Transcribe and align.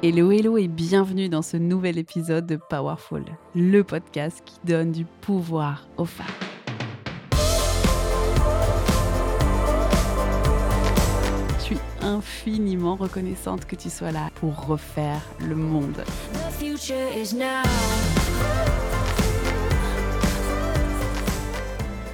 Hello 0.00 0.30
hello 0.30 0.56
et 0.56 0.68
bienvenue 0.68 1.28
dans 1.28 1.42
ce 1.42 1.56
nouvel 1.56 1.98
épisode 1.98 2.46
de 2.46 2.54
Powerful, 2.54 3.24
le 3.56 3.82
podcast 3.82 4.42
qui 4.44 4.54
donne 4.62 4.92
du 4.92 5.04
pouvoir 5.04 5.88
aux 5.96 6.04
femmes. 6.04 6.24
Je 11.58 11.64
suis 11.64 11.78
infiniment 12.00 12.94
reconnaissante 12.94 13.64
que 13.64 13.74
tu 13.74 13.90
sois 13.90 14.12
là 14.12 14.30
pour 14.36 14.68
refaire 14.68 15.20
le 15.40 15.56
monde. 15.56 16.04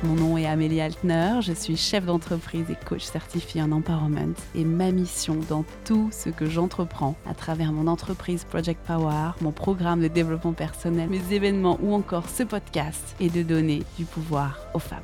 Mon 0.04 0.16
nom 0.16 0.36
est 0.36 0.44
Amélie 0.44 0.82
Altner, 0.82 1.40
je 1.40 1.54
suis 1.54 1.78
chef 1.78 2.04
d'entreprise 2.04 2.66
et 2.70 2.76
coach 2.84 3.04
certifié 3.04 3.62
en 3.62 3.72
empowerment 3.72 4.34
et 4.54 4.62
ma 4.62 4.90
mission 4.90 5.38
dans 5.48 5.64
tout 5.86 6.10
ce 6.12 6.28
que 6.28 6.44
j'entreprends 6.44 7.14
à 7.26 7.32
travers 7.32 7.72
mon 7.72 7.86
entreprise 7.86 8.44
Project 8.44 8.86
Power, 8.86 9.30
mon 9.40 9.50
programme 9.50 10.02
de 10.02 10.08
développement 10.08 10.52
personnel, 10.52 11.08
mes 11.08 11.32
événements 11.32 11.78
ou 11.82 11.94
encore 11.94 12.28
ce 12.28 12.42
podcast 12.42 13.16
est 13.18 13.34
de 13.34 13.42
donner 13.42 13.82
du 13.96 14.04
pouvoir 14.04 14.58
aux 14.74 14.78
femmes. 14.78 14.98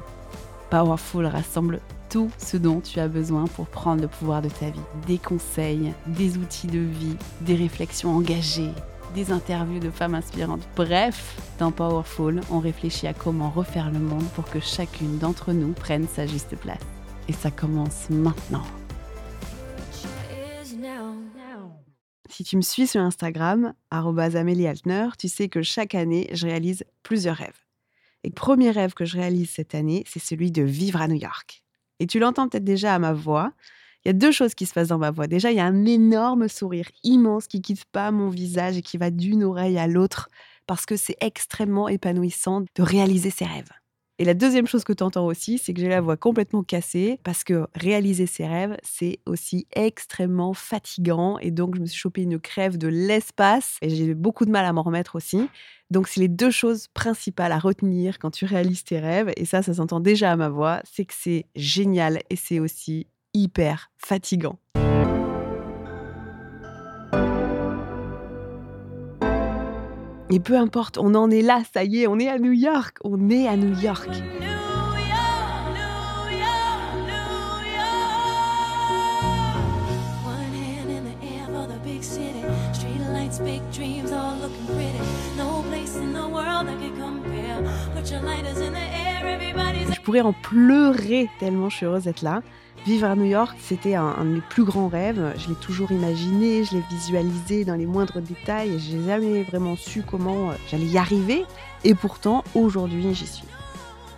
Powerful 0.69 1.25
rassemble 1.25 1.81
tout 2.11 2.31
ce 2.37 2.59
dont 2.59 2.81
tu 2.81 3.01
as 3.01 3.09
besoin 3.09 3.47
pour 3.47 3.69
prendre 3.69 4.03
le 4.03 4.09
pouvoir 4.09 4.43
de 4.43 4.51
ta 4.51 4.69
vie. 4.69 4.81
Des 5.07 5.19
conseils, 5.19 5.95
des 6.09 6.37
outils 6.37 6.67
de 6.67 6.79
vie, 6.79 7.17
des 7.41 7.55
réflexions 7.55 8.15
engagées, 8.15 8.73
des 9.15 9.33
interviews 9.33 9.81
de 9.81 9.91
femmes 9.91 10.15
inspirantes. 10.15 10.67
Bref, 10.77 11.37
dans 11.59 11.73
Powerful, 11.73 12.41
on 12.51 12.59
réfléchit 12.59 13.07
à 13.07 13.15
comment 13.15 13.51
refaire 13.51 13.91
le 13.91 13.99
monde 13.99 14.29
pour 14.35 14.45
que 14.49 14.61
chacune 14.61 15.19
d'entre 15.19 15.53
nous 15.53 15.73
prenne 15.73 16.07
sa 16.09 16.27
juste 16.27 16.57
place. 16.57 16.81
Et 17.29 17.33
ça 17.33 17.51
commence 17.51 18.11
maintenant. 18.11 18.65
Si 22.29 22.45
tu 22.45 22.57
me 22.57 22.63
suis 22.63 22.87
sur 22.87 23.01
Instagram, 23.01 23.75
Amélie 23.91 24.67
Altner, 24.67 25.09
tu 25.19 25.29
sais 25.29 25.49
que 25.49 25.63
chaque 25.63 25.95
année, 25.95 26.31
je 26.33 26.47
réalise 26.47 26.85
plusieurs 27.03 27.37
rêves. 27.37 27.67
Et 28.25 28.29
le 28.29 28.35
premier 28.35 28.71
rêve 28.71 28.95
que 28.95 29.05
je 29.05 29.17
réalise 29.17 29.51
cette 29.51 29.75
année, 29.75 30.05
c'est 30.07 30.21
celui 30.21 30.51
de 30.51 30.63
vivre 30.63 31.01
à 31.01 31.09
New 31.09 31.17
York. 31.17 31.63
Et 31.99 32.07
tu 32.07 32.19
l'entends 32.19 32.49
peut-être 32.49 32.65
déjà 32.65 32.95
à 32.95 32.99
ma 32.99 33.13
voix, 33.13 33.53
il 34.05 34.09
y 34.09 34.11
a 34.11 34.15
deux 34.15 34.33
choses 34.33 34.55
qui 34.55 34.67
se 34.67 34.73
passent 34.73 34.89
dans 34.89 34.99
ma 34.99 35.11
voix. 35.11 35.27
Déjà, 35.27 35.51
il 35.51 35.57
y 35.57 35.61
a 35.61 35.67
un 35.67 35.85
énorme 35.85 36.49
sourire 36.49 36.89
immense 37.05 37.47
qui 37.47 37.61
quitte 37.61 37.85
pas 37.87 38.11
mon 38.11 38.29
visage 38.29 38.77
et 38.77 38.83
qui 38.83 38.97
va 38.97 39.11
d'une 39.11 39.45
oreille 39.45 39.79
à 39.79 39.87
l'autre 39.87 40.31
parce 40.67 40.87
que 40.87 40.97
c'est 40.97 41.17
extrêmement 41.21 41.89
épanouissant 41.89 42.61
de 42.61 42.83
réaliser 42.83 43.31
ses 43.31 43.45
rêves. 43.45 43.71
Et 44.21 44.25
la 44.25 44.35
deuxième 44.35 44.67
chose 44.67 44.85
que 44.85 44.93
tu 44.93 45.03
entends 45.03 45.25
aussi, 45.25 45.57
c'est 45.57 45.73
que 45.73 45.81
j'ai 45.81 45.89
la 45.89 46.03
voix 46.03 46.19
complètement 46.19 46.63
cassée 46.63 47.19
parce 47.25 47.43
que 47.43 47.67
réaliser 47.75 48.27
ses 48.27 48.47
rêves, 48.47 48.77
c'est 48.83 49.19
aussi 49.25 49.67
extrêmement 49.75 50.53
fatigant. 50.53 51.39
Et 51.39 51.51
donc, 51.51 51.75
je 51.75 51.81
me 51.81 51.87
suis 51.87 51.99
chopé 51.99 52.23
une 52.23 52.39
crève 52.39 52.77
de 52.77 52.87
l'espace 52.87 53.79
et 53.81 53.89
j'ai 53.89 54.15
beaucoup 54.15 54.45
de 54.45 54.51
mal 54.51 54.67
à 54.67 54.75
m'en 54.75 54.83
remettre 54.83 55.17
aussi. 55.17 55.49
Donc, 55.91 56.07
c'est 56.07 56.21
les 56.21 56.29
deux 56.29 56.51
choses 56.51 56.89
principales 56.89 57.51
à 57.51 57.59
retenir 57.59 58.19
quand 58.19 58.31
tu 58.31 58.45
réalises 58.45 58.85
tes 58.85 59.01
rêves. 59.01 59.33
Et 59.39 59.47
ça, 59.47 59.63
ça 59.63 59.73
s'entend 59.73 60.01
déjà 60.01 60.33
à 60.33 60.37
ma 60.37 60.51
voix. 60.51 60.83
C'est 60.85 61.07
que 61.07 61.15
c'est 61.17 61.47
génial 61.57 62.21
et 62.29 62.37
c'est 62.37 62.61
aussi 62.61 63.07
hyper 63.35 63.91
fatigant. 63.99 64.59
Et 70.33 70.39
peu 70.39 70.57
importe, 70.57 70.97
on 70.97 71.17
en 71.17 71.29
est 71.31 71.43
là, 71.43 71.63
ça 71.75 71.83
y 71.83 72.03
est, 72.03 72.07
on 72.07 72.19
est 72.21 72.29
à 72.29 72.39
New 72.39 72.53
York, 72.53 72.99
on 73.03 73.31
est 73.31 73.49
à 73.49 73.57
New 73.57 73.77
York. 73.81 74.09
Je 89.93 90.01
pourrais 90.05 90.21
en 90.21 90.33
pleurer 90.33 91.29
tellement 91.39 91.69
je 91.69 91.77
suis 91.77 91.87
heureuse 91.87 92.05
d'être 92.05 92.23
là. 92.23 92.43
Vivre 92.87 93.09
à 93.09 93.15
New 93.15 93.27
York, 93.27 93.59
c'était 93.61 93.95
un, 93.95 94.25
de 94.25 94.31
mes 94.31 94.41
plus 94.41 94.65
grands 94.65 94.89
rêves. 94.89 95.35
Je 95.37 95.49
l'ai 95.49 95.55
toujours 95.55 95.93
imaginé, 95.93 96.65
je 96.65 96.77
l'ai 96.77 96.83
visualisé 96.91 97.67
dans 97.67 97.75
les 97.75 97.85
moindres 97.85 98.23
détails 98.23 98.71
et 98.71 98.79
j'ai 98.79 99.03
jamais 99.05 99.43
vraiment 99.43 99.77
su 99.77 100.03
comment 100.03 100.51
euh, 100.51 100.55
j'allais 100.71 100.87
y 100.87 100.97
arriver. 100.97 101.45
Et 101.85 101.95
pourtant, 101.95 102.43
aujourd'hui, 102.55 103.15
j'y 103.15 103.27
suis. 103.27 103.45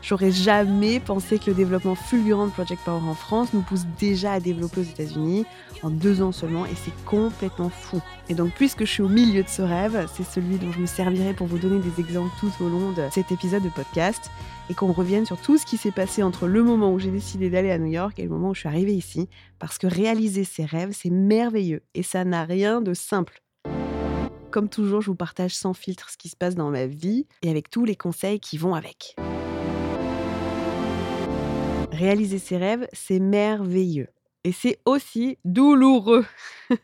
J'aurais 0.03 0.33
jamais 0.33 0.99
pensé 0.99 1.39
que 1.39 1.47
le 1.47 1.55
développement 1.55 1.95
fulgurant 1.95 2.49
de 2.49 2.53
Project 2.53 2.83
Power 2.85 3.03
en 3.09 3.15
France 3.15 3.53
nous 3.53 3.63
pousse 3.63 3.87
déjà 4.01 4.33
à 4.33 4.41
développer 4.41 4.81
aux 4.81 4.85
États-Unis 4.85 5.47
en 5.85 5.91
deux 5.91 6.23
ans 6.23 6.33
seulement 6.33 6.67
et 6.67 6.75
c'est 6.75 6.93
complètement 7.05 7.69
fou. 7.69 8.01
Et 8.29 8.35
donc, 8.35 8.51
puisque 8.53 8.81
je 8.81 8.91
suis 8.91 9.03
au 9.03 9.09
milieu 9.09 9.45
de 9.45 9.49
ce 9.49 9.63
rêve, 9.63 10.09
c'est 10.13 10.25
celui 10.25 10.59
dont 10.59 10.73
je 10.73 10.81
me 10.81 10.87
servirai 10.87 11.35
pour 11.35 11.47
vous 11.47 11.59
donner 11.59 11.79
des 11.79 12.01
exemples 12.01 12.33
tout 12.41 12.51
au 12.61 12.69
long 12.69 12.91
de 12.91 13.05
cet 13.13 13.31
épisode 13.31 13.63
de 13.63 13.69
podcast 13.69 14.29
et 14.71 14.75
qu'on 14.75 14.91
revienne 14.91 15.25
sur 15.25 15.41
tout 15.41 15.57
ce 15.57 15.65
qui 15.65 15.77
s'est 15.77 15.93
passé 15.93 16.25
entre 16.25 16.49
le 16.49 16.65
moment 16.65 16.93
où 16.93 16.99
j'ai 16.99 17.11
décidé 17.13 17.49
d'aller 17.49 17.71
à 17.71 17.79
New 17.79 17.87
York 17.87 18.19
et 18.19 18.25
le 18.25 18.29
moment 18.29 18.51
où 18.51 18.55
je 18.55 18.61
suis 18.61 18.69
arrivée 18.69 18.95
ici. 18.95 19.29
Parce 19.61 19.79
que 19.79 19.87
réaliser 19.87 20.43
ses 20.43 20.65
rêves, 20.65 20.91
c'est 20.93 21.11
merveilleux 21.11 21.83
et 21.95 22.03
ça 22.03 22.25
n'a 22.25 22.45
rien 22.45 22.81
de 22.81 22.93
simple. 22.93 23.41
Comme 24.51 24.69
toujours, 24.69 25.01
je 25.01 25.07
vous 25.07 25.17
partage 25.17 25.55
sans 25.55 25.75
filtre 25.75 26.11
ce 26.11 26.17
qui 26.17 26.29
se 26.29 26.37
passe 26.37 26.57
dans 26.57 26.71
ma 26.71 26.87
vie 26.87 27.27
et 27.43 27.51
avec 27.51 27.71
tous 27.71 27.85
les 27.85 27.97
conseils 27.97 28.41
qui 28.41 28.59
vont 28.59 28.75
avec. 28.75 29.15
Réaliser 31.93 32.39
ses 32.39 32.57
rêves, 32.57 32.89
c'est 32.95 33.19
merveilleux. 33.19 34.09
Et 34.45 34.53
c'est 34.53 34.79
aussi 34.87 35.39
douloureux. 35.45 36.25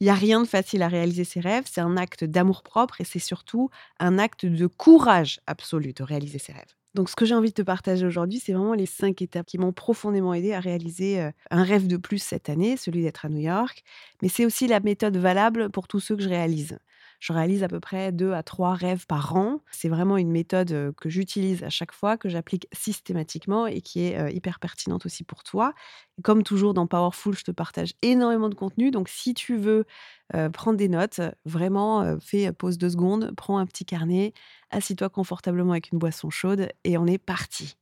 Il 0.00 0.04
n'y 0.04 0.10
a 0.10 0.14
rien 0.14 0.42
de 0.42 0.46
facile 0.46 0.82
à 0.82 0.88
réaliser 0.88 1.22
ses 1.22 1.38
rêves. 1.38 1.64
C'est 1.70 1.80
un 1.80 1.96
acte 1.96 2.24
d'amour-propre 2.24 3.00
et 3.00 3.04
c'est 3.04 3.20
surtout 3.20 3.70
un 4.00 4.18
acte 4.18 4.44
de 4.44 4.66
courage 4.66 5.40
absolu 5.46 5.92
de 5.92 6.02
réaliser 6.02 6.38
ses 6.38 6.52
rêves. 6.52 6.74
Donc, 6.94 7.08
ce 7.08 7.14
que 7.16 7.24
j'ai 7.24 7.34
envie 7.34 7.50
de 7.50 7.54
te 7.54 7.62
partager 7.62 8.04
aujourd'hui, 8.04 8.40
c'est 8.44 8.52
vraiment 8.52 8.74
les 8.74 8.86
cinq 8.86 9.22
étapes 9.22 9.46
qui 9.46 9.58
m'ont 9.58 9.72
profondément 9.72 10.34
aidé 10.34 10.52
à 10.52 10.60
réaliser 10.60 11.20
euh, 11.20 11.30
un 11.50 11.62
rêve 11.62 11.86
de 11.86 11.96
plus 11.96 12.18
cette 12.18 12.48
année, 12.48 12.76
celui 12.76 13.02
d'être 13.02 13.24
à 13.24 13.28
New 13.28 13.40
York. 13.40 13.84
Mais 14.20 14.28
c'est 14.28 14.44
aussi 14.44 14.66
la 14.66 14.80
méthode 14.80 15.16
valable 15.16 15.70
pour 15.70 15.86
tous 15.86 16.00
ceux 16.00 16.16
que 16.16 16.22
je 16.22 16.28
réalise. 16.28 16.78
Je 17.24 17.32
réalise 17.32 17.62
à 17.62 17.68
peu 17.68 17.80
près 17.80 18.12
deux 18.12 18.34
à 18.34 18.42
trois 18.42 18.74
rêves 18.74 19.06
par 19.06 19.34
an. 19.34 19.60
C'est 19.70 19.88
vraiment 19.88 20.18
une 20.18 20.30
méthode 20.30 20.92
que 21.00 21.08
j'utilise 21.08 21.64
à 21.64 21.70
chaque 21.70 21.92
fois, 21.92 22.18
que 22.18 22.28
j'applique 22.28 22.68
systématiquement 22.74 23.66
et 23.66 23.80
qui 23.80 24.00
est 24.00 24.34
hyper 24.34 24.60
pertinente 24.60 25.06
aussi 25.06 25.24
pour 25.24 25.42
toi. 25.42 25.72
comme 26.22 26.42
toujours 26.42 26.74
dans 26.74 26.86
Powerful, 26.86 27.34
je 27.34 27.44
te 27.44 27.50
partage 27.50 27.94
énormément 28.02 28.50
de 28.50 28.54
contenu. 28.54 28.90
Donc 28.90 29.08
si 29.08 29.32
tu 29.32 29.56
veux 29.56 29.86
prendre 30.52 30.76
des 30.76 30.90
notes, 30.90 31.22
vraiment 31.46 32.18
fais 32.20 32.52
pause 32.52 32.76
deux 32.76 32.90
secondes, 32.90 33.32
prends 33.34 33.56
un 33.56 33.64
petit 33.64 33.86
carnet, 33.86 34.34
assis-toi 34.70 35.08
confortablement 35.08 35.72
avec 35.72 35.92
une 35.92 35.98
boisson 35.98 36.28
chaude 36.28 36.68
et 36.84 36.98
on 36.98 37.06
est 37.06 37.16
parti. 37.16 37.78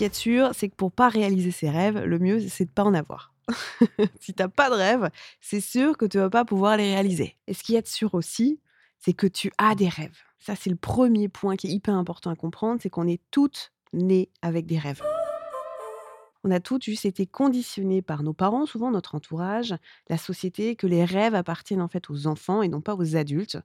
Qui 0.00 0.04
est 0.06 0.14
sûr, 0.14 0.52
c'est 0.54 0.70
que 0.70 0.74
pour 0.76 0.92
pas 0.92 1.10
réaliser 1.10 1.50
ses 1.50 1.68
rêves, 1.68 1.98
le 1.98 2.18
mieux, 2.18 2.40
c'est 2.48 2.64
de 2.64 2.70
pas 2.70 2.84
en 2.84 2.94
avoir. 2.94 3.34
si 4.18 4.32
tu 4.32 4.40
n'as 4.40 4.48
pas 4.48 4.70
de 4.70 4.74
rêve, 4.74 5.10
c'est 5.42 5.60
sûr 5.60 5.98
que 5.98 6.06
tu 6.06 6.16
vas 6.16 6.30
pas 6.30 6.46
pouvoir 6.46 6.78
les 6.78 6.94
réaliser. 6.94 7.36
Et 7.46 7.52
ce 7.52 7.62
qui 7.62 7.76
est 7.76 7.86
sûr 7.86 8.14
aussi, 8.14 8.60
c'est 8.98 9.12
que 9.12 9.26
tu 9.26 9.52
as 9.58 9.74
des 9.74 9.90
rêves. 9.90 10.16
Ça, 10.38 10.56
c'est 10.56 10.70
le 10.70 10.76
premier 10.76 11.28
point 11.28 11.54
qui 11.54 11.66
est 11.66 11.70
hyper 11.70 11.94
important 11.94 12.30
à 12.30 12.34
comprendre, 12.34 12.80
c'est 12.82 12.88
qu'on 12.88 13.06
est 13.06 13.20
toutes 13.30 13.74
nées 13.92 14.30
avec 14.40 14.64
des 14.64 14.78
rêves. 14.78 15.02
On 16.44 16.50
a 16.50 16.60
toutes 16.60 16.84
juste 16.84 17.04
été 17.04 17.26
conditionnées 17.26 18.00
par 18.00 18.22
nos 18.22 18.32
parents, 18.32 18.64
souvent 18.64 18.90
notre 18.90 19.16
entourage, 19.16 19.74
la 20.08 20.16
société, 20.16 20.76
que 20.76 20.86
les 20.86 21.04
rêves 21.04 21.34
appartiennent 21.34 21.82
en 21.82 21.88
fait 21.88 22.08
aux 22.08 22.26
enfants 22.26 22.62
et 22.62 22.68
non 22.68 22.80
pas 22.80 22.94
aux 22.94 23.16
adultes 23.16 23.58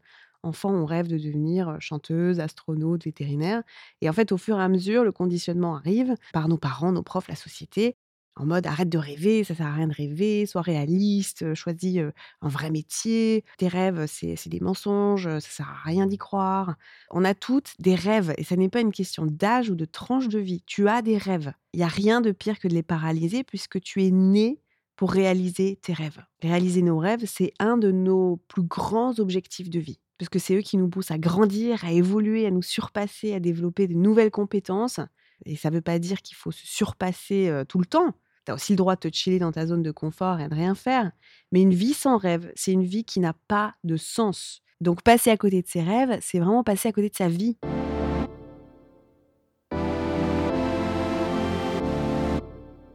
enfant, 0.45 0.71
on 0.71 0.85
rêve 0.85 1.07
de 1.07 1.17
devenir 1.17 1.77
chanteuse, 1.79 2.39
astronaute, 2.39 3.05
vétérinaire. 3.05 3.63
Et 4.01 4.09
en 4.09 4.13
fait, 4.13 4.31
au 4.31 4.37
fur 4.37 4.59
et 4.59 4.63
à 4.63 4.69
mesure, 4.69 5.03
le 5.03 5.11
conditionnement 5.11 5.75
arrive 5.75 6.15
par 6.33 6.47
nos 6.47 6.57
parents, 6.57 6.91
nos 6.91 7.03
profs, 7.03 7.27
la 7.27 7.35
société, 7.35 7.97
en 8.37 8.45
mode 8.45 8.67
arrête 8.67 8.89
de 8.89 8.97
rêver, 8.97 9.43
ça 9.45 9.55
sert 9.55 9.67
à 9.67 9.73
rien 9.73 9.87
de 9.87 9.93
rêver, 9.93 10.45
sois 10.45 10.61
réaliste, 10.61 11.53
choisis 11.53 11.99
un 12.41 12.47
vrai 12.49 12.69
métier, 12.69 13.45
tes 13.57 13.69
rêves, 13.69 14.05
c'est 14.07 14.49
des 14.49 14.59
mensonges, 14.59 15.23
ça 15.23 15.49
sert 15.49 15.69
à 15.69 15.87
rien 15.87 16.05
d'y 16.05 16.17
croire. 16.17 16.75
On 17.11 17.23
a 17.23 17.33
toutes 17.33 17.75
des 17.79 17.95
rêves 17.95 18.33
et 18.37 18.43
ça 18.43 18.57
n'est 18.57 18.69
pas 18.69 18.81
une 18.81 18.91
question 18.91 19.25
d'âge 19.25 19.69
ou 19.69 19.75
de 19.75 19.85
tranche 19.85 20.27
de 20.27 20.39
vie. 20.39 20.63
Tu 20.65 20.89
as 20.89 21.01
des 21.01 21.17
rêves. 21.17 21.53
Il 21.73 21.77
n'y 21.77 21.83
a 21.83 21.87
rien 21.87 22.19
de 22.19 22.31
pire 22.31 22.59
que 22.59 22.67
de 22.67 22.73
les 22.73 22.83
paralyser 22.83 23.43
puisque 23.43 23.79
tu 23.79 24.03
es 24.03 24.11
né 24.11 24.59
pour 24.97 25.11
réaliser 25.11 25.77
tes 25.81 25.93
rêves. 25.93 26.21
Réaliser 26.41 26.81
nos 26.81 26.97
rêves, 26.97 27.25
c'est 27.25 27.53
un 27.59 27.77
de 27.77 27.91
nos 27.91 28.37
plus 28.49 28.63
grands 28.63 29.17
objectifs 29.19 29.69
de 29.69 29.79
vie 29.79 29.99
parce 30.17 30.29
que 30.29 30.39
c'est 30.39 30.55
eux 30.55 30.61
qui 30.61 30.77
nous 30.77 30.89
poussent 30.89 31.11
à 31.11 31.17
grandir, 31.17 31.83
à 31.83 31.91
évoluer, 31.91 32.45
à 32.45 32.51
nous 32.51 32.61
surpasser, 32.61 33.33
à 33.33 33.39
développer 33.39 33.87
de 33.87 33.93
nouvelles 33.93 34.31
compétences. 34.31 34.99
Et 35.45 35.55
ça 35.55 35.69
ne 35.69 35.75
veut 35.75 35.81
pas 35.81 35.99
dire 35.99 36.21
qu'il 36.21 36.37
faut 36.37 36.51
se 36.51 36.65
surpasser 36.65 37.63
tout 37.67 37.79
le 37.79 37.85
temps. 37.85 38.15
Tu 38.45 38.51
as 38.51 38.55
aussi 38.55 38.73
le 38.73 38.77
droit 38.77 38.95
de 38.95 38.99
te 38.99 39.13
chiller 39.13 39.39
dans 39.39 39.51
ta 39.51 39.65
zone 39.65 39.81
de 39.81 39.91
confort 39.91 40.39
et 40.39 40.47
de 40.47 40.53
rien 40.53 40.75
faire. 40.75 41.11
Mais 41.51 41.61
une 41.61 41.73
vie 41.73 41.93
sans 41.93 42.17
rêve, 42.17 42.51
c'est 42.55 42.71
une 42.71 42.83
vie 42.83 43.03
qui 43.03 43.19
n'a 43.19 43.33
pas 43.47 43.73
de 43.83 43.97
sens. 43.97 44.61
Donc 44.81 45.01
passer 45.01 45.31
à 45.31 45.37
côté 45.37 45.61
de 45.63 45.67
ses 45.67 45.81
rêves, 45.81 46.19
c'est 46.21 46.39
vraiment 46.39 46.63
passer 46.63 46.89
à 46.89 46.91
côté 46.91 47.09
de 47.09 47.15
sa 47.15 47.27
vie. 47.27 47.57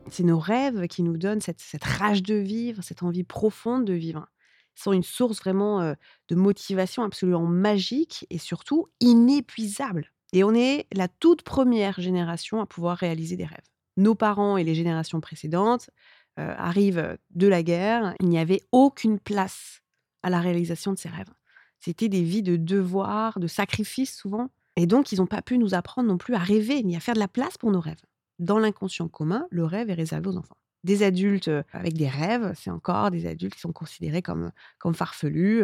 C'est 0.09 0.25
nos 0.25 0.39
rêves 0.39 0.87
qui 0.89 1.03
nous 1.03 1.17
donnent 1.17 1.41
cette, 1.41 1.61
cette 1.61 1.85
rage 1.85 2.23
de 2.23 2.35
vivre, 2.35 2.83
cette 2.83 3.03
envie 3.03 3.25
profonde 3.25 3.85
de 3.85 3.93
vivre. 3.93 4.29
Sont 4.75 4.93
une 4.93 5.03
source 5.03 5.39
vraiment 5.41 5.95
de 6.29 6.35
motivation 6.35 7.03
absolument 7.03 7.47
magique 7.47 8.27
et 8.31 8.39
surtout 8.39 8.89
inépuisable. 9.01 10.11
Et 10.33 10.45
on 10.45 10.55
est 10.55 10.87
la 10.93 11.09
toute 11.09 11.43
première 11.43 12.01
génération 12.01 12.61
à 12.61 12.67
pouvoir 12.67 12.97
réaliser 12.97 13.37
des 13.37 13.45
rêves. 13.45 13.59
Nos 13.97 14.15
parents 14.15 14.57
et 14.57 14.65
les 14.65 14.75
générations 14.75 15.21
précédentes 15.21 15.91
arrivent 16.37 17.19
de 17.31 17.47
la 17.47 17.63
guerre. 17.63 18.15
Il 18.21 18.29
n'y 18.29 18.39
avait 18.39 18.63
aucune 18.73 19.19
place 19.19 19.83
à 20.23 20.31
la 20.31 20.41
réalisation 20.41 20.93
de 20.93 20.99
ces 20.99 21.09
rêves. 21.09 21.31
C'était 21.81 22.09
des 22.09 22.23
vies 22.23 22.43
de 22.43 22.57
devoirs, 22.57 23.41
de 23.41 23.47
sacrifices 23.47 24.17
souvent. 24.17 24.51
Et 24.77 24.87
donc, 24.87 25.13
ils 25.13 25.19
n'ont 25.19 25.27
pas 25.27 25.43
pu 25.43 25.59
nous 25.59 25.75
apprendre 25.75 26.09
non 26.09 26.17
plus 26.17 26.35
à 26.35 26.39
rêver 26.39 26.83
ni 26.83 26.97
à 26.97 27.01
faire 27.01 27.15
de 27.15 27.19
la 27.19 27.29
place 27.29 27.59
pour 27.59 27.71
nos 27.71 27.81
rêves. 27.81 28.01
Dans 28.39 28.59
l'inconscient 28.59 29.09
commun, 29.09 29.47
le 29.51 29.65
rêve 29.65 29.91
est 29.91 29.95
réservé 29.95 30.29
aux 30.29 30.37
enfants. 30.37 30.57
Des 30.85 31.03
adultes 31.03 31.51
avec 31.73 31.95
des 31.95 32.09
rêves, 32.09 32.53
c'est 32.57 32.71
encore 32.71 33.11
des 33.11 33.27
adultes 33.27 33.55
qui 33.55 33.61
sont 33.61 33.73
considérés 33.73 34.23
comme, 34.23 34.51
comme 34.79 34.95
farfelus. 34.95 35.63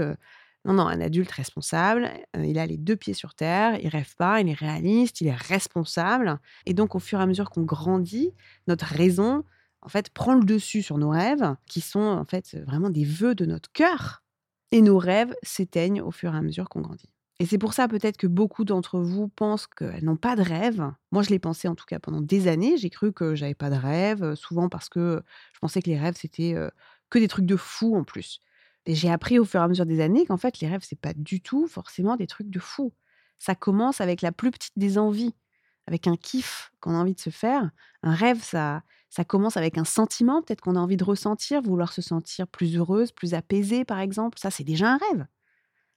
Non, 0.67 0.73
non, 0.75 0.89
un 0.89 1.01
adulte 1.01 1.31
responsable, 1.31 2.11
il 2.37 2.59
a 2.59 2.67
les 2.67 2.77
deux 2.77 2.97
pieds 2.97 3.15
sur 3.15 3.35
terre, 3.35 3.79
il 3.81 3.89
rêve 3.89 4.17
pas, 4.17 4.41
il 4.41 4.49
est 4.49 4.53
réaliste, 4.53 5.21
il 5.21 5.29
est 5.29 5.35
responsable. 5.35 6.41
Et 6.67 6.75
donc, 6.75 6.97
au 6.97 6.99
fur 6.99 7.21
et 7.21 7.23
à 7.23 7.27
mesure 7.27 7.51
qu'on 7.51 7.63
grandit, 7.63 8.33
notre 8.67 8.85
raison, 8.87 9.45
en 9.81 9.89
fait, 9.89 10.11
prend 10.11 10.35
le 10.35 10.45
dessus 10.45 10.83
sur 10.83 10.99
nos 10.99 11.11
rêves, 11.11 11.55
qui 11.67 11.81
sont 11.81 12.01
en 12.01 12.25
fait 12.25 12.57
vraiment 12.67 12.91
des 12.91 13.05
vœux 13.05 13.37
de 13.37 13.47
notre 13.47 13.71
cœur. 13.73 14.25
Et 14.73 14.83
nos 14.83 14.99
rêves 14.99 15.35
s'éteignent 15.45 16.03
au 16.03 16.11
fur 16.11 16.35
et 16.35 16.37
à 16.37 16.43
mesure 16.43 16.69
qu'on 16.69 16.81
grandit. 16.81 17.09
Et 17.38 17.44
c'est 17.47 17.59
pour 17.59 17.75
ça 17.75 17.87
peut-être 17.87 18.17
que 18.17 18.27
beaucoup 18.27 18.65
d'entre 18.65 18.99
vous 18.99 19.29
pensent 19.29 19.67
qu'elles 19.67 20.05
n'ont 20.05 20.17
pas 20.17 20.37
de 20.37 20.43
rêve. 20.43 20.91
Moi, 21.12 21.23
je 21.23 21.29
l'ai 21.29 21.38
pensé 21.38 21.69
en 21.69 21.75
tout 21.75 21.85
cas 21.85 21.99
pendant 21.99 22.23
des 22.23 22.49
années. 22.49 22.79
J'ai 22.79 22.88
cru 22.88 23.12
que 23.12 23.35
j'avais 23.35 23.55
pas 23.55 23.69
de 23.69 23.77
rêve, 23.77 24.35
souvent 24.35 24.69
parce 24.71 24.88
que 24.88 25.23
je 25.53 25.59
pensais 25.59 25.83
que 25.83 25.91
les 25.91 25.99
rêves, 25.99 26.17
c'était 26.17 26.55
que 27.11 27.19
des 27.19 27.29
trucs 27.29 27.44
de 27.47 27.56
fou 27.56 27.94
en 27.94 28.05
plus. 28.05 28.41
Et 28.87 28.94
j'ai 28.94 29.11
appris 29.11 29.38
au 29.38 29.44
fur 29.44 29.61
et 29.61 29.65
à 29.65 29.69
mesure 29.69 29.85
des 29.85 30.00
années 30.00 30.25
qu'en 30.27 30.37
fait, 30.38 30.61
les 30.61 30.69
rêves, 30.69 30.85
c'est 30.85 30.99
pas 30.99 31.12
du 31.12 31.43
tout 31.43 31.67
forcément 31.67 32.17
des 32.17 32.27
trucs 32.27 32.49
de 32.49 32.59
fou. 32.59 32.94
Ça 33.38 33.55
commence 33.55 34.00
avec 34.00 34.23
la 34.23 34.33
plus 34.33 34.50
petite 34.50 34.73
des 34.77 34.97
envies, 34.97 35.35
avec 35.87 36.06
un 36.06 36.17
kiff 36.17 36.73
qu'on 36.81 36.94
a 36.94 36.99
envie 36.99 37.15
de 37.15 37.21
se 37.21 37.31
faire. 37.31 37.71
Un 38.03 38.15
rêve, 38.15 38.43
ça, 38.43 38.83
ça 39.11 39.25
commence 39.25 39.56
avec 39.59 39.77
un 39.77 39.85
sentiment, 39.85 40.41
peut-être 40.41 40.62
qu'on 40.62 40.77
a 40.77 40.81
envie 40.81 40.97
de 40.97 41.05
ressentir, 41.05 41.61
vouloir 41.61 41.93
se 41.93 42.00
sentir 42.00 42.47
plus 42.49 42.77
heureuse, 42.77 43.12
plus 43.12 43.35
apaisée, 43.35 43.85
par 43.85 43.99
exemple. 43.99 44.38
Ça, 44.38 44.50
c'est 44.50 44.65
déjà 44.65 44.93
un 44.93 44.99
rêve. 44.99 45.27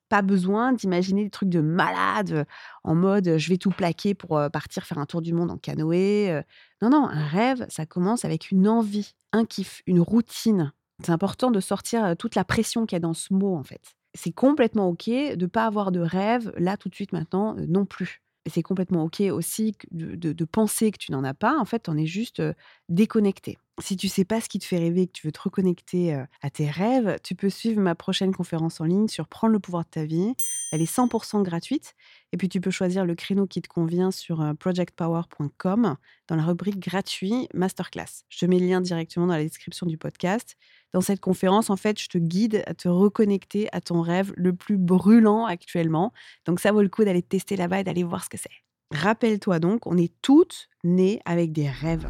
Pas 0.09 0.21
besoin 0.21 0.73
d'imaginer 0.73 1.23
des 1.23 1.29
trucs 1.29 1.49
de 1.49 1.61
malade 1.61 2.45
en 2.83 2.95
mode 2.95 3.37
je 3.37 3.49
vais 3.49 3.57
tout 3.57 3.69
plaquer 3.69 4.15
pour 4.15 4.41
partir 4.51 4.83
faire 4.85 4.97
un 4.97 5.05
tour 5.05 5.21
du 5.21 5.33
monde 5.33 5.51
en 5.51 5.57
canoë. 5.57 6.41
Non, 6.81 6.89
non, 6.89 7.07
un 7.07 7.25
rêve, 7.25 7.65
ça 7.69 7.85
commence 7.85 8.25
avec 8.25 8.51
une 8.51 8.67
envie, 8.67 9.13
un 9.31 9.45
kiff, 9.45 9.83
une 9.85 10.01
routine. 10.01 10.73
C'est 11.03 11.11
important 11.11 11.51
de 11.51 11.59
sortir 11.59 12.15
toute 12.17 12.35
la 12.35 12.43
pression 12.43 12.85
qu'il 12.85 12.95
y 12.95 12.97
a 12.97 12.99
dans 12.99 13.13
ce 13.13 13.33
mot, 13.33 13.55
en 13.55 13.63
fait. 13.63 13.81
C'est 14.15 14.31
complètement 14.31 14.89
OK 14.89 15.05
de 15.07 15.35
ne 15.39 15.45
pas 15.45 15.65
avoir 15.65 15.91
de 15.91 15.99
rêve 15.99 16.51
là, 16.57 16.75
tout 16.75 16.89
de 16.89 16.95
suite, 16.95 17.13
maintenant, 17.13 17.55
non 17.67 17.85
plus. 17.85 18.21
Et 18.45 18.49
c'est 18.49 18.63
complètement 18.63 19.03
OK 19.03 19.19
aussi 19.21 19.75
de, 19.91 20.45
penser 20.45 20.91
que 20.91 20.97
tu 20.97 21.11
n'en 21.11 21.23
as 21.23 21.33
pas. 21.33 21.57
En 21.59 21.65
fait, 21.65 21.89
on 21.89 21.97
est 21.97 22.05
juste 22.05 22.41
déconnecté. 22.87 23.57
Si 23.79 23.97
tu 23.97 24.07
sais 24.07 24.25
pas 24.25 24.41
ce 24.41 24.49
qui 24.49 24.59
te 24.59 24.65
fait 24.65 24.77
rêver, 24.77 25.07
que 25.07 25.13
tu 25.13 25.27
veux 25.27 25.31
te 25.31 25.41
reconnecter 25.41 26.13
à 26.41 26.49
tes 26.49 26.69
rêves, 26.69 27.17
tu 27.23 27.35
peux 27.35 27.49
suivre 27.49 27.81
ma 27.81 27.95
prochaine 27.95 28.33
conférence 28.33 28.81
en 28.81 28.85
ligne 28.85 29.07
sur 29.07 29.27
Prendre 29.27 29.53
le 29.53 29.59
pouvoir 29.59 29.83
de 29.83 29.89
ta 29.89 30.05
vie. 30.05 30.35
Elle 30.71 30.81
est 30.81 30.91
100% 30.91 31.43
gratuite. 31.43 31.95
Et 32.31 32.37
puis, 32.37 32.49
tu 32.49 32.61
peux 32.61 32.71
choisir 32.71 33.05
le 33.05 33.15
créneau 33.15 33.47
qui 33.47 33.61
te 33.61 33.67
convient 33.67 34.11
sur 34.11 34.43
projectpower.com 34.59 35.95
dans 36.27 36.35
la 36.35 36.43
rubrique 36.43 36.79
gratuit 36.79 37.47
masterclass. 37.53 38.23
Je 38.29 38.39
te 38.39 38.45
mets 38.45 38.59
le 38.59 38.67
lien 38.67 38.81
directement 38.81 39.27
dans 39.27 39.35
la 39.35 39.43
description 39.43 39.85
du 39.85 39.97
podcast. 39.97 40.55
Dans 40.93 41.01
cette 41.01 41.19
conférence, 41.19 41.69
en 41.69 41.77
fait, 41.77 41.99
je 41.99 42.07
te 42.07 42.17
guide 42.17 42.63
à 42.67 42.73
te 42.73 42.87
reconnecter 42.87 43.67
à 43.71 43.81
ton 43.81 44.01
rêve 44.01 44.33
le 44.35 44.53
plus 44.53 44.77
brûlant 44.77 45.45
actuellement. 45.45 46.13
Donc, 46.45 46.59
ça 46.59 46.71
vaut 46.71 46.81
le 46.81 46.89
coup 46.89 47.03
d'aller 47.03 47.21
tester 47.21 47.55
là-bas 47.55 47.79
et 47.79 47.83
d'aller 47.83 48.03
voir 48.03 48.23
ce 48.23 48.29
que 48.29 48.37
c'est. 48.37 48.49
Rappelle-toi 48.91 49.59
donc, 49.59 49.85
on 49.85 49.97
est 49.97 50.11
toutes 50.21 50.67
nées 50.83 51.21
avec 51.25 51.51
des 51.51 51.69
rêves. 51.69 52.07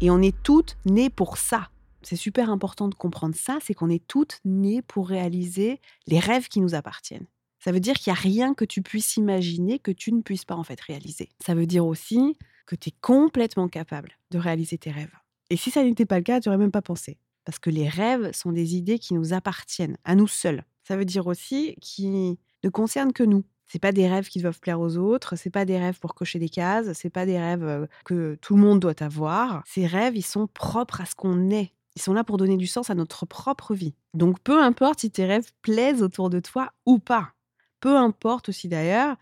Et 0.00 0.10
on 0.10 0.20
est 0.22 0.40
toutes 0.42 0.76
nées 0.84 1.10
pour 1.10 1.36
ça. 1.36 1.71
C'est 2.02 2.16
super 2.16 2.50
important 2.50 2.88
de 2.88 2.94
comprendre 2.94 3.34
ça, 3.34 3.58
c'est 3.62 3.74
qu'on 3.74 3.90
est 3.90 4.06
toutes 4.06 4.40
nées 4.44 4.82
pour 4.82 5.08
réaliser 5.08 5.80
les 6.06 6.18
rêves 6.18 6.48
qui 6.48 6.60
nous 6.60 6.74
appartiennent. 6.74 7.26
Ça 7.58 7.70
veut 7.70 7.80
dire 7.80 7.94
qu'il 7.94 8.12
n'y 8.12 8.18
a 8.18 8.20
rien 8.20 8.54
que 8.54 8.64
tu 8.64 8.82
puisses 8.82 9.16
imaginer 9.16 9.78
que 9.78 9.92
tu 9.92 10.12
ne 10.12 10.20
puisses 10.20 10.44
pas 10.44 10.56
en 10.56 10.64
fait 10.64 10.80
réaliser. 10.80 11.28
Ça 11.44 11.54
veut 11.54 11.66
dire 11.66 11.86
aussi 11.86 12.36
que 12.66 12.74
tu 12.74 12.88
es 12.88 12.94
complètement 13.00 13.68
capable 13.68 14.18
de 14.32 14.38
réaliser 14.38 14.78
tes 14.78 14.90
rêves. 14.90 15.14
Et 15.48 15.56
si 15.56 15.70
ça 15.70 15.84
n'était 15.84 16.06
pas 16.06 16.16
le 16.16 16.24
cas, 16.24 16.40
tu 16.40 16.48
n'aurais 16.48 16.58
même 16.58 16.72
pas 16.72 16.82
pensé. 16.82 17.18
Parce 17.44 17.58
que 17.58 17.70
les 17.70 17.88
rêves 17.88 18.32
sont 18.32 18.52
des 18.52 18.74
idées 18.74 18.98
qui 18.98 19.14
nous 19.14 19.32
appartiennent, 19.32 19.96
à 20.04 20.14
nous 20.14 20.26
seuls. 20.26 20.64
Ça 20.82 20.96
veut 20.96 21.04
dire 21.04 21.26
aussi 21.26 21.76
qu'ils 21.80 22.36
ne 22.64 22.68
concernent 22.68 23.12
que 23.12 23.22
nous. 23.22 23.44
C'est 23.66 23.78
pas 23.78 23.92
des 23.92 24.08
rêves 24.08 24.28
qui 24.28 24.40
doivent 24.40 24.60
plaire 24.60 24.80
aux 24.80 24.96
autres, 24.96 25.36
c'est 25.36 25.50
pas 25.50 25.64
des 25.64 25.78
rêves 25.78 25.98
pour 25.98 26.14
cocher 26.14 26.38
des 26.38 26.48
cases, 26.48 26.92
c'est 26.94 27.10
pas 27.10 27.26
des 27.26 27.38
rêves 27.38 27.88
que 28.04 28.36
tout 28.40 28.56
le 28.56 28.60
monde 28.60 28.80
doit 28.80 29.02
avoir. 29.02 29.62
Ces 29.66 29.86
rêves, 29.86 30.16
ils 30.16 30.24
sont 30.24 30.46
propres 30.46 31.00
à 31.00 31.06
ce 31.06 31.14
qu'on 31.14 31.48
est. 31.50 31.72
Ils 31.96 32.02
sont 32.02 32.12
là 32.12 32.24
pour 32.24 32.36
donner 32.36 32.56
du 32.56 32.66
sens 32.66 32.90
à 32.90 32.94
notre 32.94 33.26
propre 33.26 33.74
vie. 33.74 33.94
Donc 34.14 34.40
peu 34.40 34.62
importe 34.62 35.00
si 35.00 35.10
tes 35.10 35.26
rêves 35.26 35.50
plaisent 35.62 36.02
autour 36.02 36.30
de 36.30 36.40
toi 36.40 36.72
ou 36.86 36.98
pas. 36.98 37.34
Peu 37.80 37.96
importe 37.96 38.48
aussi 38.48 38.68
d'ailleurs 38.68 39.16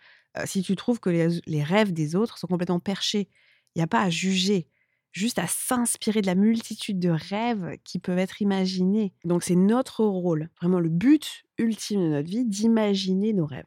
si 0.44 0.62
tu 0.62 0.76
trouves 0.76 1.00
que 1.00 1.11
les, 1.11 1.62
rêves 1.62 1.93
des 1.93 2.14
autres 2.14 2.38
sont 2.38 2.46
complètement 2.46 2.81
perchés. 2.81 3.28
Il 3.75 3.78
n'y 3.78 3.82
a 3.82 3.88
pas 3.88 4.02
à 4.02 4.11
juger, 4.11 4.69
juste 5.12 5.38
à 5.38 5.46
s'inspirer 5.46 6.22
de 6.22 6.26
la 6.26 6.34
multitude 6.34 6.99
de 6.99 7.11
rêves 7.11 7.76
qui 7.84 7.99
peuvent 7.99 8.19
être 8.19 8.43
imaginés. 8.43 9.12
Donc 9.25 9.43
c'est 9.43 9.56
notre 9.56 10.05
rôle, 10.05 10.49
vraiment 10.61 10.81
le 10.81 10.88
but 10.88 11.44
ultime 11.58 12.00
de 12.00 12.08
notre 12.08 12.28
vie, 12.28 12.44
d'imaginer 12.44 13.32
nos 13.32 13.46
rêves 13.46 13.64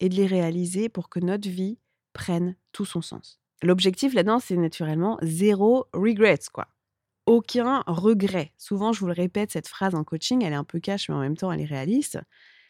et 0.00 0.08
de 0.08 0.14
les 0.14 0.26
réaliser 0.26 0.88
pour 0.88 1.08
que 1.08 1.20
notre 1.20 1.48
vie 1.48 1.78
prenne 2.12 2.56
tout 2.72 2.84
son 2.84 3.02
sens. 3.02 3.40
L'objectif 3.62 4.14
là-dedans, 4.14 4.38
c'est 4.38 4.56
naturellement 4.56 5.18
zéro 5.22 5.86
regrets, 5.92 6.38
quoi. 6.52 6.68
Aucun 7.26 7.82
regret. 7.88 8.52
Souvent, 8.56 8.92
je 8.92 9.00
vous 9.00 9.08
le 9.08 9.12
répète, 9.12 9.50
cette 9.50 9.66
phrase 9.66 9.96
en 9.96 10.04
coaching, 10.04 10.44
elle 10.44 10.52
est 10.52 10.56
un 10.56 10.64
peu 10.64 10.78
cash, 10.78 11.08
mais 11.08 11.16
en 11.16 11.20
même 11.20 11.36
temps, 11.36 11.50
elle 11.50 11.60
est 11.60 11.64
réaliste. 11.64 12.20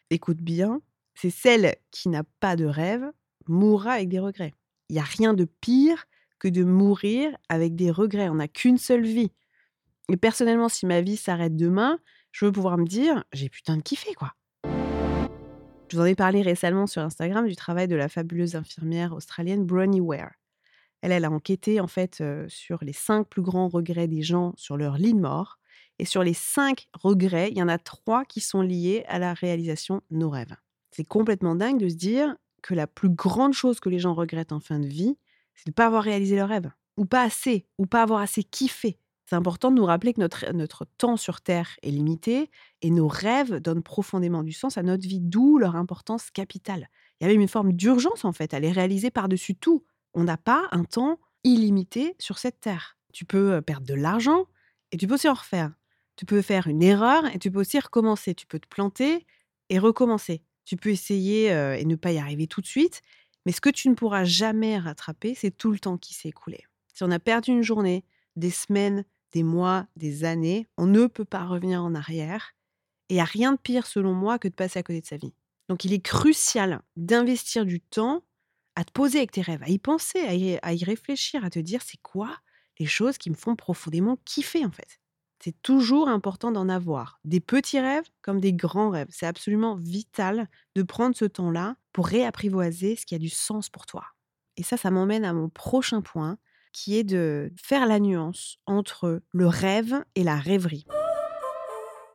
Écoute 0.08 0.38
bien, 0.38 0.80
c'est 1.14 1.30
celle 1.30 1.76
qui 1.90 2.08
n'a 2.08 2.22
pas 2.40 2.56
de 2.56 2.64
rêve 2.64 3.04
mourra 3.48 3.92
avec 3.92 4.08
des 4.08 4.18
regrets. 4.18 4.54
Il 4.88 4.94
n'y 4.94 4.98
a 4.98 5.04
rien 5.04 5.34
de 5.34 5.44
pire 5.44 6.06
que 6.38 6.48
de 6.48 6.64
mourir 6.64 7.36
avec 7.50 7.76
des 7.76 7.90
regrets. 7.90 8.30
On 8.30 8.36
n'a 8.36 8.48
qu'une 8.48 8.78
seule 8.78 9.04
vie. 9.04 9.30
Et 10.10 10.16
personnellement, 10.16 10.70
si 10.70 10.86
ma 10.86 11.02
vie 11.02 11.16
s'arrête 11.16 11.56
demain, 11.56 11.98
je 12.32 12.46
veux 12.46 12.52
pouvoir 12.52 12.78
me 12.78 12.86
dire, 12.86 13.24
j'ai 13.32 13.50
putain 13.50 13.76
de 13.76 13.82
kiffé, 13.82 14.14
quoi. 14.14 14.32
Je 14.64 15.96
vous 15.96 16.02
en 16.02 16.06
ai 16.06 16.14
parlé 16.14 16.42
récemment 16.42 16.86
sur 16.86 17.02
Instagram 17.02 17.46
du 17.46 17.56
travail 17.56 17.88
de 17.88 17.96
la 17.96 18.08
fabuleuse 18.08 18.56
infirmière 18.56 19.12
australienne 19.12 19.64
Bronnie 19.64 20.00
Ware. 20.00 20.32
Elle, 21.12 21.24
a 21.24 21.30
enquêté 21.30 21.80
en 21.80 21.86
fait 21.86 22.22
sur 22.48 22.82
les 22.82 22.92
cinq 22.92 23.28
plus 23.28 23.42
grands 23.42 23.68
regrets 23.68 24.08
des 24.08 24.22
gens 24.22 24.52
sur 24.56 24.76
leur 24.76 24.98
lit 24.98 25.14
de 25.14 25.20
mort. 25.20 25.58
Et 25.98 26.04
sur 26.04 26.22
les 26.22 26.34
cinq 26.34 26.88
regrets, 26.92 27.50
il 27.50 27.56
y 27.56 27.62
en 27.62 27.68
a 27.68 27.78
trois 27.78 28.24
qui 28.24 28.40
sont 28.40 28.60
liés 28.60 29.04
à 29.08 29.18
la 29.18 29.32
réalisation 29.32 30.02
de 30.10 30.16
nos 30.18 30.30
rêves. 30.30 30.54
C'est 30.90 31.04
complètement 31.04 31.54
dingue 31.54 31.78
de 31.78 31.88
se 31.88 31.94
dire 31.94 32.36
que 32.62 32.74
la 32.74 32.86
plus 32.86 33.08
grande 33.08 33.54
chose 33.54 33.80
que 33.80 33.88
les 33.88 33.98
gens 33.98 34.14
regrettent 34.14 34.52
en 34.52 34.60
fin 34.60 34.78
de 34.78 34.86
vie, 34.86 35.16
c'est 35.54 35.66
de 35.66 35.70
ne 35.70 35.74
pas 35.74 35.86
avoir 35.86 36.02
réalisé 36.02 36.36
leur 36.36 36.48
rêve, 36.48 36.70
ou 36.96 37.06
pas 37.06 37.22
assez, 37.22 37.66
ou 37.78 37.86
pas 37.86 38.02
avoir 38.02 38.20
assez 38.20 38.42
kiffé, 38.42 38.98
c'est 39.28 39.34
important 39.34 39.72
de 39.72 39.76
nous 39.76 39.84
rappeler 39.84 40.12
que 40.12 40.20
notre, 40.20 40.52
notre 40.52 40.84
temps 40.98 41.16
sur 41.16 41.40
Terre 41.40 41.76
est 41.82 41.90
limité 41.90 42.48
et 42.80 42.90
nos 42.90 43.08
rêves 43.08 43.56
donnent 43.56 43.82
profondément 43.82 44.44
du 44.44 44.52
sens 44.52 44.78
à 44.78 44.84
notre 44.84 45.06
vie, 45.06 45.20
d'où 45.20 45.58
leur 45.58 45.74
importance 45.74 46.30
capitale. 46.30 46.88
Il 47.20 47.24
y 47.24 47.26
avait 47.26 47.34
une 47.34 47.48
forme 47.48 47.72
d'urgence 47.72 48.24
en 48.24 48.32
fait 48.32 48.54
à 48.54 48.60
les 48.60 48.70
réaliser 48.70 49.10
par-dessus 49.10 49.56
tout. 49.56 49.84
On 50.16 50.24
n'a 50.24 50.36
pas 50.36 50.66
un 50.72 50.82
temps 50.82 51.20
illimité 51.44 52.16
sur 52.18 52.38
cette 52.38 52.60
Terre. 52.60 52.98
Tu 53.12 53.24
peux 53.24 53.62
perdre 53.62 53.86
de 53.86 53.94
l'argent 53.94 54.46
et 54.90 54.96
tu 54.96 55.06
peux 55.06 55.14
aussi 55.14 55.28
en 55.28 55.34
refaire. 55.34 55.72
Tu 56.16 56.24
peux 56.24 56.42
faire 56.42 56.66
une 56.66 56.82
erreur 56.82 57.26
et 57.26 57.38
tu 57.38 57.52
peux 57.52 57.60
aussi 57.60 57.78
recommencer. 57.78 58.34
Tu 58.34 58.46
peux 58.46 58.58
te 58.58 58.66
planter 58.66 59.24
et 59.68 59.78
recommencer. 59.78 60.42
Tu 60.64 60.76
peux 60.76 60.88
essayer 60.88 61.50
et 61.50 61.84
ne 61.84 61.94
pas 61.94 62.10
y 62.10 62.18
arriver 62.18 62.48
tout 62.48 62.60
de 62.60 62.66
suite, 62.66 63.02
mais 63.44 63.52
ce 63.52 63.60
que 63.60 63.70
tu 63.70 63.88
ne 63.88 63.94
pourras 63.94 64.24
jamais 64.24 64.78
rattraper, 64.78 65.34
c'est 65.36 65.52
tout 65.52 65.70
le 65.70 65.78
temps 65.78 65.98
qui 65.98 66.14
s'est 66.14 66.30
écoulé. 66.30 66.64
Si 66.92 67.04
on 67.04 67.10
a 67.12 67.20
perdu 67.20 67.52
une 67.52 67.62
journée, 67.62 68.04
des 68.34 68.50
semaines, 68.50 69.04
des 69.32 69.44
mois, 69.44 69.86
des 69.94 70.24
années, 70.24 70.66
on 70.76 70.86
ne 70.86 71.06
peut 71.06 71.24
pas 71.24 71.44
revenir 71.44 71.84
en 71.84 71.94
arrière. 71.94 72.54
Et 73.08 73.14
il 73.14 73.16
n'y 73.16 73.20
a 73.20 73.24
rien 73.24 73.52
de 73.52 73.58
pire, 73.58 73.86
selon 73.86 74.14
moi, 74.14 74.38
que 74.38 74.48
de 74.48 74.54
passer 74.54 74.78
à 74.80 74.82
côté 74.82 75.00
de 75.00 75.06
sa 75.06 75.16
vie. 75.16 75.34
Donc 75.68 75.84
il 75.84 75.92
est 75.92 76.00
crucial 76.00 76.80
d'investir 76.96 77.66
du 77.66 77.80
temps 77.80 78.24
à 78.76 78.84
te 78.84 78.92
poser 78.92 79.18
avec 79.18 79.32
tes 79.32 79.42
rêves, 79.42 79.62
à 79.62 79.68
y 79.68 79.78
penser, 79.78 80.20
à 80.62 80.72
y, 80.74 80.84
réfléchir, 80.84 81.44
à 81.44 81.50
te 81.50 81.58
dire 81.58 81.80
c'est 81.82 82.00
quoi 82.02 82.30
les 82.78 82.86
choses 82.86 83.18
qui 83.18 83.30
me 83.30 83.34
font 83.34 83.56
profondément 83.56 84.18
kiffer 84.24 84.64
en 84.64 84.70
fait? 84.70 85.00
C'est 85.42 85.60
toujours 85.62 86.08
important 86.08 86.50
d'en 86.50 86.68
avoir. 86.68 87.20
Des 87.24 87.40
petits 87.40 87.80
rêves 87.80 88.06
comme 88.22 88.40
des 88.40 88.52
grands 88.52 88.90
rêves. 88.90 89.08
C'est 89.10 89.26
absolument 89.26 89.76
vital 89.76 90.48
de 90.74 90.82
prendre 90.82 91.16
ce 91.16 91.24
temps-là 91.24 91.76
pour 91.92 92.06
réapprivoiser 92.06 92.96
ce 92.96 93.04
qui 93.04 93.14
a 93.14 93.18
du 93.18 93.28
sens 93.28 93.68
pour 93.68 93.86
toi. 93.86 94.04
Et 94.56 94.62
ça, 94.62 94.76
ça 94.76 94.90
m'emmène 94.90 95.24
à 95.24 95.34
mon 95.34 95.48
prochain 95.48 96.00
point, 96.00 96.38
qui 96.72 96.96
est 96.96 97.04
de 97.04 97.52
faire 97.56 97.86
la 97.86 98.00
nuance 98.00 98.58
entre 98.66 99.22
le 99.32 99.46
rêve 99.46 100.04
et 100.14 100.24
la 100.24 100.36
rêverie. 100.36 100.86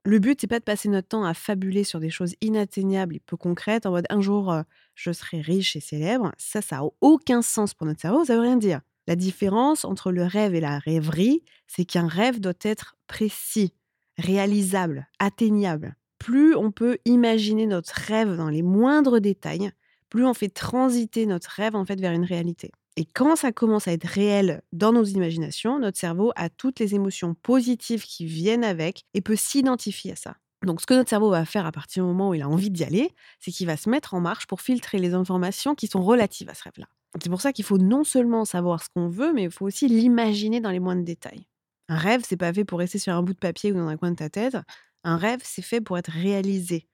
Le 0.04 0.18
but, 0.18 0.42
c'est 0.42 0.48
pas 0.48 0.60
de 0.60 0.64
passer 0.64 0.90
notre 0.90 1.10
temps 1.10 1.24
à 1.24 1.34
fabuler 1.36 1.84
sur 1.84 2.00
des 2.00 2.10
choses 2.10 2.34
inatteignables 2.42 3.16
et 3.16 3.20
peu 3.20 3.38
concrètes, 3.38 3.86
en 3.86 3.92
mode 3.92 4.08
un 4.10 4.22
jour 4.22 4.54
je 4.96 5.12
serai 5.12 5.42
riche 5.42 5.76
et 5.76 5.80
célèbre. 5.80 6.32
Ça, 6.38 6.62
ça 6.62 6.78
n'a 6.78 6.86
aucun 7.02 7.42
sens 7.42 7.74
pour 7.74 7.86
notre 7.86 8.02
cerveau, 8.02 8.26
ça 8.26 8.36
veut 8.36 8.42
rien 8.42 8.58
dire. 8.58 8.82
La 9.08 9.16
différence 9.16 9.86
entre 9.86 10.12
le 10.12 10.24
rêve 10.24 10.56
et 10.56 10.60
la 10.60 10.80
rêverie, 10.80 11.44
c'est 11.68 11.86
qu'un 11.86 12.08
rêve 12.08 12.40
doit 12.40 12.54
être 12.62 12.96
précis, 13.08 13.74
réalisable, 14.18 15.08
atteignable. 15.20 15.96
Plus 16.18 16.56
on 16.56 16.72
peut 16.72 16.98
imaginer 17.06 17.66
notre 17.68 17.94
rêve 17.94 18.36
dans 18.38 18.50
les 18.50 18.62
moindres 18.62 19.20
détails, 19.20 19.72
plus 20.10 20.26
on 20.26 20.34
fait 20.34 20.50
transiter 20.50 21.26
notre 21.26 21.50
rêve 21.50 21.76
en 21.76 21.86
fait 21.86 22.00
vers 22.00 22.12
une 22.12 22.26
réalité. 22.26 22.72
Et 22.98 23.06
quand 23.06 23.36
ça 23.36 23.52
commence 23.52 23.88
à 23.88 23.94
être 23.94 24.06
réel 24.08 24.62
dans 24.74 24.92
nos 24.92 25.04
imaginations, 25.04 25.80
notre 25.80 25.98
cerveau 25.98 26.32
a 26.36 26.50
toutes 26.50 26.80
les 26.80 26.94
émotions 26.94 27.34
positives 27.36 28.04
qui 28.04 28.26
viennent 28.26 28.66
avec 28.66 29.04
et 29.14 29.22
peut 29.22 29.38
s'identifier 29.38 30.12
à 30.12 30.16
ça. 30.16 30.36
Donc 30.66 30.82
ce 30.82 30.86
que 30.86 30.94
notre 30.94 31.10
cerveau 31.10 31.32
va 31.32 31.46
faire 31.46 31.66
à 31.66 31.72
partir 31.72 32.04
du 32.04 32.08
moment 32.10 32.30
où 32.30 32.34
il 32.34 32.42
a 32.42 32.50
envie 32.50 32.70
d'y 32.70 32.84
aller, 32.84 33.12
c'est 33.40 33.52
qu'il 33.52 33.66
va 33.66 33.78
se 33.78 33.90
mettre 33.90 34.14
en 34.14 34.20
marche 34.20 34.46
pour 34.46 34.62
filtrer 34.62 35.00
les 35.00 35.14
informations 35.14 35.74
qui 35.74 35.88
sont 35.88 36.04
relatives 36.04 36.50
à 36.50 36.54
ce 36.54 36.64
rêve-là. 36.64 36.86
C'est 37.22 37.30
pour 37.30 37.42
ça 37.42 37.52
qu'il 37.52 37.66
faut 37.66 37.78
non 37.78 38.04
seulement 38.04 38.46
savoir 38.46 38.84
ce 38.84 38.90
qu'on 38.94 39.10
veut, 39.10 39.34
mais 39.34 39.44
il 39.44 39.52
faut 39.52 39.66
aussi 39.66 39.88
l'imaginer 39.88 40.62
dans 40.62 40.70
les 40.70 40.80
moindres 40.80 41.04
détails. 41.04 41.46
Un 41.90 41.98
rêve, 41.98 42.22
c'est 42.26 42.38
pas 42.38 42.54
fait 42.54 42.64
pour 42.64 42.80
rester 42.80 43.00
sur 43.00 43.14
un 43.14 43.24
bout 43.24 43.34
de 43.34 43.40
papier 43.40 43.72
ou 43.72 43.76
dans 43.76 43.88
un 43.88 43.98
coin 43.98 44.12
de 44.12 44.16
ta 44.16 44.30
tête. 44.30 44.56
Un 45.04 45.18
rêve, 45.18 45.42
c'est 45.44 45.62
fait 45.62 45.82
pour 45.82 45.98
être 45.98 46.12
réalisé. 46.12 46.88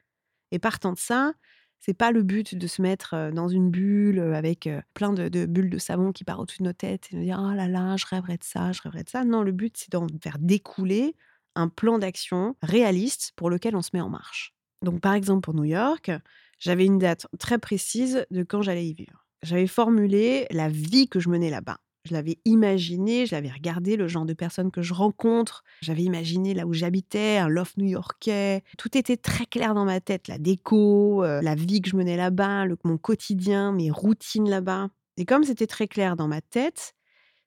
Et 0.51 0.59
partant 0.59 0.93
de 0.93 0.97
ça, 0.97 1.33
c'est 1.79 1.93
pas 1.93 2.11
le 2.11 2.23
but 2.23 2.55
de 2.55 2.67
se 2.67 2.81
mettre 2.81 3.31
dans 3.31 3.47
une 3.47 3.69
bulle 3.69 4.19
avec 4.19 4.69
plein 4.93 5.13
de, 5.13 5.45
bulles 5.45 5.69
de 5.69 5.77
savon 5.77 6.11
qui 6.11 6.23
partent 6.23 6.41
au-dessus 6.41 6.59
de 6.59 6.67
nos 6.67 6.73
têtes 6.73 7.09
et 7.11 7.15
de 7.15 7.21
dire 7.21 7.41
oh 7.41 7.53
là 7.53 7.67
là, 7.67 7.95
je 7.97 8.05
rêverais 8.05 8.37
de 8.37 8.43
ça, 8.43 8.71
je 8.71 8.81
rêverais 8.81 9.03
de 9.03 9.09
ça. 9.09 9.23
Non, 9.23 9.43
le 9.43 9.51
but 9.51 9.75
c'est 9.77 9.91
d'en 9.91 10.07
faire 10.21 10.37
découler 10.39 11.15
un 11.55 11.69
plan 11.69 11.97
d'action 11.97 12.55
réaliste 12.61 13.33
pour 13.35 13.49
lequel 13.49 13.75
on 13.75 13.81
se 13.81 13.91
met 13.93 14.01
en 14.01 14.09
marche. 14.09 14.53
Donc 14.83 15.01
par 15.01 15.13
exemple 15.13 15.41
pour 15.41 15.53
New 15.53 15.63
York, 15.63 16.11
j'avais 16.59 16.85
une 16.85 16.97
date 16.97 17.27
très 17.39 17.59
précise 17.59 18.25
de 18.31 18.43
quand 18.43 18.61
j'allais 18.61 18.87
y 18.87 18.93
vivre. 18.93 19.25
J'avais 19.43 19.67
formulé 19.67 20.47
la 20.51 20.69
vie 20.69 21.07
que 21.07 21.19
je 21.19 21.29
menais 21.29 21.49
là-bas. 21.49 21.77
Je 22.07 22.13
l'avais 22.13 22.39
imaginé, 22.45 23.25
je 23.25 23.35
l'avais 23.35 23.49
regardé, 23.49 23.97
le 23.97 24.07
genre 24.07 24.25
de 24.25 24.33
personnes 24.33 24.71
que 24.71 24.81
je 24.81 24.93
rencontre. 24.93 25.63
J'avais 25.81 26.03
imaginé 26.03 26.53
là 26.53 26.65
où 26.65 26.73
j'habitais, 26.73 27.37
un 27.37 27.49
loft 27.49 27.77
new-yorkais. 27.77 28.63
Tout 28.77 28.97
était 28.97 29.17
très 29.17 29.45
clair 29.45 29.73
dans 29.73 29.85
ma 29.85 29.99
tête, 29.99 30.27
la 30.27 30.37
déco, 30.37 31.23
euh, 31.23 31.41
la 31.41 31.55
vie 31.55 31.81
que 31.81 31.89
je 31.89 31.95
menais 31.95 32.17
là-bas, 32.17 32.65
mon 32.83 32.97
quotidien, 32.97 33.71
mes 33.71 33.91
routines 33.91 34.49
là-bas. 34.49 34.89
Et 35.17 35.25
comme 35.25 35.43
c'était 35.43 35.67
très 35.67 35.87
clair 35.87 36.15
dans 36.15 36.27
ma 36.27 36.41
tête, 36.41 36.93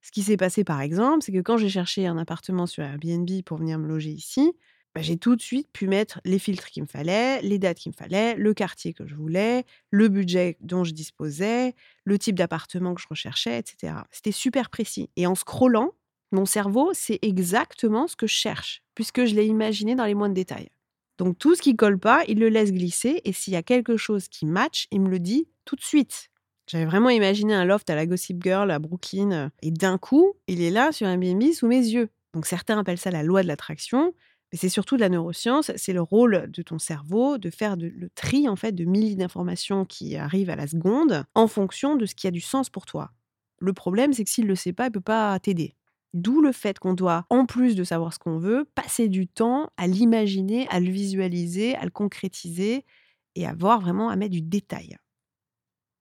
ce 0.02 0.10
qui 0.10 0.22
s'est 0.22 0.36
passé 0.36 0.64
par 0.64 0.80
exemple, 0.80 1.24
c'est 1.24 1.32
que 1.32 1.40
quand 1.40 1.56
j'ai 1.56 1.68
cherché 1.68 2.06
un 2.06 2.18
appartement 2.18 2.66
sur 2.66 2.82
Airbnb 2.82 3.28
pour 3.44 3.58
venir 3.58 3.78
me 3.78 3.86
loger 3.86 4.10
ici, 4.10 4.52
bah, 4.94 5.02
j'ai 5.02 5.16
tout 5.16 5.36
de 5.36 5.40
suite 5.40 5.68
pu 5.72 5.86
mettre 5.86 6.20
les 6.24 6.38
filtres 6.38 6.66
qu'il 6.68 6.82
me 6.82 6.88
fallait, 6.88 7.40
les 7.42 7.58
dates 7.58 7.78
qu'il 7.78 7.92
me 7.92 7.96
fallait, 7.96 8.34
le 8.34 8.54
quartier 8.54 8.92
que 8.92 9.06
je 9.06 9.14
voulais, 9.14 9.64
le 9.90 10.08
budget 10.08 10.56
dont 10.60 10.82
je 10.82 10.92
disposais, 10.92 11.74
le 12.04 12.18
type 12.18 12.36
d'appartement 12.36 12.94
que 12.94 13.00
je 13.00 13.06
recherchais, 13.08 13.58
etc. 13.58 13.94
C'était 14.10 14.32
super 14.32 14.68
précis. 14.68 15.08
Et 15.16 15.26
en 15.26 15.34
scrollant, 15.34 15.92
mon 16.32 16.44
cerveau, 16.44 16.90
c'est 16.92 17.18
exactement 17.22 18.08
ce 18.08 18.16
que 18.16 18.26
je 18.26 18.34
cherche, 18.34 18.82
puisque 18.94 19.24
je 19.24 19.34
l'ai 19.34 19.46
imaginé 19.46 19.94
dans 19.94 20.04
les 20.04 20.14
moindres 20.14 20.34
détails. 20.34 20.70
Donc 21.18 21.38
tout 21.38 21.54
ce 21.54 21.62
qui 21.62 21.76
colle 21.76 21.98
pas, 21.98 22.24
il 22.28 22.38
le 22.38 22.48
laisse 22.48 22.72
glisser, 22.72 23.20
et 23.24 23.32
s'il 23.32 23.52
y 23.52 23.56
a 23.56 23.62
quelque 23.62 23.96
chose 23.96 24.28
qui 24.28 24.46
match, 24.46 24.86
il 24.90 25.02
me 25.02 25.10
le 25.10 25.18
dit 25.18 25.48
tout 25.64 25.76
de 25.76 25.82
suite. 25.82 26.30
J'avais 26.66 26.86
vraiment 26.86 27.10
imaginé 27.10 27.52
un 27.52 27.64
loft 27.64 27.90
à 27.90 27.94
la 27.94 28.06
Gossip 28.06 28.42
Girl 28.42 28.70
à 28.70 28.78
Brooklyn, 28.78 29.50
et 29.60 29.70
d'un 29.70 29.98
coup, 29.98 30.34
il 30.46 30.62
est 30.62 30.70
là 30.70 30.92
sur 30.92 31.06
un 31.06 31.20
Airbnb 31.20 31.52
sous 31.52 31.66
mes 31.66 31.78
yeux. 31.78 32.08
Donc 32.32 32.46
certains 32.46 32.78
appellent 32.78 32.98
ça 32.98 33.10
la 33.10 33.22
loi 33.22 33.42
de 33.42 33.48
l'attraction. 33.48 34.14
Mais 34.52 34.58
c'est 34.58 34.68
surtout 34.68 34.96
de 34.96 35.00
la 35.00 35.08
neuroscience, 35.08 35.70
c'est 35.76 35.92
le 35.92 36.02
rôle 36.02 36.50
de 36.50 36.62
ton 36.62 36.78
cerveau 36.78 37.38
de 37.38 37.50
faire 37.50 37.76
le 37.76 38.10
tri 38.16 38.48
en 38.48 38.56
fait 38.56 38.72
de 38.72 38.84
milliers 38.84 39.14
d'informations 39.14 39.84
qui 39.84 40.16
arrivent 40.16 40.50
à 40.50 40.56
la 40.56 40.66
seconde 40.66 41.24
en 41.34 41.46
fonction 41.46 41.96
de 41.96 42.04
ce 42.04 42.14
qui 42.16 42.26
a 42.26 42.32
du 42.32 42.40
sens 42.40 42.68
pour 42.68 42.84
toi. 42.84 43.12
Le 43.60 43.72
problème, 43.72 44.12
c'est 44.12 44.24
que 44.24 44.30
s'il 44.30 44.44
ne 44.44 44.48
le 44.50 44.56
sait 44.56 44.72
pas, 44.72 44.84
il 44.84 44.88
ne 44.88 44.94
peut 44.94 45.00
pas 45.00 45.38
t'aider. 45.38 45.76
D'où 46.14 46.40
le 46.40 46.50
fait 46.50 46.78
qu'on 46.80 46.94
doit, 46.94 47.26
en 47.30 47.46
plus 47.46 47.76
de 47.76 47.84
savoir 47.84 48.12
ce 48.12 48.18
qu'on 48.18 48.38
veut, 48.38 48.64
passer 48.74 49.08
du 49.08 49.28
temps 49.28 49.70
à 49.76 49.86
l'imaginer, 49.86 50.66
à 50.70 50.80
le 50.80 50.90
visualiser, 50.90 51.76
à 51.76 51.84
le 51.84 51.90
concrétiser 51.90 52.84
et 53.36 53.46
avoir 53.46 53.80
vraiment 53.80 54.08
à 54.08 54.16
mettre 54.16 54.32
du 54.32 54.42
détail. 54.42 54.96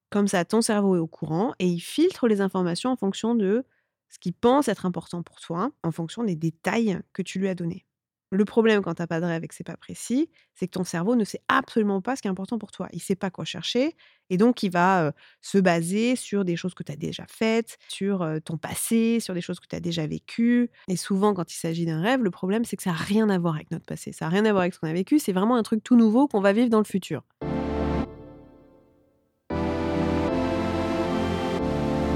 Comme 0.09 0.27
ça, 0.27 0.45
ton 0.45 0.61
cerveau 0.61 0.95
est 0.95 0.99
au 0.99 1.07
courant 1.07 1.53
et 1.59 1.67
il 1.67 1.79
filtre 1.79 2.27
les 2.27 2.41
informations 2.41 2.91
en 2.91 2.95
fonction 2.95 3.35
de 3.35 3.65
ce 4.09 4.17
qu'il 4.19 4.33
pense 4.33 4.67
être 4.67 4.85
important 4.85 5.21
pour 5.23 5.39
toi, 5.39 5.71
en 5.83 5.91
fonction 5.91 6.23
des 6.23 6.35
détails 6.35 6.99
que 7.13 7.21
tu 7.21 7.39
lui 7.39 7.47
as 7.47 7.55
donnés. 7.55 7.85
Le 8.31 8.45
problème 8.45 8.83
quand 8.83 8.93
tu 8.93 9.01
n'as 9.01 9.07
pas 9.07 9.19
de 9.19 9.25
rêve 9.25 9.43
et 9.43 9.47
que 9.47 9.55
c'est 9.55 9.63
pas 9.63 9.75
précis, 9.75 10.29
c'est 10.53 10.67
que 10.67 10.73
ton 10.73 10.83
cerveau 10.83 11.15
ne 11.15 11.23
sait 11.23 11.41
absolument 11.47 11.99
pas 11.99 12.15
ce 12.15 12.21
qui 12.21 12.27
est 12.27 12.31
important 12.31 12.59
pour 12.59 12.71
toi. 12.71 12.87
Il 12.93 13.01
sait 13.01 13.15
pas 13.15 13.31
quoi 13.31 13.43
chercher 13.43 13.95
et 14.29 14.37
donc 14.37 14.61
il 14.61 14.69
va 14.69 15.13
se 15.41 15.57
baser 15.57 16.15
sur 16.15 16.45
des 16.45 16.55
choses 16.55 16.75
que 16.75 16.83
tu 16.83 16.91
as 16.91 16.95
déjà 16.95 17.25
faites, 17.27 17.79
sur 17.87 18.23
ton 18.45 18.57
passé, 18.57 19.19
sur 19.19 19.33
des 19.33 19.41
choses 19.41 19.59
que 19.59 19.65
tu 19.67 19.75
as 19.75 19.79
déjà 19.79 20.05
vécues. 20.05 20.69
Et 20.87 20.95
souvent, 20.95 21.33
quand 21.33 21.51
il 21.51 21.57
s'agit 21.57 21.87
d'un 21.87 22.01
rêve, 22.01 22.21
le 22.21 22.29
problème 22.29 22.65
c'est 22.65 22.77
que 22.77 22.83
ça 22.83 22.91
n'a 22.91 22.97
rien 22.97 23.29
à 23.31 23.39
voir 23.39 23.55
avec 23.55 23.71
notre 23.71 23.85
passé, 23.85 24.11
ça 24.11 24.25
n'a 24.25 24.29
rien 24.29 24.45
à 24.45 24.51
voir 24.51 24.61
avec 24.61 24.75
ce 24.75 24.79
qu'on 24.79 24.89
a 24.89 24.93
vécu. 24.93 25.17
C'est 25.17 25.33
vraiment 25.33 25.55
un 25.55 25.63
truc 25.63 25.83
tout 25.83 25.95
nouveau 25.95 26.27
qu'on 26.27 26.41
va 26.41 26.53
vivre 26.53 26.69
dans 26.69 26.77
le 26.77 26.83
futur. 26.83 27.23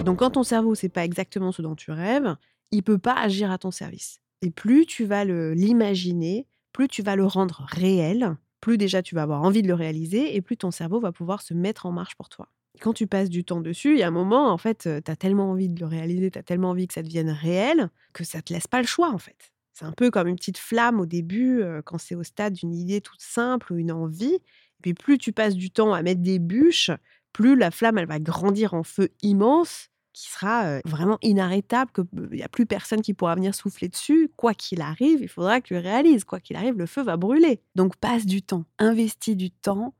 Donc 0.05 0.19
quand 0.19 0.31
ton 0.31 0.43
cerveau 0.43 0.75
sait 0.75 0.89
pas 0.89 1.05
exactement 1.05 1.51
ce 1.51 1.63
dont 1.63 1.75
tu 1.75 1.89
rêves, 1.89 2.35
il 2.69 2.83
peut 2.83 2.99
pas 2.99 3.15
agir 3.15 3.49
à 3.49 3.57
ton 3.57 3.71
service. 3.71 4.22
Et 4.43 4.51
plus 4.51 4.85
tu 4.85 5.05
vas 5.05 5.23
l'imaginer, 5.23 6.47
plus 6.73 6.89
tu 6.89 7.01
vas 7.01 7.15
le 7.15 7.25
rendre 7.25 7.65
réel, 7.69 8.35
plus 8.59 8.77
déjà 8.77 9.01
tu 9.01 9.15
vas 9.15 9.21
avoir 9.21 9.41
envie 9.41 9.61
de 9.61 9.69
le 9.69 9.73
réaliser 9.73 10.35
et 10.35 10.41
plus 10.41 10.57
ton 10.57 10.69
cerveau 10.69 10.99
va 10.99 11.13
pouvoir 11.13 11.41
se 11.41 11.53
mettre 11.53 11.85
en 11.85 11.93
marche 11.93 12.15
pour 12.15 12.27
toi. 12.27 12.49
Quand 12.81 12.91
tu 12.91 13.07
passes 13.07 13.29
du 13.29 13.45
temps 13.45 13.61
dessus, 13.61 13.93
il 13.93 13.99
y 13.99 14.03
a 14.03 14.07
un 14.09 14.11
moment, 14.11 14.51
en 14.51 14.57
fait, 14.57 14.89
tu 15.05 15.11
as 15.11 15.15
tellement 15.15 15.49
envie 15.49 15.69
de 15.69 15.79
le 15.79 15.85
réaliser, 15.85 16.29
tu 16.29 16.37
as 16.37 16.43
tellement 16.43 16.71
envie 16.71 16.87
que 16.87 16.93
ça 16.93 17.03
devienne 17.03 17.29
réel, 17.29 17.89
que 18.11 18.25
ça 18.25 18.41
te 18.41 18.51
laisse 18.51 18.67
pas 18.67 18.81
le 18.81 18.87
choix, 18.87 19.11
en 19.11 19.17
fait. 19.17 19.53
C'est 19.73 19.85
un 19.85 19.93
peu 19.93 20.11
comme 20.11 20.27
une 20.27 20.35
petite 20.35 20.57
flamme 20.57 20.99
au 20.99 21.05
début, 21.05 21.63
quand 21.85 21.97
c'est 21.97 22.15
au 22.15 22.23
stade 22.23 22.51
d'une 22.51 22.73
idée 22.73 22.99
toute 22.99 23.21
simple 23.21 23.71
ou 23.71 23.77
une 23.77 23.93
envie. 23.93 24.35
Et 24.35 24.41
puis 24.81 24.93
plus 24.93 25.17
tu 25.17 25.31
passes 25.31 25.55
du 25.55 25.71
temps 25.71 25.93
à 25.93 26.01
mettre 26.01 26.21
des 26.21 26.39
bûches, 26.39 26.91
plus 27.31 27.55
la 27.55 27.71
flamme, 27.71 27.97
elle 27.97 28.07
va 28.07 28.19
grandir 28.19 28.73
en 28.73 28.83
feu 28.83 29.07
immense 29.21 29.89
qui 30.13 30.29
sera 30.29 30.79
vraiment 30.85 31.17
inarrêtable, 31.21 31.91
qu'il 31.91 32.29
n'y 32.31 32.43
a 32.43 32.49
plus 32.49 32.65
personne 32.65 33.01
qui 33.01 33.13
pourra 33.13 33.35
venir 33.35 33.53
souffler 33.53 33.89
dessus. 33.89 34.31
Quoi 34.37 34.53
qu'il 34.53 34.81
arrive, 34.81 35.21
il 35.21 35.27
faudra 35.27 35.59
que 35.59 35.67
tu 35.67 35.75
réalises. 35.75 36.23
Quoi 36.23 36.39
qu'il 36.39 36.55
arrive, 36.55 36.77
le 36.77 36.85
feu 36.85 37.03
va 37.03 37.17
brûler. 37.17 37.61
Donc 37.75 37.95
passe 37.97 38.25
du 38.25 38.41
temps, 38.41 38.65
investis 38.79 39.35
du 39.35 39.51
temps 39.51 39.93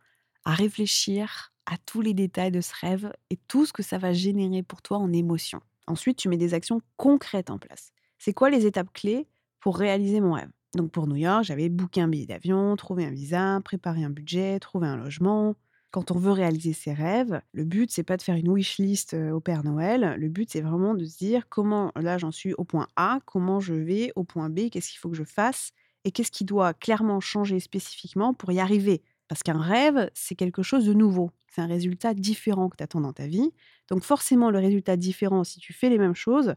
à 0.45 0.53
réfléchir 0.53 1.51
à 1.65 1.77
tous 1.77 2.01
les 2.01 2.13
détails 2.13 2.51
de 2.51 2.61
ce 2.61 2.73
rêve 2.79 3.11
et 3.29 3.37
tout 3.47 3.65
ce 3.65 3.73
que 3.73 3.83
ça 3.83 3.97
va 3.97 4.13
générer 4.13 4.63
pour 4.63 4.81
toi 4.81 4.97
en 4.97 5.11
émotion. 5.11 5.61
Ensuite, 5.87 6.17
tu 6.17 6.29
mets 6.29 6.37
des 6.37 6.53
actions 6.53 6.81
concrètes 6.97 7.49
en 7.49 7.57
place. 7.57 7.91
C'est 8.17 8.33
quoi 8.33 8.49
les 8.49 8.65
étapes 8.65 8.93
clés 8.93 9.27
pour 9.59 9.77
réaliser 9.77 10.21
mon 10.21 10.33
rêve? 10.33 10.49
Donc 10.75 10.91
pour 10.91 11.07
New 11.07 11.15
York, 11.15 11.43
j'avais 11.43 11.69
booké 11.69 12.01
un 12.01 12.07
billet 12.07 12.25
d'avion, 12.25 12.75
trouvé 12.75 13.05
un 13.05 13.11
visa, 13.11 13.59
préparé 13.63 14.03
un 14.03 14.09
budget, 14.09 14.59
trouvé 14.59 14.87
un 14.87 14.97
logement, 14.97 15.55
quand 15.93 16.09
on 16.09 16.17
veut 16.17 16.31
réaliser 16.31 16.73
ses 16.73 16.91
rêves, 16.91 17.39
le 17.51 17.63
but, 17.65 17.91
c'est 17.91 18.03
pas 18.03 18.17
de 18.17 18.23
faire 18.23 18.35
une 18.35 18.49
wish 18.49 18.79
list 18.79 19.13
au 19.13 19.39
Père 19.39 19.63
Noël. 19.63 20.15
Le 20.17 20.27
but, 20.27 20.49
c'est 20.49 20.61
vraiment 20.61 20.95
de 20.95 21.05
se 21.05 21.19
dire 21.19 21.47
comment, 21.49 21.91
là, 21.95 22.17
j'en 22.17 22.31
suis 22.31 22.53
au 22.55 22.63
point 22.63 22.87
A, 22.95 23.19
comment 23.25 23.59
je 23.59 23.75
vais 23.75 24.11
au 24.15 24.23
point 24.23 24.49
B, 24.49 24.69
qu'est-ce 24.71 24.89
qu'il 24.89 24.97
faut 24.97 25.11
que 25.11 25.15
je 25.15 25.23
fasse 25.23 25.71
et 26.03 26.11
qu'est-ce 26.11 26.31
qui 26.31 26.45
doit 26.45 26.73
clairement 26.73 27.19
changer 27.19 27.59
spécifiquement 27.59 28.33
pour 28.33 28.51
y 28.51 28.59
arriver. 28.59 29.03
Parce 29.27 29.43
qu'un 29.43 29.61
rêve, 29.61 30.09
c'est 30.15 30.33
quelque 30.33 30.63
chose 30.63 30.83
de 30.85 30.93
nouveau. 30.93 31.29
C'est 31.47 31.61
un 31.61 31.67
résultat 31.67 32.15
différent 32.15 32.69
que 32.69 32.77
tu 32.77 32.83
attends 32.83 33.01
dans 33.01 33.13
ta 33.13 33.27
vie. 33.27 33.51
Donc 33.89 34.03
forcément, 34.03 34.49
le 34.49 34.57
résultat 34.57 34.97
différent, 34.97 35.43
si 35.43 35.59
tu 35.59 35.73
fais 35.73 35.89
les 35.89 35.99
mêmes 35.99 36.15
choses, 36.15 36.55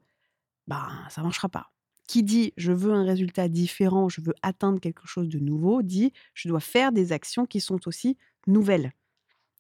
ben, 0.67 0.89
ça 1.11 1.23
marchera 1.23 1.51
pas. 1.51 1.71
Qui 2.09 2.23
dit 2.23 2.55
je 2.57 2.73
veux 2.73 2.95
un 2.95 3.05
résultat 3.05 3.49
différent, 3.49 4.09
je 4.09 4.23
veux 4.23 4.35
atteindre 4.41 4.81
quelque 4.81 5.07
chose 5.07 5.29
de 5.29 5.39
nouveau, 5.39 5.83
dit 5.83 6.13
je 6.33 6.49
dois 6.49 6.61
faire 6.61 6.91
des 6.93 7.13
actions 7.13 7.45
qui 7.45 7.61
sont 7.61 7.87
aussi 7.87 8.17
nouvelles. 8.47 8.93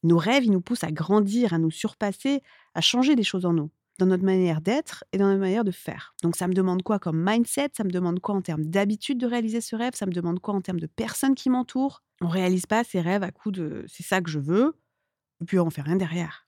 Nos 0.06 0.18
rêves, 0.18 0.44
ils 0.44 0.52
nous 0.52 0.60
poussent 0.60 0.84
à 0.84 0.92
grandir, 0.92 1.52
à 1.52 1.58
nous 1.58 1.70
surpasser, 1.70 2.42
à 2.74 2.80
changer 2.80 3.16
des 3.16 3.24
choses 3.24 3.44
en 3.44 3.52
nous, 3.52 3.70
dans 3.98 4.06
notre 4.06 4.24
manière 4.24 4.60
d'être 4.60 5.04
et 5.12 5.18
dans 5.18 5.26
notre 5.26 5.40
manière 5.40 5.64
de 5.64 5.72
faire. 5.72 6.14
Donc 6.22 6.36
ça 6.36 6.46
me 6.46 6.54
demande 6.54 6.82
quoi 6.82 6.98
comme 6.98 7.22
mindset? 7.22 7.70
Ça 7.76 7.82
me 7.82 7.90
demande 7.90 8.20
quoi 8.20 8.34
en 8.34 8.42
termes 8.42 8.64
d'habitude 8.64 9.18
de 9.18 9.26
réaliser 9.26 9.60
ce 9.60 9.74
rêve? 9.74 9.94
Ça 9.94 10.06
me 10.06 10.12
demande 10.12 10.38
quoi 10.40 10.54
en 10.54 10.60
termes 10.60 10.80
de 10.80 10.86
personnes 10.86 11.34
qui 11.34 11.50
m'entourent? 11.50 12.02
On 12.20 12.28
réalise 12.28 12.66
pas 12.66 12.84
ces 12.84 13.00
rêves 13.00 13.24
à 13.24 13.32
coup 13.32 13.50
de 13.50 13.84
c'est 13.88 14.04
ça 14.04 14.20
que 14.20 14.30
je 14.30 14.38
veux, 14.38 14.76
et 15.40 15.44
puis 15.44 15.58
on 15.58 15.70
fait 15.70 15.82
rien 15.82 15.96
derrière. 15.96 16.46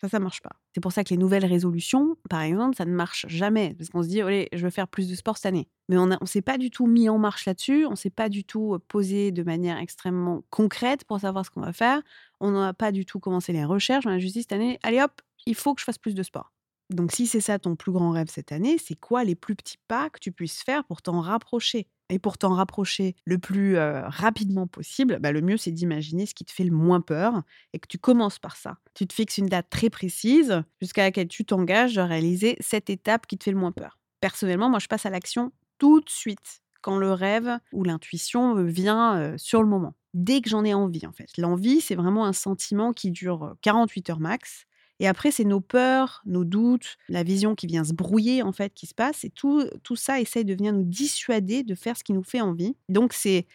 Ça, 0.00 0.08
ça 0.08 0.20
marche 0.20 0.42
pas. 0.42 0.59
C'est 0.74 0.80
pour 0.80 0.92
ça 0.92 1.02
que 1.02 1.10
les 1.10 1.16
nouvelles 1.16 1.44
résolutions, 1.44 2.16
par 2.28 2.42
exemple, 2.42 2.76
ça 2.76 2.84
ne 2.84 2.92
marche 2.92 3.26
jamais. 3.28 3.74
Parce 3.74 3.90
qu'on 3.90 4.02
se 4.02 4.08
dit, 4.08 4.20
allez, 4.20 4.48
je 4.52 4.62
veux 4.62 4.70
faire 4.70 4.86
plus 4.86 5.08
de 5.08 5.14
sport 5.14 5.36
cette 5.36 5.46
année. 5.46 5.68
Mais 5.88 5.98
on 5.98 6.06
ne 6.06 6.16
s'est 6.24 6.42
pas 6.42 6.58
du 6.58 6.70
tout 6.70 6.86
mis 6.86 7.08
en 7.08 7.18
marche 7.18 7.46
là-dessus. 7.46 7.86
On 7.86 7.96
s'est 7.96 8.10
pas 8.10 8.28
du 8.28 8.44
tout 8.44 8.78
posé 8.86 9.32
de 9.32 9.42
manière 9.42 9.78
extrêmement 9.78 10.42
concrète 10.50 11.04
pour 11.04 11.18
savoir 11.20 11.44
ce 11.44 11.50
qu'on 11.50 11.60
va 11.62 11.72
faire. 11.72 12.00
On 12.38 12.52
n'a 12.52 12.72
pas 12.72 12.92
du 12.92 13.04
tout 13.04 13.18
commencé 13.18 13.52
les 13.52 13.64
recherches. 13.64 14.06
On 14.06 14.10
a 14.10 14.18
juste 14.18 14.34
dit 14.34 14.42
cette 14.42 14.52
année, 14.52 14.78
allez 14.82 15.00
hop, 15.00 15.20
il 15.46 15.54
faut 15.56 15.74
que 15.74 15.80
je 15.80 15.84
fasse 15.84 15.98
plus 15.98 16.14
de 16.14 16.22
sport. 16.22 16.52
Donc 16.90 17.12
si 17.12 17.26
c'est 17.26 17.40
ça 17.40 17.58
ton 17.58 17.76
plus 17.76 17.92
grand 17.92 18.10
rêve 18.10 18.28
cette 18.28 18.52
année, 18.52 18.76
c'est 18.78 18.96
quoi 18.96 19.24
les 19.24 19.34
plus 19.36 19.54
petits 19.54 19.78
pas 19.88 20.10
que 20.10 20.18
tu 20.18 20.32
puisses 20.32 20.62
faire 20.62 20.84
pour 20.84 21.02
t'en 21.02 21.20
rapprocher? 21.20 21.88
Et 22.12 22.18
pour 22.18 22.38
t'en 22.38 22.54
rapprocher 22.54 23.14
le 23.24 23.38
plus 23.38 23.78
rapidement 23.78 24.66
possible, 24.66 25.20
bah, 25.20 25.30
le 25.30 25.40
mieux 25.42 25.56
c'est 25.56 25.70
d'imaginer 25.70 26.26
ce 26.26 26.34
qui 26.34 26.44
te 26.44 26.50
fait 26.50 26.64
le 26.64 26.72
moins 26.72 27.00
peur 27.00 27.42
et 27.72 27.78
que 27.78 27.86
tu 27.86 27.98
commences 27.98 28.40
par 28.40 28.56
ça. 28.56 28.78
Tu 28.94 29.06
te 29.06 29.12
fixes 29.12 29.38
une 29.38 29.46
date 29.46 29.70
très 29.70 29.90
précise 29.90 30.62
jusqu'à 30.80 31.02
laquelle 31.02 31.28
tu 31.28 31.44
t'engages 31.44 31.98
à 31.98 32.06
réaliser 32.06 32.56
cette 32.58 32.90
étape 32.90 33.28
qui 33.28 33.38
te 33.38 33.44
fait 33.44 33.52
le 33.52 33.58
moins 33.58 33.70
peur. 33.70 34.00
Personnellement, 34.20 34.68
moi 34.68 34.80
je 34.80 34.88
passe 34.88 35.06
à 35.06 35.10
l'action 35.10 35.52
tout 35.78 36.00
de 36.00 36.10
suite 36.10 36.62
quand 36.82 36.98
le 36.98 37.12
rêve 37.12 37.58
ou 37.72 37.84
l'intuition 37.84 38.64
vient 38.64 39.34
sur 39.36 39.62
le 39.62 39.68
moment. 39.68 39.94
Dès 40.12 40.40
que 40.40 40.50
j'en 40.50 40.64
ai 40.64 40.74
envie, 40.74 41.06
en 41.06 41.12
fait. 41.12 41.28
L'envie, 41.38 41.80
c'est 41.80 41.94
vraiment 41.94 42.24
un 42.24 42.32
sentiment 42.32 42.92
qui 42.92 43.12
dure 43.12 43.54
48 43.62 44.10
heures 44.10 44.18
max. 44.18 44.64
Et 45.00 45.08
après, 45.08 45.30
c'est 45.30 45.44
nos 45.44 45.60
peurs, 45.60 46.22
nos 46.26 46.44
doutes, 46.44 46.98
la 47.08 47.22
vision 47.22 47.54
qui 47.54 47.66
vient 47.66 47.84
se 47.84 47.94
brouiller, 47.94 48.42
en 48.42 48.52
fait, 48.52 48.74
qui 48.74 48.86
se 48.86 48.94
passe. 48.94 49.24
Et 49.24 49.30
tout, 49.30 49.66
ça 49.96 50.20
essaye 50.20 50.44
de 50.44 50.54
venir 50.54 50.74
nous 50.74 50.84
dissuader 50.84 51.62
de 51.62 51.74
faire 51.74 51.96
ce 51.96 52.04
qui 52.04 52.12
nous 52.12 52.22
fait 52.22 52.42
envie. 52.42 52.76
Donc, 52.90 53.14
c'est, 53.14 53.46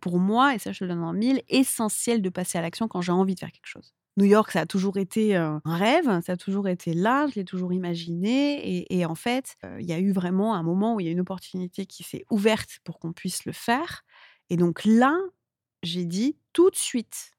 pour 0.00 0.18
moi, 0.18 0.54
et 0.54 0.58
ça, 0.58 0.72
je 0.72 0.84
le 0.84 0.90
donne 0.90 1.02
en 1.02 1.14
mille, 1.14 1.42
essentiel 1.48 2.20
de 2.20 2.28
passer 2.28 2.58
à 2.58 2.60
l'action 2.60 2.86
quand 2.86 3.00
j'ai 3.00 3.12
envie 3.12 3.34
de 3.34 3.40
faire 3.40 3.50
quelque 3.50 3.66
chose. 3.66 3.94
New 4.18 4.26
York, 4.26 4.50
ça 4.50 4.60
a 4.60 4.66
toujours 4.66 4.98
été 4.98 5.34
un 5.36 5.62
rêve, 5.64 6.04
ça 6.20 6.32
a 6.32 6.36
toujours 6.36 6.68
été 6.68 6.92
là, 6.92 7.26
je 7.28 7.36
l'ai 7.36 7.44
toujours 7.46 7.72
imaginé. 7.72 8.84
Et, 8.92 9.06
en 9.06 9.14
fait, 9.14 9.56
il 9.78 9.86
y 9.86 9.94
a 9.94 9.98
eu 9.98 10.12
vraiment 10.12 10.54
un 10.54 10.62
moment 10.62 10.94
où 10.96 11.00
il 11.00 11.06
y 11.06 11.08
a 11.08 11.12
une 11.12 11.20
opportunité 11.20 11.86
qui 11.86 12.02
s'est 12.02 12.26
ouverte 12.30 12.78
pour 12.84 12.98
qu'on 12.98 13.14
puisse 13.14 13.46
le 13.46 13.52
faire. 13.52 14.04
Et 14.50 14.58
donc 14.58 14.84
là, 14.84 15.16
j'ai 15.82 16.04
dit 16.04 16.36
tout 16.52 16.68
de 16.68 16.76
suite, 16.76 17.32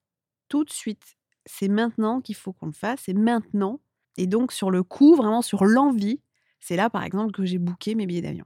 tout 0.49 0.63
de 0.63 0.71
suite, 0.71 1.17
c'est 1.45 1.67
maintenant 1.67 2.21
qu'il 2.21 2.35
faut 2.35 2.53
qu'on 2.53 2.67
le 2.67 2.71
fasse, 2.71 3.01
c'est 3.05 3.13
maintenant. 3.13 3.79
Et 4.17 4.27
donc, 4.27 4.51
sur 4.51 4.71
le 4.71 4.83
coup, 4.83 5.15
vraiment 5.15 5.41
sur 5.41 5.65
l'envie, 5.65 6.21
c'est 6.59 6.75
là, 6.75 6.89
par 6.89 7.03
exemple, 7.03 7.31
que 7.31 7.45
j'ai 7.45 7.57
booké 7.57 7.95
mes 7.95 8.05
billets 8.05 8.21
d'avion. 8.21 8.45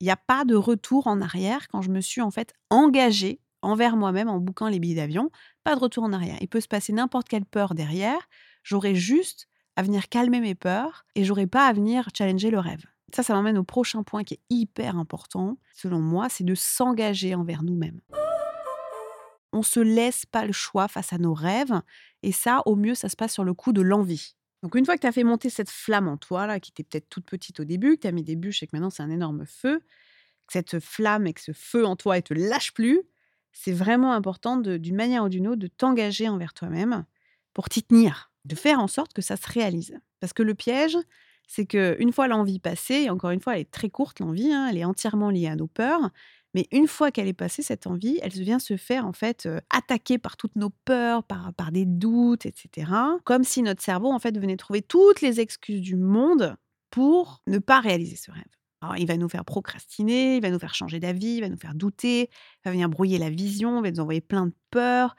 Il 0.00 0.04
n'y 0.04 0.10
a 0.10 0.16
pas 0.16 0.44
de 0.44 0.54
retour 0.54 1.06
en 1.06 1.20
arrière 1.20 1.68
quand 1.68 1.82
je 1.82 1.90
me 1.90 2.00
suis 2.00 2.20
en 2.20 2.30
fait 2.30 2.52
engagée 2.70 3.40
envers 3.62 3.96
moi-même 3.96 4.28
en 4.28 4.38
bouquant 4.38 4.68
les 4.68 4.78
billets 4.78 4.96
d'avion. 4.96 5.30
Pas 5.64 5.74
de 5.74 5.80
retour 5.80 6.04
en 6.04 6.12
arrière. 6.12 6.36
Il 6.40 6.48
peut 6.48 6.60
se 6.60 6.68
passer 6.68 6.92
n'importe 6.92 7.28
quelle 7.28 7.46
peur 7.46 7.74
derrière. 7.74 8.28
J'aurais 8.62 8.94
juste 8.94 9.48
à 9.74 9.82
venir 9.82 10.08
calmer 10.08 10.40
mes 10.40 10.54
peurs 10.54 11.04
et 11.14 11.24
j'aurais 11.24 11.46
pas 11.46 11.66
à 11.66 11.72
venir 11.72 12.08
challenger 12.16 12.50
le 12.50 12.58
rêve. 12.58 12.84
Ça, 13.14 13.22
ça 13.22 13.34
m'emmène 13.34 13.58
au 13.58 13.64
prochain 13.64 14.02
point 14.02 14.24
qui 14.24 14.34
est 14.34 14.40
hyper 14.50 14.96
important, 14.96 15.58
selon 15.74 16.00
moi, 16.00 16.28
c'est 16.28 16.44
de 16.44 16.54
s'engager 16.54 17.34
envers 17.34 17.62
nous-mêmes. 17.62 18.00
On 19.52 19.62
se 19.62 19.80
laisse 19.80 20.26
pas 20.26 20.44
le 20.44 20.52
choix 20.52 20.88
face 20.88 21.12
à 21.12 21.18
nos 21.18 21.34
rêves 21.34 21.80
et 22.22 22.32
ça, 22.32 22.62
au 22.66 22.76
mieux, 22.76 22.94
ça 22.94 23.08
se 23.08 23.16
passe 23.16 23.32
sur 23.32 23.44
le 23.44 23.54
coup 23.54 23.72
de 23.72 23.80
l'envie. 23.82 24.34
Donc 24.62 24.74
une 24.74 24.84
fois 24.84 24.96
que 24.96 25.02
tu 25.02 25.06
as 25.06 25.12
fait 25.12 25.24
monter 25.24 25.50
cette 25.50 25.70
flamme 25.70 26.08
en 26.08 26.16
toi, 26.16 26.46
là, 26.46 26.60
qui 26.60 26.72
était 26.72 26.82
peut-être 26.82 27.08
toute 27.08 27.26
petite 27.26 27.60
au 27.60 27.64
début, 27.64 27.96
que 27.96 28.02
tu 28.02 28.06
as 28.08 28.12
mis 28.12 28.24
des 28.24 28.36
bûches 28.36 28.62
et 28.62 28.66
que 28.66 28.74
maintenant 28.74 28.90
c'est 28.90 29.02
un 29.02 29.10
énorme 29.10 29.46
feu, 29.46 29.80
que 30.46 30.52
cette 30.52 30.80
flamme 30.80 31.26
et 31.26 31.32
que 31.32 31.40
ce 31.40 31.52
feu 31.52 31.86
en 31.86 31.96
toi, 31.96 32.16
ne 32.16 32.20
te 32.20 32.34
lâche 32.34 32.72
plus, 32.72 33.02
c'est 33.52 33.72
vraiment 33.72 34.12
important, 34.12 34.58
d'une 34.58 34.96
manière 34.96 35.24
ou 35.24 35.28
d'une 35.28 35.48
autre, 35.48 35.60
de 35.60 35.66
t'engager 35.66 36.28
envers 36.28 36.52
toi-même 36.52 37.04
pour 37.54 37.68
t'y 37.68 37.82
tenir, 37.82 38.30
de 38.44 38.54
faire 38.54 38.80
en 38.80 38.88
sorte 38.88 39.12
que 39.14 39.22
ça 39.22 39.36
se 39.36 39.50
réalise. 39.50 39.98
Parce 40.20 40.32
que 40.32 40.42
le 40.42 40.54
piège, 40.54 40.98
c'est 41.46 41.64
qu'une 41.66 42.12
fois 42.12 42.28
l'envie 42.28 42.58
passée, 42.58 43.04
et 43.04 43.10
encore 43.10 43.30
une 43.30 43.40
fois, 43.40 43.54
elle 43.54 43.62
est 43.62 43.70
très 43.70 43.88
courte, 43.88 44.20
l'envie, 44.20 44.52
hein, 44.52 44.68
elle 44.68 44.76
est 44.76 44.84
entièrement 44.84 45.30
liée 45.30 45.48
à 45.48 45.56
nos 45.56 45.68
peurs, 45.68 46.10
mais 46.56 46.66
une 46.72 46.88
fois 46.88 47.10
qu'elle 47.10 47.28
est 47.28 47.34
passée, 47.34 47.60
cette 47.60 47.86
envie, 47.86 48.18
elle 48.22 48.30
vient 48.30 48.58
se 48.58 48.78
faire 48.78 49.04
en 49.04 49.12
fait 49.12 49.44
euh, 49.44 49.60
attaquer 49.68 50.16
par 50.16 50.38
toutes 50.38 50.56
nos 50.56 50.70
peurs, 50.70 51.22
par, 51.22 51.52
des 51.70 51.84
doutes, 51.84 52.46
etc. 52.46 52.90
Comme 53.24 53.44
si 53.44 53.60
notre 53.60 53.82
cerveau 53.82 54.10
en 54.10 54.18
fait 54.18 54.38
venait 54.38 54.56
trouver 54.56 54.80
toutes 54.80 55.20
les 55.20 55.38
excuses 55.38 55.82
du 55.82 55.96
monde 55.96 56.56
pour 56.88 57.42
ne 57.46 57.58
pas 57.58 57.80
réaliser 57.80 58.16
ce 58.16 58.30
rêve. 58.30 58.42
Alors, 58.80 58.96
il 58.96 59.06
va 59.06 59.18
nous 59.18 59.28
faire 59.28 59.44
procrastiner, 59.44 60.36
il 60.36 60.40
va 60.40 60.48
nous 60.48 60.58
faire 60.58 60.74
changer 60.74 60.98
d'avis, 60.98 61.36
il 61.36 61.40
va 61.42 61.50
nous 61.50 61.58
faire 61.58 61.74
douter, 61.74 62.30
il 62.30 62.60
va 62.64 62.70
venir 62.70 62.88
brouiller 62.88 63.18
la 63.18 63.28
vision, 63.28 63.80
il 63.80 63.82
va 63.82 63.90
nous 63.90 64.00
envoyer 64.00 64.22
plein 64.22 64.46
de 64.46 64.54
peurs. 64.70 65.14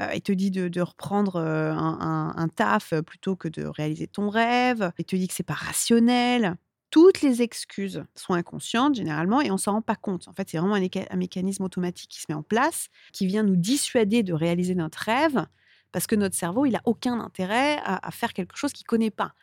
Euh, 0.00 0.08
il 0.14 0.22
te 0.22 0.32
dit 0.32 0.50
de, 0.50 0.80
reprendre 0.80 1.36
euh, 1.36 1.70
un, 1.70 2.48
taf 2.48 2.94
plutôt 3.02 3.36
que 3.36 3.48
de 3.48 3.66
réaliser 3.66 4.06
ton 4.06 4.30
rêve. 4.30 4.90
Il 4.98 5.04
te 5.04 5.16
dit 5.16 5.28
que 5.28 5.34
c'est 5.34 5.42
pas 5.42 5.52
rationnel. 5.52 6.56
Toutes 6.90 7.20
les 7.20 7.42
excuses 7.42 8.04
sont 8.14 8.32
inconscientes 8.32 8.94
généralement 8.94 9.40
et 9.42 9.50
on 9.50 9.58
s'en 9.58 9.72
rend 9.72 9.82
pas 9.82 9.96
compte. 9.96 10.26
En 10.26 10.32
fait, 10.32 10.48
c'est 10.48 10.58
vraiment 10.58 10.76
un, 10.76 11.16
mécanisme 11.16 11.62
automatique 11.62 12.10
qui 12.10 12.20
se 12.20 12.26
met 12.30 12.34
en 12.34 12.42
place, 12.42 12.88
qui 13.12 13.26
vient 13.26 13.42
nous 13.42 13.56
dissuader 13.56 14.22
de 14.22 14.32
réaliser 14.32 14.74
notre 14.74 14.98
rêve, 14.98 15.46
parce 15.92 16.06
que 16.06 16.16
notre 16.16 16.34
cerveau, 16.34 16.64
il 16.64 16.76
a 16.76 16.82
aucun 16.84 17.20
intérêt 17.20 17.78
à, 17.84 18.10
faire 18.10 18.32
quelque 18.32 18.56
chose 18.56 18.72
qu'il 18.72 18.86
connaît 18.86 19.10
pas. 19.10 19.34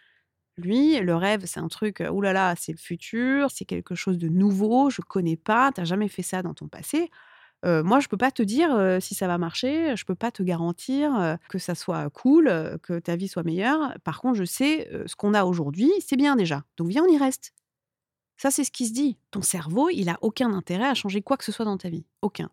Lui, 0.57 0.99
le 0.99 1.15
rêve, 1.15 1.45
c'est 1.45 1.59
un 1.59 1.67
truc, 1.67 1.99
oulala, 1.99 2.33
là 2.33 2.49
là, 2.49 2.55
c'est 2.57 2.71
le 2.71 2.77
futur, 2.77 3.51
c'est 3.51 3.65
quelque 3.65 3.93
chose 3.93 4.17
de 4.17 4.29
nouveau, 4.29 4.89
je 4.89 5.01
connais 5.01 5.37
pas, 5.37 5.71
tu 5.71 5.81
n'as 5.81 5.85
jamais 5.85 6.07
fait 6.07 6.23
ça 6.23 6.41
dans 6.41 6.53
ton 6.53 6.67
passé. 6.67 7.11
Moi, 7.65 7.99
je 7.99 8.07
peux 8.07 8.17
pas 8.17 8.31
te 8.31 8.43
dire 8.43 8.97
si 9.01 9.15
ça 9.15 9.27
va 9.27 9.37
marcher, 9.37 9.95
je 9.95 10.05
peux 10.05 10.15
pas 10.15 10.31
te 10.31 10.43
garantir 10.43 11.37
que 11.49 11.57
ça 11.57 11.75
soit 11.75 12.09
cool, 12.11 12.45
que 12.83 12.99
ta 12.99 13.15
vie 13.15 13.27
soit 13.27 13.43
meilleure. 13.43 13.93
Par 14.03 14.21
contre, 14.21 14.35
je 14.35 14.45
sais 14.45 14.89
ce 15.05 15.15
qu'on 15.15 15.33
a 15.33 15.45
aujourd'hui, 15.45 15.91
c'est 15.99 16.15
bien 16.15 16.35
déjà. 16.35 16.63
Donc 16.77 16.89
viens, 16.89 17.03
on 17.03 17.11
y 17.11 17.17
reste. 17.17 17.53
Ça, 18.37 18.51
c'est 18.51 18.65
ce 18.65 18.71
qui 18.71 18.85
se 18.85 18.93
dit. 18.93 19.17
Ton 19.31 19.41
cerveau, 19.41 19.89
il 19.89 20.09
a 20.09 20.17
aucun 20.21 20.53
intérêt 20.53 20.87
à 20.87 20.93
changer 20.93 21.21
quoi 21.21 21.37
que 21.37 21.43
ce 21.43 21.51
soit 21.51 21.65
dans 21.65 21.77
ta 21.77 21.89
vie. 21.89 22.05
Aucun. 22.21 22.49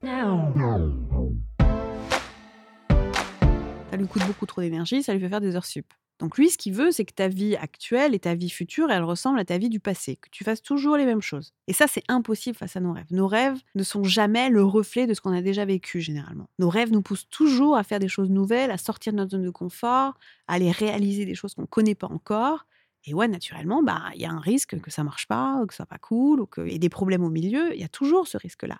Ça 3.91 3.97
lui 3.99 4.07
coûte 4.07 4.27
beaucoup 4.27 4.47
trop 4.47 4.61
d'énergie, 4.61 5.03
ça 5.03 5.13
lui 5.13 5.21
fait 5.21 5.29
faire 5.29 5.41
des 5.41 5.55
heures 5.57 5.67
sup. 5.67 5.93
Donc 6.19 6.39
lui, 6.39 6.51
ce 6.51 6.59
qu'il 6.59 6.73
veut, 6.73 6.93
c'est 6.93 7.05
que 7.05 7.13
ta 7.13 7.29
vie 7.29 7.57
actuelle 7.57 8.15
et 8.15 8.21
ta 8.21 8.35
vie 8.35 8.51
future, 8.51 8.91
elle 8.91 9.03
ressemble 9.03 9.41
à 9.41 9.45
ta 9.45 9.59
vie 9.59 9.69
du 9.69 9.81
passé, 9.81 10.17
que 10.17 10.29
tu 10.31 10.45
fasses 10.45 10.63
toujours 10.63 10.97
les 10.97 11.05
mêmes 11.05 11.21
choses. 11.21 11.53
Et 11.67 11.73
ça, 11.73 11.87
c'est 11.89 12.05
impossible 12.09 12.57
face 12.57 12.77
à 12.77 12.81
nos 12.81 12.93
rêves. 12.93 13.07
Nos 13.11 13.27
rêves 13.27 13.59
ne 13.75 13.83
sont 13.83 14.05
jamais 14.05 14.49
le 14.49 14.63
reflet 14.65 15.07
de 15.07 15.15
ce 15.15 15.21
qu'on 15.21 15.33
a 15.33 15.43
déjà 15.43 15.65
vécu 15.65 16.01
généralement. 16.01 16.49
Nos 16.59 16.69
rêves 16.69 16.93
nous 16.93 17.03
poussent 17.03 17.29
toujours 17.29 17.77
à 17.77 17.83
faire 17.83 17.99
des 17.99 18.09
choses 18.09 18.31
nouvelles, 18.31 18.71
à 18.71 18.79
sortir 18.79 19.13
de 19.13 19.19
notre 19.19 19.33
zone 19.33 19.43
de 19.43 19.51
confort, 19.51 20.15
à 20.47 20.55
aller 20.55 20.71
réaliser 20.71 21.25
des 21.25 21.35
choses 21.35 21.55
qu'on 21.55 21.63
ne 21.63 21.67
connaît 21.67 21.97
pas 21.97 22.09
encore. 22.09 22.67
Et 23.05 23.15
ouais, 23.15 23.27
naturellement, 23.27 23.83
bah, 23.83 24.05
il 24.15 24.21
y 24.21 24.27
a 24.27 24.31
un 24.31 24.39
risque 24.39 24.79
que 24.81 24.91
ça 24.91 25.03
marche 25.03 25.27
pas, 25.27 25.61
ou 25.61 25.67
que 25.67 25.75
ce 25.75 25.79
soit 25.79 25.87
pas 25.87 25.99
cool, 25.99 26.41
ou 26.41 26.47
qu'il 26.47 26.69
y 26.69 26.75
ait 26.75 26.79
des 26.79 26.89
problèmes 26.89 27.25
au 27.25 27.31
milieu. 27.31 27.75
Il 27.75 27.81
y 27.81 27.85
a 27.85 27.89
toujours 27.89 28.29
ce 28.29 28.37
risque-là. 28.37 28.79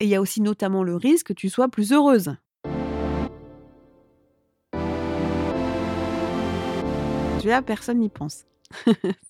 Et 0.00 0.04
il 0.06 0.10
y 0.10 0.14
a 0.14 0.20
aussi 0.20 0.40
notamment 0.40 0.82
le 0.84 0.96
risque 0.96 1.28
que 1.28 1.32
tu 1.34 1.50
sois 1.50 1.68
plus 1.68 1.92
heureuse. 1.92 2.34
Là, 7.48 7.62
personne 7.62 8.00
n'y 8.00 8.10
pense. 8.10 8.44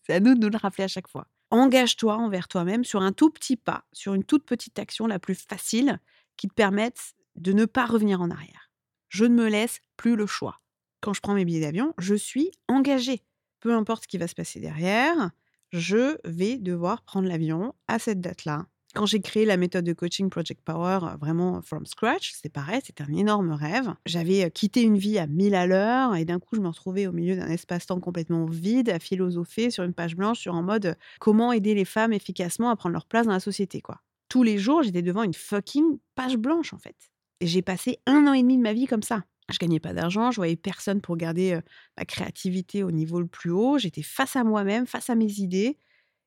c'est 0.04 0.14
à 0.14 0.18
nous 0.18 0.34
de 0.34 0.40
nous 0.40 0.48
le 0.48 0.58
rappeler 0.58 0.82
à 0.82 0.88
chaque 0.88 1.06
fois. 1.06 1.28
Engage-toi 1.52 2.16
envers 2.16 2.48
toi-même 2.48 2.82
sur 2.82 3.00
un 3.00 3.12
tout 3.12 3.30
petit 3.30 3.56
pas, 3.56 3.84
sur 3.92 4.12
une 4.12 4.24
toute 4.24 4.44
petite 4.44 4.76
action 4.80 5.06
la 5.06 5.20
plus 5.20 5.36
facile 5.36 6.00
qui 6.36 6.48
te 6.48 6.54
permette 6.54 7.14
de 7.36 7.52
ne 7.52 7.64
pas 7.64 7.86
revenir 7.86 8.20
en 8.20 8.32
arrière. 8.32 8.72
Je 9.08 9.24
ne 9.24 9.36
me 9.36 9.48
laisse 9.48 9.78
plus 9.96 10.16
le 10.16 10.26
choix. 10.26 10.60
Quand 11.00 11.12
je 11.12 11.20
prends 11.20 11.34
mes 11.34 11.44
billets 11.44 11.60
d'avion, 11.60 11.94
je 11.96 12.16
suis 12.16 12.50
engagée. 12.66 13.22
Peu 13.60 13.72
importe 13.72 14.02
ce 14.02 14.08
qui 14.08 14.18
va 14.18 14.26
se 14.26 14.34
passer 14.34 14.58
derrière, 14.58 15.30
je 15.70 16.18
vais 16.24 16.58
devoir 16.58 17.02
prendre 17.02 17.28
l'avion 17.28 17.72
à 17.86 18.00
cette 18.00 18.20
date-là, 18.20 18.66
quand 18.94 19.06
j'ai 19.06 19.20
créé 19.20 19.44
la 19.44 19.56
méthode 19.56 19.84
de 19.84 19.92
coaching 19.92 20.30
Project 20.30 20.62
Power 20.64 21.00
euh, 21.02 21.16
vraiment 21.16 21.60
from 21.62 21.86
scratch, 21.86 22.32
c'est 22.40 22.48
pareil, 22.48 22.80
c'était 22.84 23.04
un 23.04 23.12
énorme 23.12 23.52
rêve. 23.52 23.94
J'avais 24.06 24.44
euh, 24.44 24.48
quitté 24.48 24.82
une 24.82 24.96
vie 24.96 25.18
à 25.18 25.26
1000 25.26 25.54
à 25.54 25.66
l'heure 25.66 26.16
et 26.16 26.24
d'un 26.24 26.38
coup, 26.38 26.56
je 26.56 26.60
me 26.60 26.68
retrouvais 26.68 27.06
au 27.06 27.12
milieu 27.12 27.36
d'un 27.36 27.48
espace-temps 27.48 28.00
complètement 28.00 28.46
vide, 28.46 28.88
à 28.90 28.98
philosopher 28.98 29.70
sur 29.70 29.84
une 29.84 29.94
page 29.94 30.16
blanche 30.16 30.40
sur 30.40 30.54
en 30.54 30.62
mode 30.62 30.86
euh, 30.86 30.94
comment 31.20 31.52
aider 31.52 31.74
les 31.74 31.84
femmes 31.84 32.12
efficacement 32.12 32.70
à 32.70 32.76
prendre 32.76 32.94
leur 32.94 33.06
place 33.06 33.26
dans 33.26 33.32
la 33.32 33.40
société, 33.40 33.80
quoi. 33.80 34.00
Tous 34.28 34.42
les 34.42 34.58
jours, 34.58 34.82
j'étais 34.82 35.02
devant 35.02 35.22
une 35.22 35.34
fucking 35.34 35.98
page 36.14 36.36
blanche, 36.36 36.74
en 36.74 36.78
fait. 36.78 36.96
Et 37.40 37.46
j'ai 37.46 37.62
passé 37.62 37.98
un 38.06 38.26
an 38.26 38.32
et 38.32 38.42
demi 38.42 38.58
de 38.58 38.62
ma 38.62 38.72
vie 38.72 38.86
comme 38.86 39.02
ça. 39.02 39.24
Je 39.50 39.58
gagnais 39.58 39.80
pas 39.80 39.94
d'argent, 39.94 40.30
je 40.30 40.36
voyais 40.36 40.56
personne 40.56 41.00
pour 41.00 41.16
garder 41.16 41.58
ma 41.96 42.04
créativité 42.04 42.82
au 42.82 42.90
niveau 42.90 43.20
le 43.20 43.26
plus 43.26 43.50
haut. 43.50 43.78
J'étais 43.78 44.02
face 44.02 44.36
à 44.36 44.44
moi-même, 44.44 44.86
face 44.86 45.08
à 45.08 45.14
mes 45.14 45.40
idées. 45.40 45.78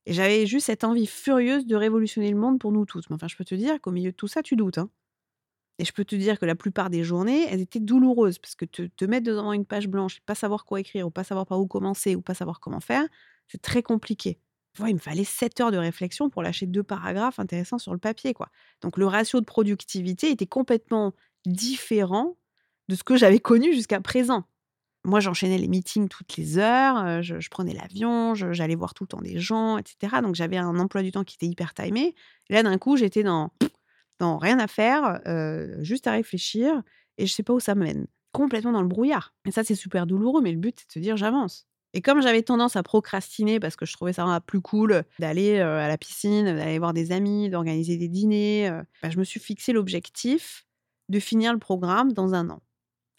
Et 0.06 0.14
j'avais 0.14 0.46
juste 0.46 0.66
cette 0.66 0.84
envie 0.84 1.06
furieuse 1.06 1.66
de 1.66 1.76
révolutionner 1.76 2.32
le 2.32 2.38
monde 2.38 2.60
pour 2.60 2.72
nous 2.72 2.86
tous. 2.86 3.10
Mais 3.10 3.16
enfin, 3.16 3.28
je 3.28 3.36
peux 3.36 3.46
te 3.46 3.56
dire 3.56 3.80
qu'au 3.82 3.92
milieu 3.92 4.12
de 4.12 4.16
tout 4.16 4.28
ça, 4.28 4.42
tu 4.42 4.56
doutes. 4.56 4.78
Hein. 4.78 4.90
Et 5.80 5.86
je 5.86 5.94
peux 5.94 6.06
te 6.06 6.16
dire 6.16 6.40
que 6.40 6.46
la 6.46 6.56
plupart 6.56 6.90
des 6.90 7.04
journées, 7.04 7.48
elles 7.50 7.62
étaient 7.62 7.80
douloureuses 7.80 8.40
parce 8.40 8.56
que 8.56 8.66
te, 8.66 9.06
mettre 9.06 9.26
devant 9.26 9.54
une 9.54 9.66
page 9.66 9.88
blanche, 9.88 10.20
pas 10.26 10.36
savoir 10.36 10.66
quoi 10.66 10.80
écrire, 10.80 11.08
ou 11.08 11.12
pas 11.12 11.24
savoir 11.24 11.46
par 11.46 11.60
où 11.60 11.68
commencer, 11.68 12.16
ou 12.16 12.22
pas 12.22 12.34
savoir 12.34 12.60
comment 12.60 12.80
faire, 12.80 13.08
c'est 13.48 13.62
très 13.62 13.82
compliqué. 13.82 14.40
il 14.80 14.94
me 14.94 15.00
fallait 15.00 15.24
7 15.24 15.60
heures 15.60 15.72
de 15.72 15.78
réflexion 15.78 16.30
pour 16.30 16.44
lâcher 16.44 16.66
deux 16.68 16.84
paragraphes 16.84 17.40
intéressants 17.40 17.80
sur 17.80 17.94
le 17.94 18.00
papier. 18.00 18.34
quoi. 18.34 18.50
Donc 18.82 18.98
le 18.98 19.06
ratio 19.06 19.40
de 19.40 19.46
productivité 19.46 20.30
était 20.30 20.48
complètement 20.48 21.14
différent 21.46 22.38
de 22.88 22.96
ce 22.96 23.04
que 23.04 23.16
j'avais 23.16 23.40
connu 23.40 23.74
jusqu'à 23.74 24.02
présent 24.02 24.46
moi, 25.04 25.20
j'enchaînais 25.20 25.58
les 25.58 25.68
meetings 25.68 26.08
toutes 26.08 26.38
les 26.38 26.58
heures, 26.58 27.22
je, 27.22 27.50
prenais 27.50 27.74
l'avion, 27.74 28.36
j'allais 28.36 28.76
voir 28.76 28.94
tout 28.94 29.04
le 29.04 29.08
temps 29.08 29.22
des 29.22 29.40
gens, 29.40 29.78
etc. 29.78 30.22
Donc, 30.22 30.36
j'avais 30.36 30.58
un 30.58 30.78
emploi 30.78 31.02
du 31.02 31.12
temps 31.12 31.24
qui 31.24 31.36
était 31.36 31.48
hyper 31.48 31.74
timé. 31.74 32.16
Là, 32.50 32.62
d'un 32.64 32.78
coup, 32.78 32.98
j'étais 32.98 33.24
dans, 33.24 33.52
dans 34.20 34.38
rien 34.38 34.60
à 34.60 34.68
faire, 34.68 35.20
juste 35.80 36.08
à 36.08 36.12
réfléchir, 36.12 36.84
et 37.18 37.26
je 37.26 37.34
sais 37.34 37.44
pas 37.44 37.54
où 37.54 37.60
ça 37.60 37.76
mène. 37.76 38.06
Complètement 38.32 38.72
dans 38.72 38.82
le 38.82 38.88
brouillard. 38.88 39.34
Et 39.46 39.52
ça, 39.52 39.64
c'est 39.64 39.76
super 39.76 40.06
douloureux, 40.06 40.42
mais 40.42 40.52
le 40.52 40.58
but, 40.58 40.80
c'est 40.80 40.88
de 40.88 40.94
se 40.94 41.00
dire 41.00 41.18
j'avance. 41.18 41.68
Et 41.94 42.02
comme 42.02 42.22
j'avais 42.22 42.42
tendance 42.42 42.76
à 42.78 42.84
procrastiner 42.84 43.60
parce 43.60 43.76
que 43.76 43.86
je 43.86 43.94
trouvais 43.94 44.14
ça 44.14 44.40
plus 44.46 44.62
cool 44.62 45.04
d'aller 45.20 45.60
à 45.60 45.88
la 45.88 45.98
piscine, 45.98 46.46
d'aller 46.46 46.80
voir 46.80 46.94
des 46.94 47.12
amis, 47.12 47.50
d'organiser 47.50 47.98
des 47.98 48.08
dîners, 48.08 48.72
bah, 49.04 49.10
je 49.10 49.18
me 49.18 49.26
suis 49.26 49.40
fixé 49.40 49.74
l'objectif 49.74 50.66
de 51.10 51.20
finir 51.20 51.52
le 51.52 51.60
programme 51.60 52.14
dans 52.14 52.34
un 52.34 52.50
an, 52.50 52.62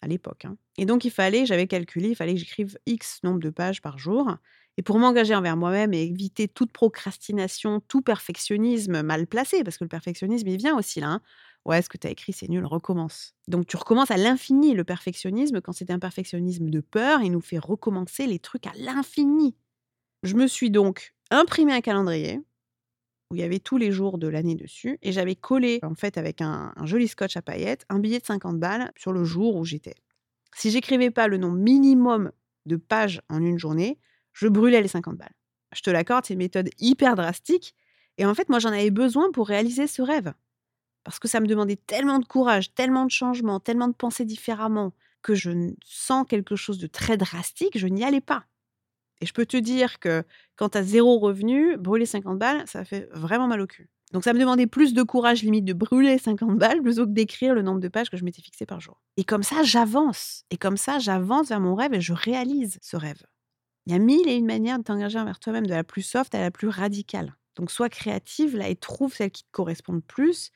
à 0.03 0.07
l'époque. 0.07 0.45
Hein. 0.45 0.57
Et 0.77 0.85
donc, 0.85 1.05
il 1.05 1.11
fallait, 1.11 1.45
j'avais 1.45 1.67
calculé, 1.67 2.09
il 2.09 2.15
fallait 2.15 2.33
que 2.33 2.39
j'écrive 2.39 2.77
X 2.85 3.19
nombre 3.23 3.39
de 3.39 3.49
pages 3.49 3.81
par 3.81 3.97
jour. 3.97 4.37
Et 4.77 4.81
pour 4.81 4.97
m'engager 4.97 5.35
envers 5.35 5.55
moi-même 5.55 5.93
et 5.93 6.01
éviter 6.01 6.47
toute 6.47 6.71
procrastination, 6.71 7.81
tout 7.87 8.01
perfectionnisme 8.01 9.03
mal 9.03 9.27
placé, 9.27 9.63
parce 9.63 9.77
que 9.77 9.83
le 9.83 9.89
perfectionnisme, 9.89 10.47
il 10.47 10.57
vient 10.57 10.77
aussi 10.77 10.99
là. 10.99 11.07
Hein. 11.07 11.21
Ouais, 11.65 11.81
ce 11.81 11.89
que 11.89 11.97
tu 11.97 12.07
as 12.07 12.09
écrit, 12.09 12.33
c'est 12.33 12.49
nul, 12.49 12.65
recommence. 12.65 13.35
Donc 13.47 13.67
tu 13.67 13.77
recommences 13.77 14.11
à 14.11 14.17
l'infini 14.17 14.73
le 14.73 14.83
perfectionnisme. 14.83 15.61
Quand 15.61 15.71
c'est 15.71 15.91
un 15.91 15.99
perfectionnisme 15.99 16.69
de 16.69 16.81
peur, 16.81 17.21
il 17.21 17.31
nous 17.31 17.41
fait 17.41 17.59
recommencer 17.59 18.27
les 18.27 18.39
trucs 18.39 18.67
à 18.67 18.73
l'infini. 18.75 19.55
Je 20.23 20.35
me 20.35 20.47
suis 20.47 20.71
donc 20.71 21.13
imprimé 21.29 21.71
un 21.71 21.81
calendrier 21.81 22.41
où 23.29 23.35
il 23.35 23.41
y 23.41 23.43
avait 23.43 23.59
tous 23.59 23.77
les 23.77 23.91
jours 23.91 24.17
de 24.17 24.27
l'année 24.27 24.55
dessus 24.55 24.97
et 25.01 25.11
j'avais 25.11 25.35
collé 25.35 25.79
en 25.83 25.95
fait 25.95 26.17
avec 26.17 26.41
un, 26.41 26.73
joli 26.83 27.07
scotch 27.07 27.37
à 27.37 27.41
paillettes 27.41 27.85
un 27.89 27.99
billet 27.99 28.19
de 28.19 28.25
50 28.25 28.59
balles 28.59 28.91
sur 28.95 29.13
le 29.13 29.23
jour 29.23 29.55
où 29.55 29.65
j'étais. 29.65 29.95
Si 30.55 30.69
j'écrivais 30.69 31.11
pas 31.11 31.27
le 31.27 31.37
nombre 31.37 31.57
minimum 31.57 32.31
de 32.65 32.75
pages 32.75 33.21
en 33.29 33.41
une 33.41 33.57
journée, 33.57 33.97
je 34.33 34.47
brûlais 34.47 34.81
les 34.81 34.87
50 34.87 35.17
balles. 35.17 35.33
Je 35.73 35.81
te 35.81 35.89
l'accorde, 35.89 36.25
c'est 36.25 36.33
une 36.33 36.39
méthode 36.39 36.69
hyper 36.79 37.15
drastique 37.15 37.75
et 38.17 38.25
en 38.25 38.35
fait 38.35 38.49
moi 38.49 38.59
j'en 38.59 38.69
avais 38.69 38.91
besoin 38.91 39.31
pour 39.31 39.47
réaliser 39.47 39.87
ce 39.87 40.01
rêve 40.01 40.33
parce 41.03 41.19
que 41.19 41.27
ça 41.27 41.39
me 41.39 41.47
demandait 41.47 41.75
tellement 41.75 42.19
de 42.19 42.25
courage, 42.25 42.73
tellement 42.73 43.05
de 43.05 43.11
changements, 43.11 43.59
tellement 43.59 43.87
de 43.87 43.93
penser 43.93 44.25
différemment, 44.25 44.93
que 45.21 45.35
je 45.35 45.73
sens 45.85 46.25
quelque 46.27 46.55
chose 46.55 46.77
de 46.77 46.87
très 46.87 47.17
drastique, 47.17 47.77
je 47.77 47.87
n'y 47.87 48.03
allais 48.03 48.21
pas. 48.21 48.45
Et 49.23 49.25
je 49.25 49.31
peux 49.31 49.45
te 49.45 49.55
dire 49.55 49.99
que 49.99 50.25
quand 50.57 50.67
tu 50.67 50.83
zéro 50.83 51.17
revenu, 51.17 51.77
brûler 51.77 52.05
50 52.05 52.37
balles, 52.37 52.61
ça 52.67 52.83
fait 52.83 53.07
vraiment 53.13 53.47
mal 53.47 53.61
au 53.61 53.67
cul. 53.67 53.89
Donc 54.11 54.25
ça 54.25 54.33
me 54.33 54.39
demandait 54.39 54.67
plus 54.67 54.93
de 54.93 55.01
courage 55.01 55.43
limite 55.43 55.63
de 55.63 55.71
brûler 55.71 56.17
50 56.17 56.57
balles 56.57 56.81
plutôt 56.81 57.05
que 57.05 57.11
d'écrire 57.11 57.55
le 57.55 57.61
nombre 57.61 57.79
de 57.79 57.87
pages 57.87 58.09
que 58.09 58.17
je 58.17 58.25
m'étais 58.25 58.41
fixé 58.41 58.65
par 58.65 58.81
jour. 58.81 58.99
Et 59.15 59.23
comme 59.23 59.41
ça, 59.41 59.63
j'avance. 59.63 60.43
Et 60.51 60.57
comme 60.57 60.75
ça, 60.75 60.99
j'avance 60.99 61.47
vers 61.47 61.61
mon 61.61 61.73
rêve 61.73 61.93
et 61.93 62.01
je 62.01 62.11
réalise 62.11 62.79
ce 62.81 62.97
rêve. 62.97 63.23
Il 63.85 63.93
y 63.93 63.95
a 63.95 63.99
mille 63.99 64.27
et 64.27 64.35
une 64.35 64.45
manières 64.45 64.77
de 64.77 64.83
t'engager 64.83 65.17
envers 65.17 65.39
toi-même, 65.39 65.65
de 65.65 65.73
la 65.73 65.85
plus 65.85 66.01
soft 66.01 66.35
à 66.35 66.41
la 66.41 66.51
plus 66.51 66.67
radicale. 66.67 67.33
Donc 67.55 67.71
sois 67.71 67.87
créative 67.87 68.57
là 68.57 68.67
et 68.67 68.75
trouve 68.75 69.13
celle 69.13 69.31
qui 69.31 69.45
te 69.45 69.51
correspond 69.53 69.93
le 69.93 70.01
plus 70.01 70.51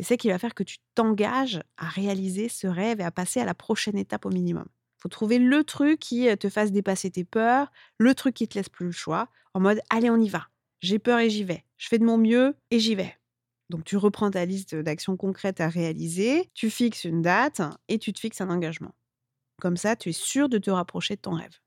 et 0.00 0.02
c'est 0.02 0.16
qui 0.16 0.28
va 0.28 0.38
faire 0.38 0.54
que 0.54 0.64
tu 0.64 0.78
t'engages 0.96 1.60
à 1.76 1.86
réaliser 1.86 2.48
ce 2.48 2.66
rêve 2.66 3.00
et 3.00 3.04
à 3.04 3.12
passer 3.12 3.38
à 3.38 3.44
la 3.44 3.54
prochaine 3.54 3.96
étape 3.96 4.26
au 4.26 4.30
minimum. 4.30 4.66
Faut 4.98 5.08
trouver 5.08 5.38
le 5.38 5.64
truc 5.64 6.00
qui 6.00 6.28
te 6.36 6.48
fasse 6.48 6.72
dépasser 6.72 7.10
tes 7.10 7.24
peurs, 7.24 7.70
le 7.98 8.14
truc 8.14 8.34
qui 8.34 8.48
te 8.48 8.58
laisse 8.58 8.68
plus 8.68 8.86
le 8.86 8.92
choix, 8.92 9.28
en 9.54 9.60
mode 9.60 9.80
allez, 9.90 10.10
on 10.10 10.20
y 10.20 10.28
va. 10.28 10.48
J'ai 10.80 10.98
peur 10.98 11.18
et 11.18 11.30
j'y 11.30 11.44
vais. 11.44 11.64
Je 11.76 11.88
fais 11.88 11.98
de 11.98 12.04
mon 12.04 12.18
mieux 12.18 12.54
et 12.70 12.78
j'y 12.78 12.94
vais. 12.94 13.16
Donc 13.70 13.84
tu 13.84 13.96
reprends 13.96 14.30
ta 14.30 14.44
liste 14.44 14.74
d'actions 14.74 15.16
concrètes 15.16 15.60
à 15.60 15.68
réaliser, 15.68 16.50
tu 16.54 16.70
fixes 16.70 17.04
une 17.04 17.22
date 17.22 17.60
et 17.88 17.98
tu 17.98 18.12
te 18.12 18.20
fixes 18.20 18.40
un 18.40 18.50
engagement. 18.50 18.94
Comme 19.60 19.76
ça, 19.76 19.96
tu 19.96 20.10
es 20.10 20.12
sûr 20.12 20.48
de 20.48 20.58
te 20.58 20.70
rapprocher 20.70 21.16
de 21.16 21.20
ton 21.20 21.32
rêve. 21.32 21.58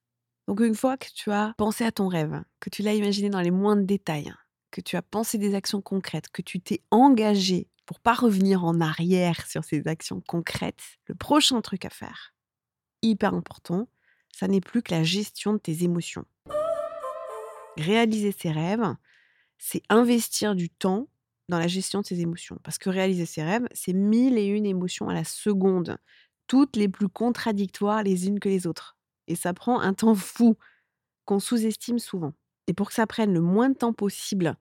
Donc 0.48 0.62
une 0.62 0.76
fois 0.76 0.98
que 0.98 1.08
tu 1.13 1.32
as 1.32 1.54
pensé 1.58 1.84
à 1.84 1.91
ton 1.91 2.08
rêve, 2.08 2.41
que 2.60 2.70
tu 2.70 2.82
l'as 2.82 2.94
imaginé 2.94 3.30
dans 3.30 3.41
les 3.41 3.52
moindres 3.52 3.86
détails, 3.86 4.34
que 4.72 4.82
tu 4.82 4.96
as 4.96 5.02
pensé 5.02 5.38
des 5.38 5.54
actions 5.54 5.82
concrètes, 5.82 6.30
que 6.30 6.41
tu 6.41 6.60
t'es 6.60 6.82
engagé 6.89 7.67
pour 7.86 8.00
pas 8.00 8.13
revenir 8.13 8.63
en 8.63 8.80
arrière 8.80 9.46
sur 9.46 9.63
ces 9.63 9.88
actions 9.88 10.22
concrètes, 10.22 10.98
le 11.08 11.15
prochain 11.15 11.62
truc 11.62 11.86
à 11.86 11.89
faire, 11.89 12.34
hyper 13.02 13.34
important, 13.34 13.88
ça 14.32 14.48
n'est 14.48 14.62
plus 14.62 14.82
que 14.82 14.94
la 14.94 15.04
gestion 15.04 15.54
de 15.54 15.58
tes 15.58 15.84
émotions. 15.84 16.26
Réaliser 17.78 18.32
ses 18.32 18.52
rêves, 18.52 18.96
c'est 19.58 19.84
investir 19.90 20.56
du 20.56 20.70
temps 20.70 21.08
dans 21.50 21.60
la 21.60 21.68
gestion 21.68 22.02
de 22.02 22.06
ses 22.06 22.22
émotions. 22.22 22.58
Parce 22.64 22.78
que 22.78 22.90
réaliser 22.90 23.26
ses 23.26 23.44
rêves, 23.44 23.68
c'est 23.74 23.94
mille 23.94 24.38
et 24.38 24.46
une 24.46 24.66
émotions 24.66 25.10
à 25.10 25.14
la 25.14 25.24
seconde, 25.24 25.98
toutes 26.48 26.76
les 26.76 26.90
plus 26.90 27.10
contradictoires 27.10 28.04
les 28.04 28.28
unes 28.28 28.40
que 28.40 28.50
les 28.50 28.68
autres. 28.68 28.98
Et 29.28 29.36
ça 29.36 29.54
prend 29.54 29.80
un 29.80 29.94
temps 29.94 30.16
fou 30.16 30.58
qu'on 31.26 31.40
sous-estime 31.40 32.00
souvent. 32.00 32.34
Et 32.68 32.74
pour 32.74 32.88
que 32.88 32.94
ça 32.94 33.08
prenne 33.08 33.34
le 33.34 33.42
moins 33.42 33.70
de 33.70 33.76
temps 33.76 33.94
possible 33.94 34.56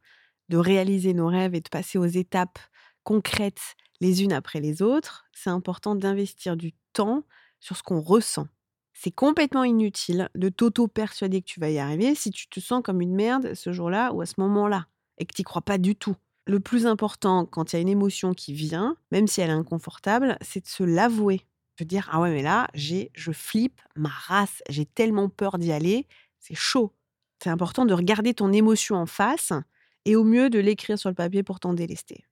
de 0.49 0.57
réaliser 0.57 1.15
nos 1.15 1.29
rêves 1.29 1.55
et 1.55 1.61
de 1.61 1.69
passer 1.69 1.97
aux 1.97 2.07
étapes 2.07 2.59
concrètes 3.05 3.77
les 4.01 4.23
unes 4.23 4.33
après 4.33 4.61
les 4.61 4.83
autres, 4.83 5.27
c'est 5.33 5.51
important 5.51 5.95
d'investir 5.95 6.57
du 6.57 6.73
temps 6.93 7.25
sur 7.61 7.77
ce 7.77 7.83
qu'on 7.83 8.01
ressent. 8.01 8.49
C'est 8.93 9.11
complètement 9.11 9.65
inutile 9.65 10.29
de 10.35 10.49
t'auto-persuader 10.49 11.41
que 11.41 11.47
tu 11.47 11.61
vas 11.61 11.71
y 11.71 11.79
arriver 11.79 12.15
si 12.15 12.31
tu 12.31 12.49
te 12.49 12.61
sens 12.61 12.83
comme 12.83 13.01
une 13.01 13.15
merde 13.15 13.55
ce 13.55 13.73
jour-là 13.73 14.13
ou 14.13 14.21
à 14.21 14.27
ce 14.27 14.35
moment-là 14.39 14.87
et 15.19 15.27
que 15.27 15.35
tu 15.35 15.43
crois 15.43 15.63
pas 15.63 15.79
du 15.79 15.95
tout. 15.95 16.17
Le 16.47 16.59
plus 16.59 16.87
important 16.87 17.47
quand 17.47 17.73
il 17.73 17.77
y 17.77 17.79
a 17.79 17.83
une 17.83 17.89
émotion 17.89 18.35
qui 18.35 18.53
vient, 18.53 18.97
même 19.13 19.27
si 19.27 19.41
elle 19.41 19.51
est 19.51 19.55
inconfortable, 19.55 20.37
c'est 20.41 20.65
de 20.65 20.69
se 20.69 20.83
l'avouer. 20.83 21.47
De 21.79 21.85
dire 21.85 22.09
Ah 22.13 22.21
ouais, 22.21 22.31
mais 22.31 22.43
là, 22.43 22.69
j'ai, 22.75 23.11
je 23.15 23.33
flippe 23.33 23.81
ma 23.97 24.11
race, 24.11 24.63
j'ai 24.69 24.85
tellement 24.85 25.29
peur 25.29 25.59
d'y 25.59 25.73
aller, 25.73 26.07
c'est 26.39 26.55
chaud. 26.55 26.93
C'est 27.43 27.51
important 27.51 27.87
de 27.87 27.95
regarder 27.95 28.35
ton 28.35 28.53
émotion 28.53 28.97
en 28.97 29.07
face 29.07 29.53
et 30.05 30.17
au 30.17 30.25
mieux 30.25 30.51
de 30.51 30.59
l'écrire 30.59 30.99
sur 30.99 31.09
le 31.09 31.15
papier 31.15 31.43
pour 31.43 31.61
t'en 31.61 31.73
délester. 31.73 32.25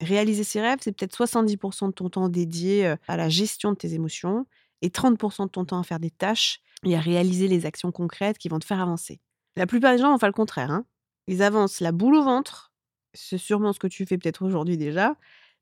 Réaliser 0.00 0.44
ses 0.44 0.60
rêves, 0.60 0.78
c'est 0.80 0.92
peut-être 0.92 1.16
70% 1.16 1.88
de 1.88 1.92
ton 1.92 2.08
temps 2.08 2.28
dédié 2.28 2.94
à 3.08 3.16
la 3.16 3.28
gestion 3.28 3.72
de 3.72 3.76
tes 3.76 3.92
émotions 3.92 4.46
et 4.82 4.88
30% 4.88 5.44
de 5.46 5.50
ton 5.50 5.64
temps 5.64 5.80
à 5.80 5.82
faire 5.82 6.00
des 6.00 6.10
tâches 6.10 6.60
et 6.84 6.96
à 6.96 7.00
réaliser 7.00 7.48
les 7.48 7.66
actions 7.66 7.92
concrètes 7.92 8.38
qui 8.38 8.48
vont 8.48 8.58
te 8.58 8.64
faire 8.64 8.80
avancer. 8.80 9.20
La 9.56 9.66
plupart 9.66 9.92
des 9.92 9.98
gens 9.98 10.10
vont 10.10 10.18
faire 10.18 10.28
le 10.28 10.34
contraire. 10.34 10.70
Hein. 10.70 10.84
Ils 11.26 11.42
avancent 11.42 11.80
la 11.80 11.92
boule 11.92 12.16
au 12.16 12.22
ventre. 12.22 12.72
C'est 13.14 13.38
sûrement 13.38 13.72
ce 13.72 13.78
que 13.78 13.86
tu 13.86 14.04
fais 14.04 14.18
peut-être 14.18 14.44
aujourd'hui 14.44 14.76
déjà. 14.76 15.16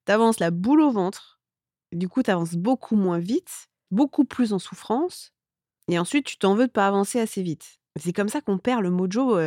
Tu 0.06 0.12
avances 0.12 0.40
la 0.40 0.50
boule 0.50 0.80
au 0.80 0.90
ventre. 0.90 1.40
Du 1.92 2.08
coup, 2.08 2.22
tu 2.22 2.30
avances 2.30 2.54
beaucoup 2.54 2.96
moins 2.96 3.18
vite, 3.18 3.68
beaucoup 3.90 4.24
plus 4.24 4.52
en 4.52 4.58
souffrance. 4.58 5.32
Et 5.88 5.98
ensuite, 5.98 6.24
tu 6.24 6.38
t'en 6.38 6.54
veux 6.54 6.66
de 6.66 6.72
pas 6.72 6.88
avancer 6.88 7.20
assez 7.20 7.42
vite. 7.42 7.78
C'est 7.96 8.12
comme 8.12 8.30
ça 8.30 8.40
qu'on 8.40 8.58
perd 8.58 8.82
le 8.82 8.90
mojo 8.90 9.38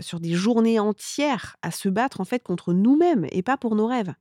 sur 0.00 0.20
des 0.20 0.34
journées 0.34 0.78
entières 0.78 1.56
à 1.62 1.70
se 1.70 1.88
battre 1.88 2.20
en 2.20 2.26
fait 2.26 2.42
contre 2.42 2.74
nous-mêmes 2.74 3.26
et 3.30 3.42
pas 3.42 3.56
pour 3.56 3.74
nos 3.74 3.86
rêves. 3.86 4.12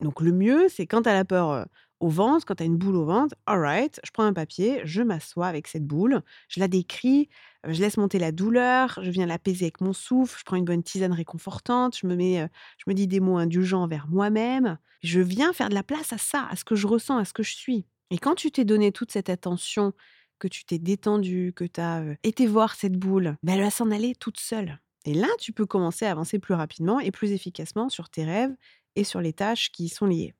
Donc 0.00 0.20
le 0.20 0.32
mieux, 0.32 0.68
c'est 0.68 0.86
quand 0.86 1.02
tu 1.02 1.08
as 1.08 1.14
la 1.14 1.24
peur 1.24 1.66
au 2.00 2.08
ventre, 2.08 2.46
quand 2.46 2.56
tu 2.56 2.62
as 2.62 2.66
une 2.66 2.76
boule 2.76 2.96
au 2.96 3.04
ventre, 3.04 3.34
alright, 3.46 4.00
je 4.04 4.10
prends 4.10 4.24
un 4.24 4.32
papier, 4.32 4.80
je 4.84 5.02
m'assois 5.02 5.46
avec 5.46 5.68
cette 5.68 5.86
boule, 5.86 6.22
je 6.48 6.60
la 6.60 6.68
décris, 6.68 7.28
je 7.68 7.80
laisse 7.80 7.96
monter 7.96 8.18
la 8.18 8.32
douleur, 8.32 8.98
je 9.02 9.10
viens 9.10 9.26
l'apaiser 9.26 9.66
avec 9.66 9.80
mon 9.80 9.92
souffle, 9.92 10.38
je 10.38 10.44
prends 10.44 10.56
une 10.56 10.64
bonne 10.64 10.82
tisane 10.82 11.12
réconfortante, 11.12 11.96
je 11.98 12.06
me 12.06 12.16
mets, 12.16 12.48
je 12.78 12.84
me 12.86 12.94
dis 12.94 13.06
des 13.06 13.20
mots 13.20 13.36
indulgents 13.36 13.82
envers 13.82 14.08
moi-même, 14.08 14.78
je 15.02 15.20
viens 15.20 15.52
faire 15.52 15.68
de 15.68 15.74
la 15.74 15.82
place 15.82 16.12
à 16.12 16.18
ça, 16.18 16.46
à 16.50 16.56
ce 16.56 16.64
que 16.64 16.74
je 16.74 16.86
ressens, 16.86 17.18
à 17.18 17.24
ce 17.24 17.32
que 17.32 17.42
je 17.42 17.54
suis. 17.54 17.86
Et 18.10 18.18
quand 18.18 18.34
tu 18.34 18.50
t'es 18.50 18.64
donné 18.64 18.92
toute 18.92 19.12
cette 19.12 19.30
attention, 19.30 19.92
que 20.40 20.48
tu 20.48 20.64
t'es 20.64 20.78
détendu, 20.78 21.52
que 21.54 21.64
tu 21.64 21.80
as 21.80 22.02
été 22.24 22.46
voir 22.46 22.74
cette 22.74 22.96
boule, 22.96 23.36
ben 23.42 23.54
elle 23.54 23.62
va 23.62 23.70
s'en 23.70 23.90
aller 23.90 24.14
toute 24.16 24.40
seule. 24.40 24.80
Et 25.04 25.14
là, 25.14 25.28
tu 25.38 25.52
peux 25.52 25.66
commencer 25.66 26.06
à 26.06 26.10
avancer 26.10 26.38
plus 26.38 26.54
rapidement 26.54 26.98
et 26.98 27.10
plus 27.10 27.32
efficacement 27.32 27.88
sur 27.88 28.10
tes 28.10 28.24
rêves 28.24 28.54
et 28.96 29.04
sur 29.04 29.20
les 29.20 29.32
tâches 29.32 29.70
qui 29.70 29.84
y 29.84 29.88
sont 29.88 30.06
liées. 30.06 30.34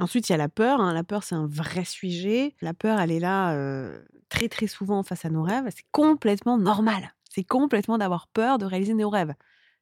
Ensuite, 0.00 0.28
il 0.28 0.32
y 0.32 0.34
a 0.34 0.38
la 0.38 0.48
peur. 0.48 0.80
Hein. 0.80 0.92
La 0.92 1.04
peur, 1.04 1.22
c'est 1.22 1.34
un 1.34 1.46
vrai 1.46 1.84
sujet. 1.84 2.54
La 2.60 2.74
peur, 2.74 3.00
elle 3.00 3.10
est 3.10 3.20
là 3.20 3.56
très 4.28 4.48
très 4.48 4.66
souvent 4.66 5.02
face 5.02 5.24
à 5.24 5.30
nos 5.30 5.42
rêves. 5.42 5.64
C'est 5.74 5.86
complètement 5.92 6.58
normal. 6.58 7.14
C'est 7.30 7.44
complètement 7.44 7.98
d'avoir 7.98 8.28
peur 8.28 8.58
de 8.58 8.64
réaliser 8.64 8.94
nos 8.94 9.10
rêves. 9.10 9.34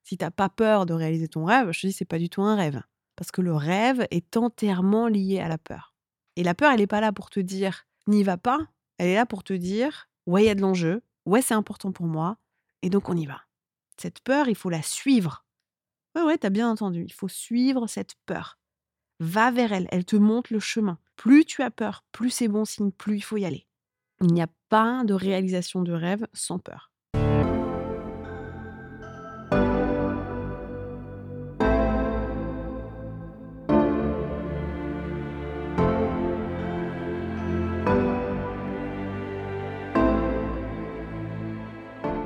Si 0.05 0.17
tu 0.17 0.25
n'as 0.25 0.31
pas 0.31 0.49
peur 0.49 0.87
de 0.87 0.95
réaliser 0.95 1.29
ton 1.29 1.45
rêve, 1.45 1.71
je 1.73 1.81
te 1.81 1.87
dis 1.87 1.93
c'est 1.93 2.05
pas 2.05 2.19
du 2.19 2.29
tout 2.29 2.43
un 2.43 2.57
rêve. 2.57 2.83
Parce 3.17 3.31
que 3.31 3.41
le 3.41 3.55
rêve 3.55 4.07
est 4.11 4.37
entièrement 4.37 5.07
lié 5.07 5.41
à 5.41 5.49
la 5.49 5.59
peur. 5.59 5.95
Et 6.37 6.43
la 6.43 6.55
peur, 6.55 6.73
elle 6.73 6.81
n'est 6.81 6.87
pas 6.87 7.01
là 7.01 7.13
pour 7.13 7.31
te 7.31 7.41
dire 7.41 7.87
n'y 8.07 8.23
va 8.23 8.37
pas. 8.37 8.59
Elle 8.99 9.09
est 9.09 9.15
là 9.15 9.27
pour 9.27 9.45
te 9.45 9.53
dire 9.53 10.09
ouais, 10.27 10.45
il 10.45 10.47
y 10.47 10.51
a 10.51 10.55
de 10.55 10.61
l'enjeu. 10.61 11.03
Ouais, 11.25 11.43
c'est 11.43 11.55
important 11.55 11.93
pour 11.93 12.07
moi. 12.07 12.37
Et 12.83 12.91
donc, 12.91 13.09
on 13.09 13.17
y 13.17 13.27
va. 13.27 13.43
Cette 13.97 14.21
peur, 14.21 14.49
il 14.49 14.57
faut 14.57 14.71
la 14.71 14.83
suivre. 14.83 15.45
Ouais, 16.17 16.23
ouais, 16.23 16.39
t'as 16.39 16.51
bien 16.51 16.69
entendu. 16.69 17.05
Il 17.05 17.13
faut 17.13 17.29
suivre 17.29 17.87
cette 17.87 18.15
peur. 18.27 18.59
Va 19.25 19.53
vers 19.53 19.73
elle, 19.73 19.87
elle 19.93 20.05
te 20.05 20.17
montre 20.17 20.53
le 20.53 20.59
chemin. 20.59 20.99
Plus 21.15 21.45
tu 21.45 21.63
as 21.63 21.71
peur, 21.71 22.05
plus 22.11 22.31
c'est 22.31 22.49
bon 22.49 22.65
signe, 22.65 22.91
plus 22.91 23.19
il 23.19 23.21
faut 23.21 23.37
y 23.37 23.45
aller. 23.45 23.69
Il 24.21 24.33
n'y 24.33 24.43
a 24.43 24.49
pas 24.69 25.05
de 25.05 25.15
réalisation 25.15 25.83
de 25.83 25.93
rêve 25.93 26.27
sans 26.33 26.59
peur. 26.59 26.91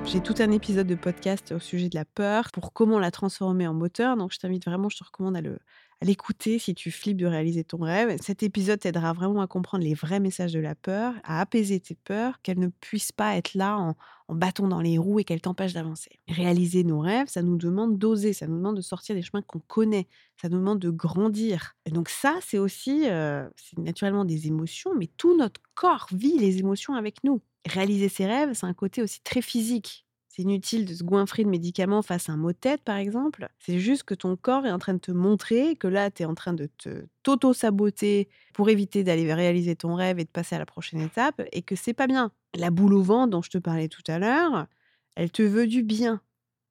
J'ai 0.06 0.22
tout 0.22 0.36
un 0.38 0.50
épisode 0.50 0.86
de 0.86 0.94
podcast 0.94 1.52
au 1.52 1.58
sujet 1.58 1.90
de 1.90 1.94
la 1.94 2.06
peur, 2.06 2.50
pour 2.52 2.72
comment 2.72 2.98
la 2.98 3.10
transformer 3.10 3.66
en 3.66 3.74
moteur. 3.74 4.16
Donc, 4.16 4.32
je 4.32 4.38
t'invite 4.38 4.64
vraiment, 4.64 4.88
je 4.88 4.96
te 4.96 5.04
recommande 5.04 5.36
à 5.36 5.42
le, 5.42 5.58
à 6.02 6.04
l'écouter 6.04 6.58
si 6.58 6.74
tu 6.74 6.90
flippes 6.90 7.16
de 7.16 7.26
réaliser 7.26 7.64
ton 7.64 7.78
rêve. 7.78 8.16
Cet 8.20 8.42
épisode 8.42 8.80
t'aidera 8.80 9.12
vraiment 9.12 9.40
à 9.40 9.46
comprendre 9.46 9.84
les 9.84 9.94
vrais 9.94 10.20
messages 10.20 10.52
de 10.52 10.60
la 10.60 10.74
peur, 10.74 11.14
à 11.24 11.40
apaiser 11.40 11.80
tes 11.80 11.94
peurs, 11.94 12.40
qu'elles 12.42 12.58
ne 12.58 12.68
puissent 12.68 13.12
pas 13.12 13.36
être 13.36 13.54
là 13.54 13.78
en, 13.78 13.96
en 14.28 14.34
bâton 14.34 14.68
dans 14.68 14.80
les 14.80 14.98
roues 14.98 15.20
et 15.20 15.24
qu'elles 15.24 15.40
t'empêchent 15.40 15.72
d'avancer. 15.72 16.10
Réaliser 16.28 16.84
nos 16.84 17.00
rêves, 17.00 17.28
ça 17.28 17.42
nous 17.42 17.56
demande 17.56 17.98
d'oser, 17.98 18.32
ça 18.32 18.46
nous 18.46 18.56
demande 18.56 18.76
de 18.76 18.82
sortir 18.82 19.14
des 19.14 19.22
chemins 19.22 19.42
qu'on 19.42 19.60
connaît, 19.60 20.06
ça 20.40 20.48
nous 20.48 20.58
demande 20.58 20.80
de 20.80 20.90
grandir. 20.90 21.76
Et 21.86 21.90
donc 21.90 22.08
ça, 22.08 22.38
c'est 22.42 22.58
aussi, 22.58 23.08
euh, 23.08 23.48
c'est 23.56 23.78
naturellement 23.78 24.24
des 24.24 24.48
émotions, 24.48 24.94
mais 24.94 25.08
tout 25.16 25.36
notre 25.36 25.60
corps 25.74 26.08
vit 26.12 26.38
les 26.38 26.58
émotions 26.58 26.94
avec 26.94 27.24
nous. 27.24 27.40
Réaliser 27.66 28.08
ses 28.08 28.26
rêves, 28.26 28.52
c'est 28.54 28.66
un 28.66 28.74
côté 28.74 29.02
aussi 29.02 29.20
très 29.22 29.42
physique. 29.42 30.05
C'est 30.36 30.42
inutile 30.42 30.84
de 30.84 30.92
se 30.92 31.02
goinfrer 31.02 31.44
de 31.44 31.48
médicaments 31.48 32.02
face 32.02 32.28
à 32.28 32.32
un 32.32 32.36
mot 32.36 32.52
de 32.52 32.58
tête, 32.58 32.82
par 32.82 32.96
exemple. 32.96 33.48
C'est 33.58 33.78
juste 33.78 34.02
que 34.02 34.12
ton 34.12 34.36
corps 34.36 34.66
est 34.66 34.70
en 34.70 34.78
train 34.78 34.92
de 34.92 34.98
te 34.98 35.10
montrer 35.10 35.76
que 35.76 35.86
là, 35.86 36.10
tu 36.10 36.24
es 36.24 36.26
en 36.26 36.34
train 36.34 36.52
de 36.52 36.68
te 36.76 37.06
t'auto-saboter 37.22 38.28
pour 38.52 38.68
éviter 38.68 39.02
d'aller 39.02 39.32
réaliser 39.32 39.76
ton 39.76 39.94
rêve 39.94 40.18
et 40.18 40.24
de 40.24 40.28
passer 40.28 40.54
à 40.54 40.58
la 40.58 40.66
prochaine 40.66 41.00
étape 41.00 41.40
et 41.52 41.62
que 41.62 41.74
c'est 41.74 41.94
pas 41.94 42.06
bien. 42.06 42.32
La 42.54 42.70
boule 42.70 42.92
au 42.92 43.02
vent 43.02 43.26
dont 43.26 43.40
je 43.40 43.48
te 43.48 43.56
parlais 43.56 43.88
tout 43.88 44.02
à 44.08 44.18
l'heure, 44.18 44.66
elle 45.14 45.30
te 45.30 45.40
veut 45.40 45.66
du 45.66 45.82
bien. 45.82 46.20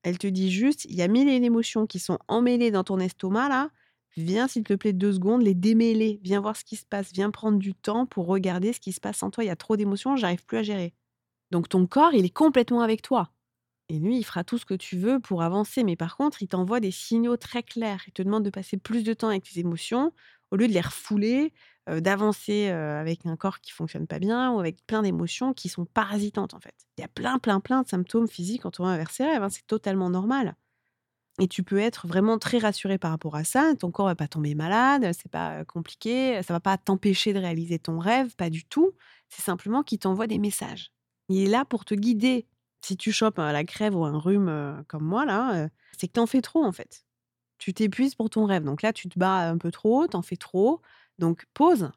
Elle 0.03 0.19
te 0.19 0.27
dit 0.27 0.51
juste, 0.51 0.85
il 0.85 0.93
y 0.93 1.01
a 1.01 1.07
mille 1.07 1.27
et 1.27 1.35
une 1.35 1.43
émotions 1.43 1.87
qui 1.87 1.97
sont 1.97 2.19
emmêlées 2.27 2.69
dans 2.69 2.83
ton 2.83 2.99
estomac 2.99 3.49
là. 3.49 3.71
Viens, 4.15 4.47
s'il 4.47 4.63
te 4.63 4.75
plaît, 4.75 4.93
deux 4.93 5.13
secondes, 5.13 5.41
les 5.41 5.55
démêler. 5.55 6.19
Viens 6.21 6.39
voir 6.39 6.55
ce 6.55 6.63
qui 6.63 6.75
se 6.75 6.85
passe. 6.85 7.11
Viens 7.13 7.31
prendre 7.31 7.57
du 7.57 7.73
temps 7.73 8.05
pour 8.05 8.27
regarder 8.27 8.73
ce 8.73 8.79
qui 8.79 8.93
se 8.93 9.01
passe 9.01 9.23
en 9.23 9.31
toi. 9.31 9.43
Il 9.43 9.47
y 9.47 9.49
a 9.49 9.55
trop 9.55 9.75
d'émotions, 9.75 10.15
j'arrive 10.17 10.45
plus 10.45 10.59
à 10.59 10.63
gérer. 10.63 10.93
Donc 11.49 11.67
ton 11.67 11.87
corps, 11.87 12.13
il 12.13 12.25
est 12.25 12.29
complètement 12.29 12.81
avec 12.81 13.01
toi. 13.01 13.31
Et 13.89 13.99
lui, 13.99 14.17
il 14.17 14.23
fera 14.23 14.43
tout 14.43 14.57
ce 14.57 14.65
que 14.65 14.73
tu 14.73 14.97
veux 14.97 15.19
pour 15.19 15.43
avancer. 15.43 15.83
Mais 15.83 15.95
par 15.95 16.17
contre, 16.17 16.41
il 16.41 16.47
t'envoie 16.47 16.79
des 16.79 16.91
signaux 16.91 17.37
très 17.37 17.63
clairs. 17.63 18.03
Il 18.07 18.13
te 18.13 18.21
demande 18.23 18.43
de 18.43 18.49
passer 18.49 18.77
plus 18.77 19.03
de 19.03 19.13
temps 19.13 19.29
avec 19.29 19.43
tes 19.43 19.59
émotions 19.59 20.11
au 20.51 20.55
lieu 20.57 20.67
de 20.67 20.73
les 20.73 20.81
refouler, 20.81 21.53
d'avancer 21.87 22.67
avec 22.69 23.25
un 23.25 23.35
corps 23.35 23.59
qui 23.59 23.71
fonctionne 23.71 24.07
pas 24.07 24.19
bien 24.19 24.51
ou 24.51 24.59
avec 24.59 24.85
plein 24.87 25.01
d'émotions 25.01 25.53
qui 25.53 25.69
sont 25.69 25.85
parasitantes 25.85 26.53
en 26.53 26.59
fait. 26.59 26.75
Il 26.97 27.01
y 27.01 27.03
a 27.03 27.07
plein, 27.07 27.39
plein, 27.39 27.59
plein 27.59 27.81
de 27.83 27.87
symptômes 27.87 28.27
physiques 28.27 28.63
va 28.79 28.97
vers 28.97 29.11
ses 29.11 29.25
rêves. 29.25 29.43
hein, 29.43 29.49
C'est 29.49 29.67
totalement 29.67 30.09
normal. 30.09 30.55
Et 31.39 31.47
tu 31.47 31.63
peux 31.63 31.77
être 31.79 32.07
vraiment 32.07 32.39
très 32.39 32.59
rassuré 32.59 32.97
par 32.97 33.11
rapport 33.11 33.35
à 33.35 33.43
ça. 33.43 33.73
Ton 33.77 33.91
corps 33.91 34.05
va 34.05 34.15
pas 34.15 34.27
tomber 34.27 34.55
malade, 34.55 35.11
c'est 35.13 35.31
pas 35.31 35.65
compliqué, 35.65 36.41
ça 36.43 36.53
va 36.53 36.61
pas 36.61 36.77
t'empêcher 36.77 37.33
de 37.33 37.39
réaliser 37.39 37.77
ton 37.77 37.99
rêve, 37.99 38.35
pas 38.37 38.49
du 38.49 38.65
tout. 38.65 38.93
C'est 39.29 39.41
simplement 39.41 39.83
qu'il 39.83 39.99
t'envoie 39.99 40.27
des 40.27 40.39
messages. 40.39 40.91
Il 41.27 41.39
est 41.41 41.49
là 41.49 41.65
pour 41.65 41.83
te 41.83 41.93
guider. 41.93 42.47
Si 42.85 42.97
tu 42.97 43.11
chopes 43.11 43.39
euh, 43.39 43.51
la 43.51 43.63
crève 43.63 43.95
ou 43.95 44.05
un 44.05 44.19
rhume 44.19 44.47
euh, 44.47 44.83
comme 44.87 45.03
moi 45.03 45.25
là, 45.25 45.55
euh, 45.55 45.69
c'est 45.97 46.07
que 46.07 46.13
t'en 46.13 46.27
fais 46.27 46.41
trop 46.43 46.63
en 46.63 46.71
fait. 46.71 47.03
Tu 47.57 47.73
t'épuises 47.73 48.13
pour 48.13 48.29
ton 48.29 48.45
rêve. 48.45 48.63
Donc 48.63 48.83
là, 48.83 48.93
tu 48.93 49.09
te 49.09 49.17
bats 49.17 49.49
un 49.49 49.57
peu 49.57 49.71
trop, 49.71 50.05
t'en 50.05 50.21
fais 50.21 50.35
trop. 50.35 50.81
Donc 51.17 51.47
pause. 51.55 51.89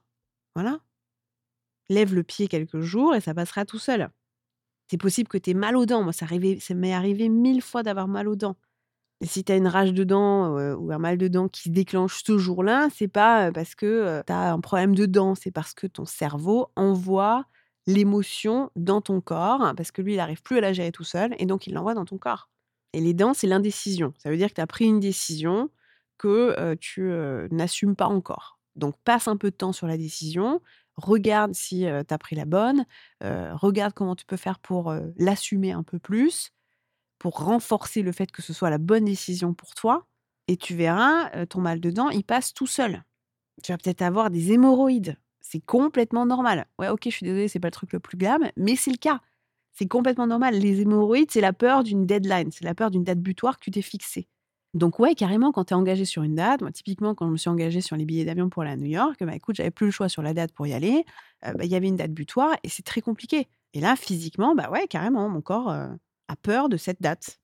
Voilà. 0.55 0.81
Lève 1.91 2.15
le 2.15 2.23
pied 2.23 2.49
quelques 2.49 2.81
jours 2.81 3.15
et 3.15 3.21
ça 3.21 3.35
passera 3.35 3.67
tout 3.67 3.79
seul. 3.79 4.09
C'est 4.91 4.97
possible 4.97 5.29
que 5.29 5.37
tu 5.37 5.51
aies 5.51 5.55
mal 5.55 5.77
aux 5.77 5.85
dents. 5.85 6.03
Moi, 6.03 6.15
ça, 6.15 6.27
m'est 6.75 6.95
arrivé 6.95 7.29
mille 7.29 7.61
fois 7.61 7.83
d'avoir 7.83 8.09
mal 8.09 8.27
aux 8.27 8.37
dents. 8.37 8.57
Et 9.21 9.27
si 9.27 9.45
tu 9.45 9.53
as 9.53 9.57
une 9.57 9.69
rage 9.69 9.93
de 9.93 10.05
dents 10.05 10.57
euh, 10.57 10.75
ou 10.75 10.91
un 10.91 10.99
mal 10.99 11.19
de 11.19 11.29
dents 11.29 11.49
qui 11.49 11.65
se 11.65 11.69
déclenche 11.69 12.23
ce 12.25 12.39
jour-là, 12.39 12.89
c'est 12.95 13.09
pas 13.09 13.49
euh, 13.49 13.53
parce 13.53 13.75
que 13.75 14.23
tu 14.27 14.33
as 14.33 14.55
un 14.55 14.61
problème 14.61 14.95
de 14.95 15.05
dents, 15.05 15.35
c'est 15.35 15.51
parce 15.51 15.75
que 15.75 15.87
ton 15.87 16.07
cerveau 16.07 16.69
envoie 16.77 17.45
l'émotion 17.89 18.71
dans 18.77 19.01
ton 19.01 19.21
corps, 19.21 19.63
hein, 19.63 19.75
parce 19.75 19.91
que 19.91 20.01
lui, 20.03 20.15
il 20.15 20.19
n'arrive 20.19 20.43
plus 20.43 20.59
à 20.59 20.61
la 20.61 20.73
gérer 20.73 20.93
tout 20.93 21.05
seul, 21.05 21.35
et 21.39 21.47
donc 21.47 21.67
il 21.67 21.75
l'envoie 21.75 21.95
dans 21.95 22.05
ton 22.05 22.19
corps. 22.19 22.49
Et 22.93 23.01
les 23.01 23.15
dents, 23.15 23.35
c'est 23.35 23.49
l'indécision. 23.49 24.15
Ça 24.19 24.31
veut 24.31 24.37
dire 24.37 24.49
que 24.49 24.55
tu 24.55 24.61
as 24.61 24.67
pris 24.67 24.85
une 24.85 25.01
décision 25.01 25.71
que 26.19 26.55
euh, 26.59 26.77
tu 26.79 27.11
euh, 27.11 27.49
n'assumes 27.51 27.97
pas 27.97 28.07
encore. 28.07 28.61
Donc 28.77 28.95
passe 29.05 29.27
un 29.27 29.37
peu 29.37 29.51
de 29.51 29.57
temps 29.57 29.73
sur 29.73 29.89
la 29.89 29.97
décision, 29.97 30.61
regarde 30.99 31.55
si 31.55 31.81
tu 31.81 32.15
as 32.15 32.19
pris 32.19 32.37
la 32.37 32.45
bonne, 32.45 32.85
euh, 33.23 33.55
regarde 33.55 33.95
comment 33.95 34.17
tu 34.17 34.27
peux 34.27 34.37
faire 34.37 34.59
pour 34.59 34.91
euh, 34.91 35.01
l'assumer 35.17 35.73
un 35.73 35.83
peu 35.83 35.99
plus, 35.99 36.51
pour 37.19 37.45
renforcer 37.45 38.03
le 38.03 38.13
fait 38.13 38.31
que 38.31 38.43
ce 38.43 38.53
soit 38.53 38.71
la 38.71 38.79
bonne 38.79 39.05
décision 39.05 39.55
pour 39.55 39.75
toi, 39.75 40.07
et 40.49 40.57
tu 40.57 40.75
verras, 40.75 41.31
euh, 41.35 41.47
ton 41.47 41.61
mal 41.61 41.81
de 41.81 41.91
dents, 41.91 42.11
il 42.11 42.25
passe 42.25 42.55
tout 42.55 42.67
seul. 42.67 43.05
Tu 43.63 43.73
vas 43.73 43.79
peut-être 43.79 44.03
avoir 44.03 44.31
des 44.31 44.53
hémorroïdes. 44.53 45.17
C'est 45.51 45.61
complètement 45.65 46.27
normal. 46.27 46.67
Ouais, 46.79 46.91
ok, 46.91 47.05
je 47.07 47.11
suis 47.11 47.25
désolée, 47.25 47.49
c'est 47.49 47.59
pas 47.59 47.69
le 47.69 47.73
truc 47.73 47.95
le 47.95 48.01
plus 48.01 48.19
glam, 48.19 48.51
mais 48.59 48.77
c'est 48.77 48.91
le 48.91 48.99
cas. 48.99 49.21
C'est 49.73 49.89
complètement 49.89 50.27
normal. 50.27 50.55
Les 50.59 50.83
hémorroïdes, 50.83 51.31
c'est 51.31 51.41
la 51.41 51.55
peur 51.55 51.85
d'une 51.85 52.05
deadline, 52.05 52.51
c'est 52.53 52.65
la 52.65 52.75
peur 52.75 52.91
d'une 52.91 53.03
date 53.03 53.21
butoir 53.21 53.59
que 53.59 53.65
tu 53.65 53.71
t'es 53.71 53.81
fixée. 53.81 54.29
Donc 54.75 54.99
ouais, 54.99 55.15
carrément, 55.15 55.51
quand 55.51 55.65
tu 55.65 55.73
es 55.73 55.77
engagé 55.77 56.05
sur 56.05 56.23
une 56.23 56.35
date, 56.35 56.61
moi 56.61 56.71
typiquement 56.71 57.15
quand 57.15 57.27
je 57.27 57.33
me 57.33 57.37
suis 57.39 57.49
engagée 57.49 57.81
sur 57.81 57.97
les 57.97 58.05
billets 58.05 58.27
d'avion 58.27 58.51
pour 58.51 58.63
à 58.63 58.77
New 58.77 58.85
York, 58.85 59.25
bah 59.25 59.35
écoute, 59.35 59.57
j'avais 59.57 59.71
plus 59.71 59.87
le 59.87 59.91
choix 59.91 60.11
sur 60.11 60.21
la 60.21 60.35
date 60.35 60.53
pour 60.53 60.67
y 60.67 60.75
aller, 60.75 61.07
euh, 61.47 61.53
bah, 61.55 61.65
il 61.65 61.71
y 61.71 61.75
avait 61.77 61.89
une 61.89 61.97
date 61.97 62.13
butoir 62.13 62.55
et 62.63 62.69
c'est 62.69 62.83
très 62.83 63.01
compliqué. 63.01 63.49
Et 63.73 63.81
là, 63.81 63.97
physiquement, 63.97 64.55
bah 64.55 64.69
ouais, 64.71 64.87
carrément, 64.87 65.31
mon 65.31 65.41
corps 65.41 65.71
euh, 65.71 65.89
a 66.29 66.37
peur 66.37 66.69
de 66.69 66.77
cette 66.77 67.01
date. 67.01 67.41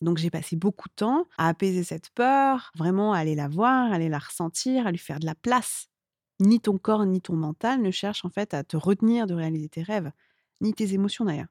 Donc 0.00 0.18
j'ai 0.18 0.30
passé 0.30 0.56
beaucoup 0.56 0.88
de 0.88 0.94
temps 0.94 1.26
à 1.38 1.48
apaiser 1.48 1.84
cette 1.84 2.10
peur, 2.10 2.72
vraiment 2.76 3.12
à 3.12 3.18
aller 3.18 3.36
la 3.36 3.46
voir, 3.46 3.92
à 3.92 3.94
aller 3.94 4.08
la 4.08 4.18
ressentir, 4.18 4.88
à 4.88 4.90
lui 4.90 4.98
faire 4.98 5.20
de 5.20 5.26
la 5.26 5.36
place. 5.36 5.88
Ni 6.40 6.60
ton 6.60 6.78
corps 6.78 7.04
ni 7.06 7.20
ton 7.20 7.34
mental 7.34 7.82
ne 7.82 7.90
cherchent 7.90 8.24
en 8.24 8.30
fait 8.30 8.54
à 8.54 8.64
te 8.64 8.76
retenir 8.76 9.26
de 9.26 9.34
réaliser 9.34 9.68
tes 9.68 9.82
rêves, 9.82 10.12
ni 10.60 10.72
tes 10.72 10.94
émotions 10.94 11.24
d'ailleurs. 11.24 11.48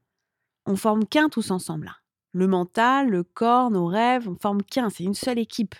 On 0.65 0.75
forme 0.75 1.05
qu'un 1.05 1.29
tous 1.29 1.51
ensemble. 1.51 1.93
Le 2.33 2.47
mental, 2.47 3.09
le 3.09 3.23
corps, 3.23 3.71
nos 3.71 3.87
rêves, 3.87 4.29
on 4.29 4.35
forme 4.35 4.63
qu'un, 4.63 4.89
c'est 4.89 5.03
une 5.03 5.13
seule 5.13 5.39
équipe. 5.39 5.75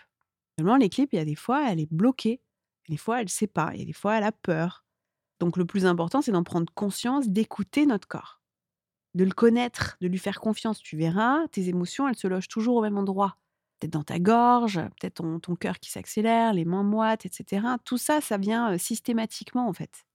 Seulement 0.57 0.77
l'équipe, 0.77 1.09
il 1.13 1.17
y 1.17 1.19
a 1.19 1.25
des 1.25 1.35
fois, 1.35 1.69
elle 1.71 1.79
est 1.79 1.91
bloquée, 1.91 2.41
des 2.89 2.97
fois, 2.97 3.19
elle 3.19 3.25
ne 3.25 3.29
sait 3.29 3.47
pas, 3.47 3.71
il 3.73 3.79
y 3.79 3.83
a 3.83 3.85
des 3.85 3.93
fois, 3.93 4.17
elle 4.17 4.23
a 4.23 4.31
peur. 4.31 4.85
Donc 5.39 5.57
le 5.57 5.65
plus 5.65 5.85
important, 5.85 6.21
c'est 6.21 6.31
d'en 6.31 6.43
prendre 6.43 6.71
conscience, 6.73 7.29
d'écouter 7.29 7.85
notre 7.85 8.07
corps 8.07 8.41
de 9.15 9.23
le 9.25 9.31
connaître, 9.31 9.97
de 9.99 10.07
lui 10.07 10.17
faire 10.19 10.39
confiance. 10.39 10.79
Tu 10.79 10.95
verras, 10.95 11.47
tes 11.49 11.69
émotions, 11.69 12.07
elles 12.07 12.15
se 12.15 12.27
logent 12.27 12.47
toujours 12.47 12.77
au 12.77 12.81
même 12.81 12.97
endroit. 12.97 13.37
Peut-être 13.79 13.93
dans 13.93 14.03
ta 14.03 14.19
gorge, 14.19 14.81
peut-être 14.99 15.39
ton, 15.39 15.55
cœur 15.55 15.79
qui 15.79 15.91
s'accélère, 15.91 16.53
les 16.53 16.65
mains 16.65 16.83
moites, 16.83 17.25
etc. 17.25 17.65
Tout 17.83 17.97
ça, 17.97 18.21
ça 18.21 18.37
vient 18.37 18.77
systématiquement 18.77 19.67
en 19.67 19.73
fait. 19.73 20.05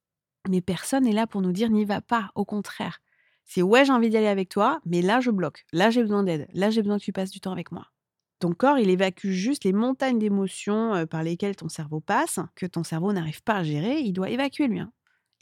Mais 0.49 0.61
personne 0.61 1.05
n'est 1.05 1.13
là 1.13 1.27
pour 1.27 1.41
nous 1.41 1.53
dire 1.53 1.69
n'y 1.69 1.85
va 1.85 2.01
pas, 2.01 2.31
au 2.35 2.43
contraire. 2.43 2.99
C'est 3.45 3.61
ouais, 3.61 3.85
j'ai 3.85 3.93
envie 3.93 4.09
d'y 4.09 4.17
aller 4.17 4.27
avec 4.27 4.49
toi, 4.49 4.79
mais 4.85 5.01
là, 5.01 5.19
je 5.19 5.31
bloque. 5.31 5.65
Là, 5.71 5.89
j'ai 5.89 6.01
besoin 6.01 6.23
d'aide. 6.23 6.47
Là, 6.53 6.69
j'ai 6.69 6.81
besoin 6.81 6.97
que 6.97 7.03
tu 7.03 7.13
passes 7.13 7.31
du 7.31 7.39
temps 7.39 7.51
avec 7.51 7.71
moi. 7.71 7.87
Ton 8.39 8.53
corps, 8.53 8.77
il 8.79 8.89
évacue 8.89 9.29
juste 9.29 9.63
les 9.63 9.73
montagnes 9.73 10.19
d'émotions 10.19 11.05
par 11.07 11.23
lesquelles 11.23 11.55
ton 11.55 11.69
cerveau 11.69 12.01
passe, 12.01 12.39
que 12.55 12.65
ton 12.65 12.83
cerveau 12.83 13.13
n'arrive 13.13 13.43
pas 13.43 13.55
à 13.55 13.63
gérer. 13.63 13.99
Il 13.99 14.13
doit 14.13 14.29
évacuer 14.29 14.67
lui. 14.67 14.79
hein 14.79 14.91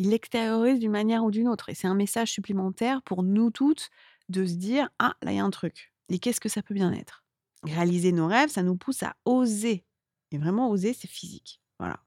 il 0.02 0.10
l'extériorise 0.10 0.80
d'une 0.80 0.92
manière 0.92 1.24
ou 1.24 1.30
d'une 1.30 1.48
autre. 1.48 1.70
Et 1.70 1.76
c'est 1.76 1.88
un 1.88 1.94
message 1.94 2.32
supplémentaire 2.32 3.04
pour 3.04 3.22
nous 3.22 3.52
toutes 3.52 3.92
de 4.30 4.46
se 4.46 4.56
dire 4.56 4.90
Ah, 4.98 5.16
là, 5.22 5.32
il 5.32 5.38
y 5.38 5.40
a 5.40 5.44
un 5.44 5.52
truc. 5.52 5.94
Et 6.10 6.18
qu'est-ce 6.18 6.42
que 6.42 6.50
ça 6.50 6.64
peut 6.64 6.74
bien 6.74 6.92
être? 6.92 7.21
Réaliser 7.64 8.12
nos 8.12 8.28
rêves, 8.28 8.50
ça 8.50 8.64
nous 8.64 8.76
pousse 8.76 9.04
à 9.04 9.16
oser. 9.26 9.86
Et 10.32 10.38
vraiment, 10.38 10.70
oser, 10.70 10.94
c'est 10.94 11.10
physique. 11.10 11.62
Voilà. 11.80 12.00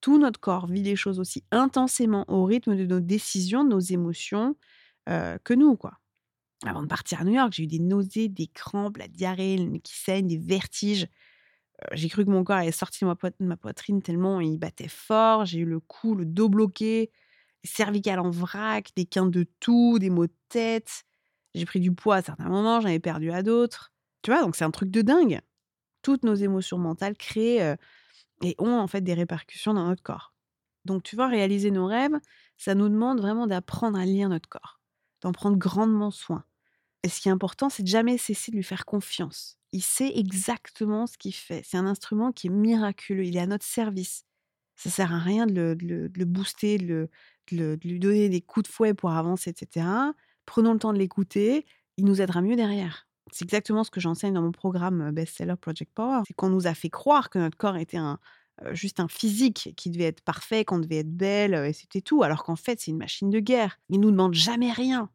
Tout 0.00 0.18
notre 0.18 0.40
corps 0.40 0.66
vit 0.66 0.82
les 0.82 0.96
choses 0.96 1.20
aussi 1.20 1.44
intensément 1.50 2.24
au 2.28 2.44
rythme 2.44 2.76
de 2.76 2.86
nos 2.86 3.00
décisions, 3.00 3.64
de 3.64 3.68
nos 3.68 3.80
émotions 3.80 4.56
euh, 5.08 5.38
que 5.44 5.54
nous, 5.54 5.76
quoi. 5.76 5.98
Avant 6.66 6.82
de 6.82 6.88
partir 6.88 7.20
à 7.20 7.24
New 7.24 7.32
York, 7.32 7.52
j'ai 7.54 7.62
eu 7.62 7.66
des 7.66 7.78
nausées, 7.78 8.28
des 8.28 8.46
crampes, 8.46 8.98
la 8.98 9.08
diarrhée 9.08 9.56
le 9.56 9.64
nez 9.64 9.80
qui 9.80 9.94
saigne, 9.94 10.26
des 10.26 10.36
vertiges. 10.36 11.08
Euh, 11.82 11.86
j'ai 11.92 12.08
cru 12.08 12.24
que 12.24 12.30
mon 12.30 12.44
corps 12.44 12.56
allait 12.56 12.72
sortir 12.72 13.08
de 13.08 13.44
ma, 13.44 13.56
poitrine 13.56 14.02
tellement 14.02 14.40
il 14.40 14.58
battait 14.58 14.88
fort. 14.88 15.46
J'ai 15.46 15.60
eu 15.60 15.64
le 15.64 15.80
cou, 15.80 16.14
le 16.14 16.26
dos 16.26 16.48
bloqué, 16.48 17.10
les 17.64 17.70
cervicales 17.70 18.20
en 18.20 18.30
vrac, 18.30 18.90
des 18.96 19.06
quintes 19.06 19.30
de 19.30 19.46
tout, 19.60 19.98
des 19.98 20.10
maux 20.10 20.26
de 20.26 20.34
tête. 20.48 21.04
J'ai 21.54 21.64
pris 21.64 21.80
du 21.80 21.92
poids 21.92 22.16
à 22.16 22.22
certains 22.22 22.48
moments, 22.48 22.80
j'en 22.80 22.88
ai 22.88 23.00
perdu 23.00 23.32
à 23.32 23.42
d'autres. 23.42 23.92
Tu 24.22 24.30
vois, 24.30 24.42
donc 24.42 24.56
c'est 24.56 24.64
un 24.64 24.70
truc 24.70 24.90
de 24.90 25.02
dingue. 25.02 25.40
Toutes 26.02 26.24
nos 26.24 26.34
émotions 26.34 26.78
mentales 26.78 27.16
créent 27.16 27.76
et 28.42 28.54
ont 28.58 28.78
en 28.78 28.86
fait 28.86 29.00
des 29.02 29.14
répercussions 29.14 29.74
dans 29.74 29.86
notre 29.86 30.02
corps. 30.02 30.34
Donc 30.84 31.02
tu 31.02 31.16
vois, 31.16 31.28
réaliser 31.28 31.70
nos 31.70 31.86
rêves, 31.86 32.18
ça 32.56 32.74
nous 32.74 32.88
demande 32.88 33.20
vraiment 33.20 33.46
d'apprendre 33.46 33.98
à 33.98 34.04
lire 34.04 34.28
notre 34.28 34.48
corps, 34.48 34.80
d'en 35.20 35.32
prendre 35.32 35.56
grandement 35.56 36.10
soin. 36.10 36.44
Et 37.02 37.08
ce 37.08 37.20
qui 37.20 37.28
est 37.28 37.32
important, 37.32 37.68
c'est 37.68 37.82
de 37.82 37.88
jamais 37.88 38.18
cesser 38.18 38.50
de 38.50 38.56
lui 38.56 38.62
faire 38.62 38.84
confiance. 38.84 39.58
Il 39.72 39.82
sait 39.82 40.12
exactement 40.14 41.06
ce 41.06 41.16
qu'il 41.16 41.34
fait. 41.34 41.62
C'est 41.64 41.76
un 41.76 41.86
instrument 41.86 42.32
qui 42.32 42.48
est 42.48 42.50
miraculeux. 42.50 43.24
Il 43.24 43.36
est 43.36 43.40
à 43.40 43.46
notre 43.46 43.64
service. 43.64 44.24
Ça 44.76 44.90
sert 44.90 45.12
à 45.12 45.18
rien 45.18 45.46
de 45.46 45.76
le, 45.80 46.24
booster, 46.24 46.78
de 46.78 47.08
lui 47.50 47.98
donner 47.98 48.28
des 48.28 48.40
coups 48.40 48.68
de 48.68 48.72
fouet 48.72 48.94
pour 48.94 49.12
avancer, 49.12 49.50
etc. 49.50 49.86
Prenons 50.46 50.72
le 50.72 50.78
temps 50.78 50.92
de 50.92 50.98
l'écouter. 50.98 51.66
Il 51.96 52.04
nous 52.04 52.20
aidera 52.20 52.42
mieux 52.42 52.56
derrière. 52.56 53.06
C'est 53.32 53.44
exactement 53.44 53.84
ce 53.84 53.90
que 53.90 54.00
j'enseigne 54.00 54.34
dans 54.34 54.42
mon 54.42 54.52
programme 54.52 55.00
euh, 55.00 55.12
Bestseller 55.12 55.56
Project 55.60 55.92
Power. 55.94 56.22
C'est 56.26 56.34
qu'on 56.34 56.48
nous 56.48 56.66
a 56.66 56.74
fait 56.74 56.90
croire 56.90 57.30
que 57.30 57.38
notre 57.38 57.56
corps 57.56 57.76
était 57.76 57.96
un, 57.96 58.18
euh, 58.64 58.74
juste 58.74 59.00
un 59.00 59.08
physique 59.08 59.72
qui 59.76 59.90
devait 59.90 60.04
être 60.04 60.20
parfait, 60.20 60.64
qu'on 60.64 60.78
devait 60.78 60.98
être 60.98 61.16
belle, 61.16 61.54
euh, 61.54 61.68
et 61.68 61.72
c'était 61.72 62.00
tout. 62.00 62.22
Alors 62.22 62.44
qu'en 62.44 62.56
fait, 62.56 62.80
c'est 62.80 62.90
une 62.90 62.98
machine 62.98 63.30
de 63.30 63.40
guerre. 63.40 63.78
Il 63.88 64.00
nous 64.00 64.10
demande 64.10 64.34
jamais 64.34 64.72
rien. 64.72 65.08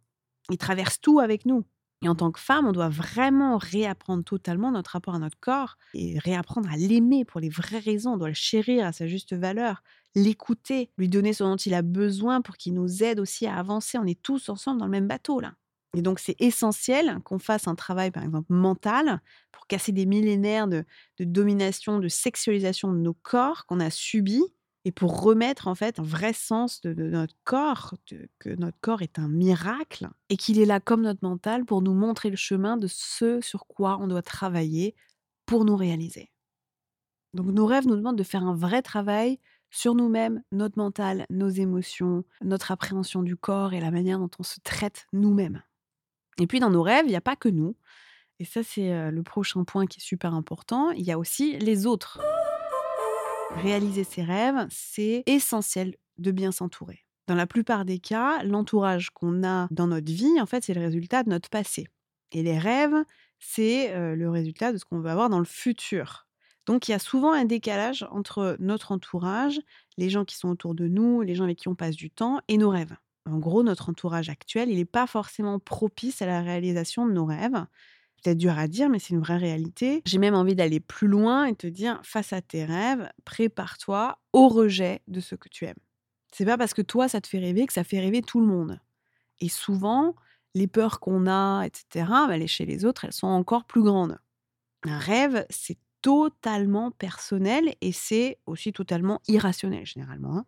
Il 0.50 0.58
traverse 0.58 1.00
tout 1.00 1.20
avec 1.20 1.46
nous. 1.46 1.64
Et 2.02 2.10
en 2.10 2.16
tant 2.16 2.32
que 2.32 2.40
femme, 2.40 2.68
on 2.68 2.72
doit 2.72 2.90
vraiment 2.90 3.58
réapprendre 3.58 4.24
totalement 4.24 4.72
notre 4.72 4.92
rapport 4.92 5.16
à 5.16 5.20
notre 5.20 5.40
corps 5.40 5.78
et 5.94 6.20
réapprendre 6.20 6.70
à 6.72 6.76
l'aimer 6.76 7.26
pour 7.26 7.40
les 7.40 7.50
vraies 7.50 7.80
raisons. 7.80 8.14
On 8.14 8.18
doit 8.18 8.28
le 8.28 8.34
chérir 8.34 8.86
à 8.86 8.92
sa 8.92 9.08
juste 9.08 9.34
valeur, 9.34 9.82
l'écouter, 10.14 10.92
lui 10.98 11.10
donner 11.10 11.34
ce 11.34 11.44
dont 11.44 11.56
il 11.56 11.74
a 11.74 11.82
besoin 11.82 12.42
pour 12.42 12.58
qu'il 12.58 12.74
nous 12.74 13.04
aide 13.04 13.20
aussi 13.20 13.48
à 13.48 13.56
avancer. 13.58 13.98
On 13.98 14.06
est 14.06 14.22
tous 14.22 14.50
ensemble 14.50 14.80
dans 14.80 14.86
le 14.86 14.92
même 14.92 15.08
bateau 15.08 15.40
là. 15.40 15.54
Et 15.96 16.02
donc, 16.02 16.20
c'est 16.20 16.36
essentiel 16.40 17.20
qu'on 17.24 17.40
fasse 17.40 17.68
un 17.68 17.76
travail, 17.76 18.12
par 18.12 18.24
exemple, 18.24 18.52
mental, 18.52 19.22
pour 19.52 19.66
casser 19.68 19.92
des 19.92 20.06
millénaires 20.06 20.68
de, 20.68 20.86
domination, 21.20 22.00
de 22.00 22.08
sexualisation 22.10 22.92
de 22.92 22.98
nos 22.98 23.14
corps 23.14 23.66
qu'on 23.66 23.80
a 23.80 23.90
subis, 23.90 24.44
et 24.88 24.92
pour 24.92 25.20
remettre 25.22 25.68
en 25.68 25.74
fait 25.74 26.00
un 26.00 26.04
vrai 26.04 26.34
sens 26.34 26.82
de, 26.82 26.94
notre 26.94 27.34
corps, 27.44 27.96
que 28.40 28.50
notre 28.50 28.78
corps 28.82 29.02
est 29.02 29.18
un 29.18 29.28
miracle, 29.28 30.10
et 30.30 30.38
qu'il 30.38 30.60
est 30.60 30.66
là 30.66 30.80
comme 30.80 31.02
notre 31.02 31.24
mental 31.24 31.66
pour 31.66 31.82
nous 31.82 31.94
montrer 31.94 32.30
le 32.30 32.36
chemin 32.36 32.78
de 32.78 32.88
ce 32.88 33.42
sur 33.42 33.66
quoi 33.66 33.98
on 34.00 34.08
doit 34.08 34.22
travailler 34.22 34.96
pour 35.46 35.66
nous 35.66 35.76
réaliser. 35.76 36.32
Donc, 37.34 37.48
nos 37.48 37.66
rêves 37.66 37.88
nous 37.88 37.96
demandent 37.96 38.18
de 38.18 38.24
faire 38.24 38.44
un 38.44 38.56
vrai 38.56 38.82
travail 38.82 39.40
sur 39.72 39.96
nous-mêmes, 39.96 40.42
notre 40.52 40.78
mental, 40.78 41.26
nos 41.30 41.50
émotions, 41.50 42.24
notre 42.42 42.72
appréhension 42.72 43.24
du 43.24 43.36
corps 43.36 43.74
et 43.74 43.82
la 43.82 43.92
manière 43.92 44.20
dont 44.20 44.30
on 44.40 44.44
se 44.44 44.60
traite 44.62 45.08
nous-mêmes. 45.12 45.62
Et 46.40 46.48
puis 46.48 46.60
dans 46.60 46.70
nos 46.70 46.82
rêves, 46.82 47.06
il 47.06 47.10
n'y 47.10 47.16
a 47.16 47.22
pas 47.22 47.36
que 47.36 47.50
nous. 47.50 47.76
Et 48.40 48.46
ça, 48.46 48.64
c'est 48.64 49.12
le 49.12 49.24
prochain 49.24 49.64
point 49.64 49.86
qui 49.86 50.00
est 50.00 50.04
super 50.04 50.34
important. 50.34 50.92
Il 50.92 51.04
y 51.06 51.12
a 51.12 51.18
aussi 51.18 51.58
les 51.60 51.86
autres. 51.86 52.20
Réaliser 53.56 54.04
ses 54.04 54.24
rêves, 54.24 54.68
c'est 54.70 55.24
essentiel 55.26 55.96
de 56.18 56.32
bien 56.32 56.52
s'entourer. 56.52 57.06
Dans 57.28 57.36
la 57.36 57.48
plupart 57.48 57.86
des 57.86 58.00
cas, 58.00 58.44
l'entourage 58.44 59.10
qu'on 59.12 59.44
a 59.44 59.68
dans 59.72 59.88
notre 59.88 60.12
vie, 60.12 60.42
en 60.42 60.46
fait, 60.46 60.64
c'est 60.66 60.74
le 60.74 60.82
résultat 60.82 61.24
de 61.24 61.30
notre 61.30 61.50
passé. 61.50 61.88
Et 62.34 62.44
les 62.44 62.60
rêves, 62.60 63.06
c'est 63.40 63.94
le 64.16 64.30
résultat 64.30 64.74
de 64.74 64.78
ce 64.78 64.84
qu'on 64.86 65.00
veut 65.00 65.10
avoir 65.10 65.30
dans 65.30 65.40
le 65.40 65.46
futur. 65.46 66.28
Donc 66.66 66.88
il 66.88 66.92
y 66.92 66.96
a 66.96 67.00
souvent 67.00 67.32
un 67.32 67.46
décalage 67.46 68.06
entre 68.12 68.58
notre 68.60 68.92
entourage, 68.92 69.62
les 69.98 70.10
gens 70.10 70.26
qui 70.26 70.36
sont 70.36 70.50
autour 70.50 70.74
de 70.74 70.88
nous, 70.88 71.22
les 71.22 71.36
gens 71.36 71.44
avec 71.44 71.60
qui 71.60 71.68
on 71.68 71.76
passe 71.76 71.96
du 71.96 72.10
temps, 72.10 72.42
et 72.48 72.58
nos 72.58 72.70
rêves. 72.70 72.96
En 73.26 73.40
gros, 73.40 73.64
notre 73.64 73.90
entourage 73.90 74.30
actuel, 74.30 74.70
il 74.70 74.78
n'est 74.78 74.86
pas 74.86 75.08
forcément 75.08 75.60
propice 75.60 76.22
à 76.22 76.26
la 76.26 76.42
réalisation 76.42 77.06
de 77.08 77.12
nos 77.12 77.26
rêves. 77.26 77.66
Peut-être 78.24 78.38
dur 78.38 78.58
à 78.58 78.68
dire, 78.68 78.90
mais 78.90 79.00
c'est 79.00 79.14
une 79.14 79.20
vraie 79.20 79.38
réalité. 79.38 80.02
J'ai 80.06 80.18
même 80.20 80.36
envie 80.36 80.56
d'aller 80.56 80.80
plus 80.80 81.08
loin 81.08 81.46
et 81.46 81.56
te 81.56 81.68
dire, 81.68 82.00
face 82.04 82.34
à 82.34 82.42
tes 82.42 82.66
rêves, 82.66 83.10
prépare-toi 83.24 84.20
au 84.34 84.48
rejet 84.48 85.02
de 85.08 85.20
ce 85.20 85.36
que 85.36 85.50
tu 85.50 85.66
aimes. 85.66 85.76
C'est 86.32 86.46
pas 86.46 86.58
parce 86.58 86.74
que 86.74 86.82
toi, 86.82 87.08
ça 87.08 87.22
te 87.22 87.28
fait 87.28 87.40
rêver 87.40 87.66
que 87.66 87.74
ça 87.74 87.84
fait 87.84 88.00
rêver 88.00 88.22
tout 88.22 88.40
le 88.40 88.48
monde. 88.48 88.80
Et 89.40 89.50
souvent, 89.50 90.16
les 90.54 90.68
peurs 90.68 91.00
qu'on 91.00 91.28
a, 91.28 91.64
etc., 91.66 92.08
bah, 92.28 92.48
chez 92.48 92.66
les 92.66 92.86
autres, 92.86 93.06
elles 93.06 93.14
sont 93.14 93.28
encore 93.28 93.66
plus 93.66 93.84
grandes. 93.84 94.20
Un 94.84 95.00
rêve, 95.00 95.46
c'est 95.50 95.78
totalement 96.02 96.92
personnel 96.92 97.76
et 97.82 97.92
c'est 97.92 98.40
aussi 98.46 98.72
totalement 98.74 99.22
irrationnel 99.28 99.86
généralement. 99.86 100.38
Hein. 100.38 100.46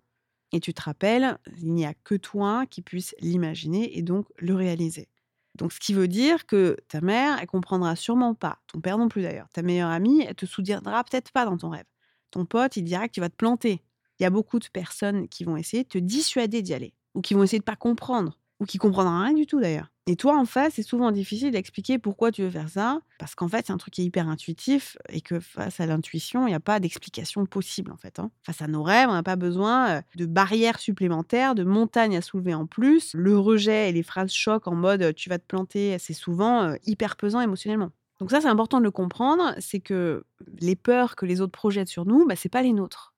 Et 0.51 0.59
tu 0.59 0.73
te 0.73 0.81
rappelles, 0.81 1.37
il 1.57 1.73
n'y 1.73 1.85
a 1.85 1.93
que 1.93 2.15
toi 2.15 2.65
qui 2.69 2.81
puisse 2.81 3.15
l'imaginer 3.19 3.97
et 3.97 4.01
donc 4.01 4.27
le 4.37 4.53
réaliser. 4.55 5.09
Donc, 5.55 5.73
ce 5.73 5.79
qui 5.79 5.93
veut 5.93 6.07
dire 6.07 6.45
que 6.45 6.77
ta 6.87 7.01
mère, 7.01 7.37
elle 7.41 7.47
comprendra 7.47 7.95
sûrement 7.95 8.35
pas, 8.35 8.59
ton 8.67 8.79
père 8.79 8.97
non 8.97 9.07
plus 9.09 9.23
d'ailleurs, 9.23 9.49
ta 9.53 9.61
meilleure 9.63 9.89
amie, 9.89 10.21
elle 10.21 10.35
te 10.35 10.45
soutiendra 10.45 11.03
peut-être 11.03 11.31
pas 11.31 11.45
dans 11.45 11.57
ton 11.57 11.69
rêve. 11.69 11.85
Ton 12.31 12.45
pote, 12.45 12.77
il 12.77 12.83
dira 12.83 13.07
que 13.07 13.13
tu 13.13 13.19
vas 13.21 13.29
te 13.29 13.35
planter. 13.35 13.83
Il 14.19 14.23
y 14.23 14.25
a 14.25 14.29
beaucoup 14.29 14.59
de 14.59 14.67
personnes 14.67 15.27
qui 15.27 15.43
vont 15.43 15.57
essayer 15.57 15.83
de 15.83 15.89
te 15.89 15.97
dissuader 15.97 16.61
d'y 16.61 16.73
aller, 16.73 16.93
ou 17.15 17.21
qui 17.21 17.33
vont 17.33 17.43
essayer 17.43 17.59
de 17.59 17.63
pas 17.63 17.75
comprendre, 17.75 18.39
ou 18.59 18.65
qui 18.65 18.77
comprendront 18.77 19.23
rien 19.23 19.33
du 19.33 19.45
tout 19.47 19.59
d'ailleurs. 19.59 19.91
Et 20.09 20.15
toi, 20.15 20.37
en 20.37 20.45
face, 20.45 20.75
c'est 20.75 20.83
souvent 20.83 21.11
difficile 21.11 21.51
d'expliquer 21.51 21.99
pourquoi 21.99 22.31
tu 22.31 22.41
veux 22.41 22.49
faire 22.49 22.69
ça, 22.69 23.01
parce 23.19 23.35
qu'en 23.35 23.49
fait, 23.49 23.67
c'est 23.67 23.73
un 23.73 23.77
truc 23.77 23.93
qui 23.93 24.03
est 24.03 24.05
hyper 24.05 24.29
intuitif 24.29 24.97
et 25.09 25.19
que 25.19 25.41
face 25.41 25.81
à 25.81 25.85
l'intuition, 25.85 26.47
il 26.47 26.51
n'y 26.51 26.55
a 26.55 26.61
pas 26.61 26.79
d'explication 26.79 27.45
possible, 27.45 27.91
en 27.91 27.97
fait. 27.97 28.17
Hein. 28.17 28.31
Face 28.45 28.61
à 28.61 28.67
nos 28.67 28.83
rêves, 28.83 29.09
on 29.09 29.13
n'a 29.13 29.23
pas 29.23 29.35
besoin 29.35 30.01
de 30.15 30.25
barrières 30.25 30.79
supplémentaires, 30.79 31.55
de 31.55 31.65
montagnes 31.65 32.15
à 32.15 32.21
soulever 32.21 32.53
en 32.53 32.65
plus. 32.65 33.13
Le 33.15 33.37
rejet 33.37 33.89
et 33.89 33.91
les 33.91 34.01
phrases 34.01 34.31
choc 34.31 34.65
en 34.67 34.75
mode 34.75 35.13
tu 35.13 35.27
vas 35.27 35.39
te 35.39 35.45
planter, 35.45 35.97
c'est 35.99 36.13
souvent 36.13 36.73
hyper 36.85 37.17
pesant 37.17 37.41
émotionnellement. 37.41 37.91
Donc 38.21 38.31
ça, 38.31 38.39
c'est 38.39 38.47
important 38.47 38.79
de 38.79 38.85
le 38.85 38.91
comprendre, 38.91 39.55
c'est 39.59 39.81
que 39.81 40.23
les 40.59 40.77
peurs 40.77 41.17
que 41.17 41.25
les 41.25 41.41
autres 41.41 41.51
projettent 41.51 41.89
sur 41.89 42.05
nous, 42.05 42.25
bah, 42.25 42.37
c'est 42.37 42.47
pas 42.47 42.61
les 42.61 42.71
nôtres. 42.71 43.13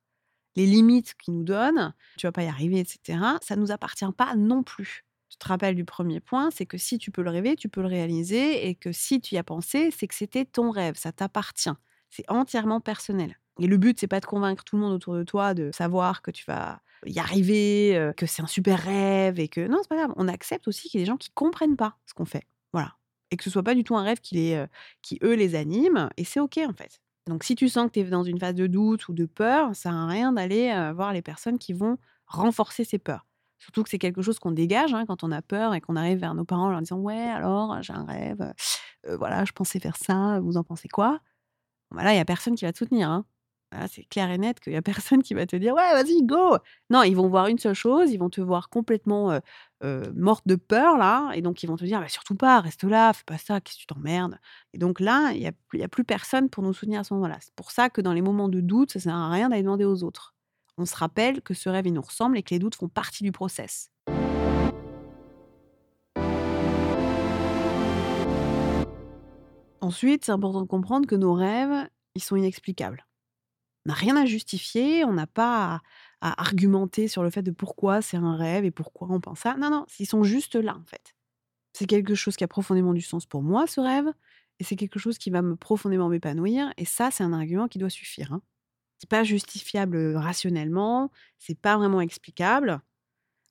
Les 0.55 0.65
limites 0.65 1.13
qu'ils 1.23 1.35
nous 1.35 1.43
donnent, 1.43 1.93
tu 2.17 2.25
vas 2.25 2.31
pas 2.31 2.43
y 2.43 2.47
arriver, 2.47 2.79
etc., 2.79 3.19
ça 3.41 3.55
nous 3.55 3.71
appartient 3.71 4.11
pas 4.17 4.35
non 4.35 4.63
plus 4.63 5.05
tu 5.29 5.37
te 5.37 5.47
rappelles 5.47 5.75
du 5.75 5.85
premier 5.85 6.19
point, 6.19 6.49
c'est 6.51 6.65
que 6.65 6.77
si 6.77 6.97
tu 6.97 7.11
peux 7.11 7.21
le 7.21 7.29
rêver, 7.29 7.55
tu 7.55 7.69
peux 7.69 7.81
le 7.81 7.87
réaliser 7.87 8.67
et 8.67 8.75
que 8.75 8.91
si 8.91 9.21
tu 9.21 9.35
y 9.35 9.37
as 9.37 9.43
pensé, 9.43 9.91
c'est 9.91 10.07
que 10.07 10.15
c'était 10.15 10.45
ton 10.45 10.71
rêve, 10.71 10.95
ça 10.97 11.11
t'appartient. 11.11 11.69
C'est 12.09 12.29
entièrement 12.29 12.81
personnel. 12.81 13.37
Et 13.59 13.67
le 13.67 13.77
but, 13.77 13.99
c'est 13.99 14.07
pas 14.07 14.19
de 14.19 14.25
convaincre 14.25 14.63
tout 14.63 14.75
le 14.75 14.81
monde 14.81 14.93
autour 14.93 15.15
de 15.15 15.23
toi 15.23 15.53
de 15.53 15.69
savoir 15.71 16.21
que 16.21 16.31
tu 16.31 16.45
vas 16.47 16.81
y 17.05 17.19
arriver, 17.19 17.95
euh, 17.95 18.13
que 18.13 18.25
c'est 18.25 18.41
un 18.41 18.47
super 18.47 18.79
rêve 18.79 19.39
et 19.39 19.47
que 19.47 19.67
non, 19.67 19.77
c'est 19.81 19.89
pas 19.89 19.97
grave. 19.97 20.13
On 20.15 20.27
accepte 20.27 20.67
aussi 20.67 20.89
qu'il 20.89 20.99
y 20.99 21.03
ait 21.03 21.05
des 21.05 21.11
gens 21.11 21.17
qui 21.17 21.29
comprennent 21.31 21.77
pas 21.77 21.97
ce 22.05 22.13
qu'on 22.13 22.25
fait. 22.25 22.43
Voilà. 22.73 22.95
Et 23.31 23.37
que 23.37 23.43
ce 23.43 23.49
soit 23.49 23.63
pas 23.63 23.75
du 23.75 23.83
tout 23.83 23.95
un 23.95 24.03
rêve 24.03 24.19
qui, 24.21 24.35
les, 24.35 24.53
euh, 24.55 24.67
qui 25.01 25.19
eux 25.23 25.35
les 25.35 25.55
anime 25.55 26.09
et 26.17 26.23
c'est 26.23 26.39
OK 26.39 26.57
en 26.57 26.73
fait. 26.73 27.01
Donc 27.27 27.43
si 27.43 27.55
tu 27.55 27.69
sens 27.69 27.87
que 27.87 27.91
tu 27.91 27.99
es 27.99 28.03
dans 28.05 28.23
une 28.23 28.39
phase 28.39 28.55
de 28.55 28.65
doute 28.65 29.07
ou 29.07 29.13
de 29.13 29.25
peur, 29.25 29.75
ça 29.75 29.91
à 29.91 30.07
rien 30.07 30.33
d'aller 30.33 30.71
euh, 30.71 30.93
voir 30.93 31.13
les 31.13 31.21
personnes 31.21 31.59
qui 31.59 31.73
vont 31.73 31.97
renforcer 32.25 32.83
ces 32.83 32.97
peurs. 32.97 33.25
Surtout 33.59 33.83
que 33.83 33.89
c'est 33.89 33.99
quelque 33.99 34.21
chose 34.21 34.39
qu'on 34.39 34.51
dégage 34.51 34.93
hein, 34.93 35.05
quand 35.05 35.23
on 35.23 35.31
a 35.31 35.41
peur 35.41 35.73
et 35.73 35.81
qu'on 35.81 35.95
arrive 35.95 36.19
vers 36.19 36.33
nos 36.33 36.45
parents 36.45 36.67
en 36.67 36.71
leur 36.71 36.81
disant 36.81 36.97
Ouais, 36.97 37.15
alors, 37.15 37.81
j'ai 37.81 37.93
un 37.93 38.05
rêve, 38.05 38.53
voilà, 39.17 39.45
je 39.45 39.51
pensais 39.51 39.79
faire 39.79 39.97
ça, 39.97 40.39
vous 40.41 40.57
en 40.57 40.63
pensez 40.63 40.87
quoi? 40.87 41.19
Voilà, 41.91 42.11
il 42.11 42.15
n'y 42.15 42.21
a 42.21 42.25
personne 42.25 42.55
qui 42.55 42.65
va 42.65 42.71
te 42.73 42.77
soutenir. 42.77 43.09
Hein. 43.09 43.25
c'est 43.89 44.03
clair 44.05 44.29
et 44.31 44.37
net 44.37 44.59
qu'il 44.59 44.73
n'y 44.73 44.77
a 44.77 44.81
personne 44.83 45.23
qui 45.23 45.33
va 45.33 45.45
te 45.45 45.55
dire 45.55 45.73
Ouais, 45.75 45.91
vas-y, 45.93 46.23
go 46.23 46.57
Non, 46.89 47.03
ils 47.03 47.15
vont 47.15 47.27
voir 47.29 47.47
une 47.47 47.57
seule 47.59 47.73
chose, 47.73 48.11
ils 48.11 48.17
vont 48.19 48.29
te 48.29 48.41
voir 48.41 48.69
complètement 48.69 49.39
morte 50.15 50.47
de 50.47 50.55
peur, 50.55 50.97
là, 50.97 51.31
et 51.33 51.41
donc 51.41 51.63
ils 51.63 51.67
vont 51.67 51.77
te 51.77 51.85
dire 51.85 51.99
bah, 51.99 52.09
Surtout 52.09 52.35
pas, 52.35 52.61
reste 52.61 52.83
là, 52.83 53.13
fais 53.13 53.23
pas 53.25 53.37
ça, 53.37 53.61
qu'est-ce 53.61 53.77
que 53.77 53.81
tu 53.81 53.87
t'emmerdes? 53.87 54.39
Et 54.73 54.77
donc 54.77 54.99
là, 54.99 55.31
il 55.33 55.39
n'y 55.39 55.47
a, 55.47 55.85
a, 55.85 55.87
plus 55.87 56.03
personne 56.03 56.49
pour 56.49 56.63
nous 56.63 56.73
soutenir 56.73 57.01
à 57.01 57.03
ce 57.03 57.13
moment-là. 57.15 57.37
C'est 57.41 57.53
pour 57.55 57.71
ça 57.71 57.89
que 57.89 58.01
dans 58.01 58.13
les 58.13 58.21
moments 58.21 58.49
de 58.49 58.61
doute, 58.61 58.91
ça 58.91 58.99
ne 58.99 59.03
sert 59.03 59.15
à 59.15 59.29
rien 59.29 59.49
d'aller 59.49 59.63
demander 59.63 59.85
aux 59.85 60.03
autres 60.03 60.35
on 60.79 60.85
se 60.85 60.95
rappelle 60.95 61.41
que 61.41 61.53
ce 61.53 61.69
rêve, 61.69 61.87
il 61.87 61.93
nous 61.93 62.01
ressemble 62.01 62.37
et 62.37 62.43
que 62.43 62.51
les 62.51 62.59
doutes 62.59 62.75
font 62.75 62.87
partie 62.87 63.23
du 63.23 63.31
process. 63.31 63.91
Ensuite, 69.81 70.25
c'est 70.25 70.31
important 70.31 70.61
de 70.61 70.67
comprendre 70.67 71.07
que 71.07 71.15
nos 71.15 71.33
rêves, 71.33 71.89
ils 72.15 72.23
sont 72.23 72.35
inexplicables. 72.35 73.05
On 73.85 73.89
n'a 73.89 73.95
rien 73.95 74.15
à 74.17 74.25
justifier, 74.25 75.05
on 75.05 75.13
n'a 75.13 75.27
pas 75.27 75.81
à, 76.21 76.41
argumenter 76.41 77.07
sur 77.07 77.23
le 77.23 77.29
fait 77.29 77.41
de 77.41 77.51
pourquoi 77.51 78.01
c'est 78.01 78.17
un 78.17 78.35
rêve 78.35 78.65
et 78.65 78.71
pourquoi 78.71 79.07
on 79.09 79.21
pense 79.21 79.39
ça. 79.39 79.55
Non, 79.55 79.69
non, 79.69 79.85
ils 79.99 80.05
sont 80.05 80.23
juste 80.23 80.55
là, 80.55 80.75
en 80.75 80.85
fait. 80.85 81.15
C'est 81.73 81.85
quelque 81.85 82.13
chose 82.13 82.35
qui 82.35 82.43
a 82.43 82.47
profondément 82.47 82.93
du 82.93 83.01
sens 83.01 83.25
pour 83.25 83.41
moi, 83.41 83.67
ce 83.67 83.79
rêve, 83.79 84.11
et 84.59 84.63
c'est 84.63 84.75
quelque 84.75 84.99
chose 84.99 85.17
qui 85.17 85.29
va 85.29 85.41
me 85.41 85.55
profondément 85.55 86.09
m'épanouir, 86.09 86.73
et 86.77 86.85
ça, 86.85 87.09
c'est 87.09 87.23
un 87.23 87.31
argument 87.31 87.67
qui 87.67 87.79
doit 87.79 87.89
suffire. 87.89 88.33
Hein 88.33 88.41
c'est 88.99 89.09
pas 89.09 89.23
justifiable 89.23 90.15
rationnellement, 90.15 91.09
c'est 91.37 91.57
pas 91.57 91.77
vraiment 91.77 92.01
explicable. 92.01 92.81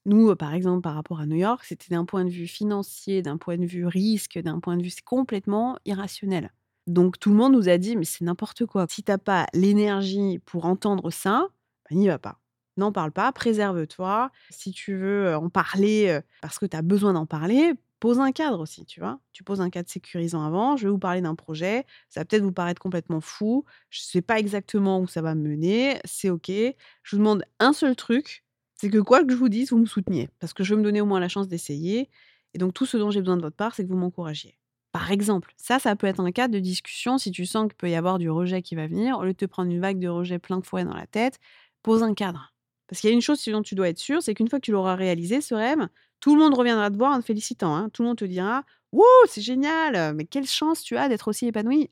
Nous, 0.04 0.34
par 0.36 0.54
exemple, 0.54 0.82
par 0.82 0.94
rapport 0.94 1.20
à 1.20 1.26
New 1.26 1.36
York, 1.36 1.64
c'était 1.64 1.88
d'un 1.90 2.04
point 2.04 2.24
de 2.24 2.30
vue 2.30 2.46
financier, 2.46 3.22
d'un 3.22 3.36
point 3.36 3.58
de 3.58 3.66
vue 3.66 3.86
risque, 3.86 4.38
d'un 4.38 4.60
point 4.60 4.76
de 4.76 4.82
vue, 4.82 4.92
complètement 5.04 5.78
irrationnel. 5.84 6.52
Donc 6.86 7.18
tout 7.18 7.30
le 7.30 7.36
monde 7.36 7.52
nous 7.52 7.68
a 7.68 7.76
dit, 7.76 7.96
mais 7.96 8.04
c'est 8.04 8.24
n'importe 8.24 8.64
quoi. 8.64 8.86
Si 8.88 9.02
t'as 9.02 9.18
pas 9.18 9.46
l'énergie 9.52 10.38
pour 10.38 10.64
entendre 10.64 11.10
ça, 11.10 11.48
n'y 11.90 12.08
va 12.08 12.18
pas. 12.18 12.38
N'en 12.76 12.92
parle 12.92 13.12
pas, 13.12 13.32
préserve-toi. 13.32 14.30
Si 14.50 14.72
tu 14.72 14.94
veux 14.94 15.34
en 15.34 15.50
parler 15.50 16.20
parce 16.40 16.58
que 16.58 16.66
tu 16.66 16.76
as 16.76 16.82
besoin 16.82 17.12
d'en 17.12 17.26
parler, 17.26 17.74
pose 18.00 18.20
un 18.20 18.32
cadre 18.32 18.60
aussi, 18.60 18.86
tu 18.86 19.00
vois? 19.00 19.20
Tu 19.32 19.44
poses 19.44 19.60
un 19.60 19.70
cadre 19.70 19.88
sécurisant 19.88 20.42
avant. 20.44 20.76
Je 20.76 20.84
vais 20.84 20.90
vous 20.90 20.98
parler 20.98 21.20
d'un 21.20 21.34
projet. 21.34 21.84
Ça 22.08 22.20
va 22.20 22.24
peut-être 22.24 22.42
vous 22.42 22.52
paraître 22.52 22.80
complètement 22.80 23.20
fou. 23.20 23.64
Je 23.90 24.00
ne 24.00 24.04
sais 24.04 24.22
pas 24.22 24.38
exactement 24.38 25.00
où 25.00 25.06
ça 25.06 25.22
va 25.22 25.34
me 25.34 25.48
mener. 25.48 25.98
C'est 26.04 26.30
OK. 26.30 26.48
Je 26.48 26.76
vous 27.12 27.18
demande 27.18 27.44
un 27.58 27.72
seul 27.72 27.96
truc. 27.96 28.44
C'est 28.76 28.90
que 28.90 28.98
quoi 28.98 29.24
que 29.24 29.32
je 29.32 29.36
vous 29.36 29.48
dise, 29.48 29.70
vous 29.70 29.78
me 29.78 29.86
souteniez. 29.86 30.28
Parce 30.38 30.52
que 30.52 30.62
je 30.64 30.74
veux 30.74 30.80
me 30.80 30.84
donner 30.84 31.00
au 31.00 31.06
moins 31.06 31.20
la 31.20 31.28
chance 31.28 31.48
d'essayer. 31.48 32.08
Et 32.54 32.58
donc, 32.58 32.74
tout 32.74 32.86
ce 32.86 32.96
dont 32.96 33.10
j'ai 33.10 33.20
besoin 33.20 33.36
de 33.36 33.42
votre 33.42 33.56
part, 33.56 33.74
c'est 33.74 33.84
que 33.84 33.88
vous 33.88 33.96
m'encouragiez. 33.96 34.58
Par 34.92 35.10
exemple, 35.10 35.52
ça, 35.56 35.78
ça 35.78 35.96
peut 35.96 36.06
être 36.06 36.20
un 36.20 36.32
cadre 36.32 36.54
de 36.54 36.60
discussion 36.60 37.18
si 37.18 37.30
tu 37.30 37.44
sens 37.44 37.64
qu'il 37.68 37.76
peut 37.76 37.90
y 37.90 37.94
avoir 37.94 38.18
du 38.18 38.30
rejet 38.30 38.62
qui 38.62 38.74
va 38.74 38.86
venir. 38.86 39.18
Au 39.18 39.24
lieu 39.24 39.32
de 39.32 39.36
te 39.36 39.44
prendre 39.44 39.70
une 39.70 39.80
vague 39.80 39.98
de 39.98 40.08
rejet 40.08 40.38
plein 40.38 40.58
de 40.58 40.64
fouet 40.64 40.84
dans 40.84 40.94
la 40.94 41.06
tête, 41.06 41.38
pose 41.82 42.02
un 42.02 42.14
cadre. 42.14 42.54
Parce 42.86 43.00
qu'il 43.00 43.10
y 43.10 43.12
a 43.12 43.14
une 43.14 43.20
chose 43.20 43.44
dont 43.46 43.62
tu 43.62 43.74
dois 43.74 43.88
être 43.90 43.98
sûr, 43.98 44.22
c'est 44.22 44.34
qu'une 44.34 44.48
fois 44.48 44.60
que 44.60 44.64
tu 44.64 44.72
l'auras 44.72 44.94
réalisé, 44.94 45.40
ce 45.40 45.54
rêve, 45.54 45.88
tout 46.20 46.34
le 46.34 46.40
monde 46.40 46.54
reviendra 46.54 46.90
te 46.90 46.96
voir 46.96 47.12
en 47.12 47.20
te 47.20 47.24
félicitant. 47.24 47.74
Hein. 47.76 47.88
Tout 47.90 48.02
le 48.02 48.08
monde 48.08 48.18
te 48.18 48.24
dira 48.24 48.64
Wouh, 48.92 49.04
c'est 49.26 49.42
génial, 49.42 50.14
mais 50.14 50.24
quelle 50.24 50.46
chance 50.46 50.82
tu 50.82 50.96
as 50.96 51.08
d'être 51.08 51.28
aussi 51.28 51.46
épanoui. 51.46 51.90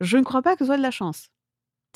Je 0.00 0.16
ne 0.16 0.22
crois 0.22 0.42
pas 0.42 0.54
que 0.54 0.60
ce 0.60 0.66
soit 0.66 0.76
de 0.76 0.82
la 0.82 0.90
chance. 0.90 1.28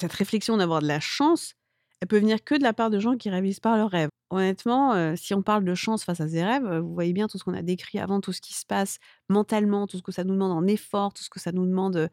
Cette 0.00 0.12
réflexion 0.12 0.56
d'avoir 0.56 0.80
de 0.80 0.86
la 0.86 1.00
chance, 1.00 1.54
elle 2.00 2.08
peut 2.08 2.18
venir 2.18 2.44
que 2.44 2.54
de 2.54 2.62
la 2.62 2.72
part 2.72 2.90
de 2.90 3.00
gens 3.00 3.16
qui 3.16 3.28
réalisent 3.30 3.60
pas 3.60 3.76
leurs 3.76 3.90
rêves. 3.90 4.08
Honnêtement, 4.30 5.16
si 5.16 5.34
on 5.34 5.42
parle 5.42 5.64
de 5.64 5.74
chance 5.74 6.04
face 6.04 6.20
à 6.20 6.28
ses 6.28 6.44
rêves, 6.44 6.78
vous 6.78 6.94
voyez 6.94 7.12
bien 7.12 7.26
tout 7.28 7.38
ce 7.38 7.44
qu'on 7.44 7.54
a 7.54 7.62
décrit 7.62 7.98
avant, 7.98 8.20
tout 8.20 8.32
ce 8.32 8.40
qui 8.40 8.54
se 8.54 8.66
passe 8.66 8.98
mentalement, 9.28 9.86
tout 9.86 9.96
ce 9.96 10.02
que 10.02 10.12
ça 10.12 10.22
nous 10.22 10.34
demande 10.34 10.52
en 10.52 10.66
effort, 10.66 11.12
tout 11.14 11.24
ce 11.24 11.30
que 11.30 11.40
ça 11.40 11.50
nous 11.50 11.66
demande, 11.66 12.10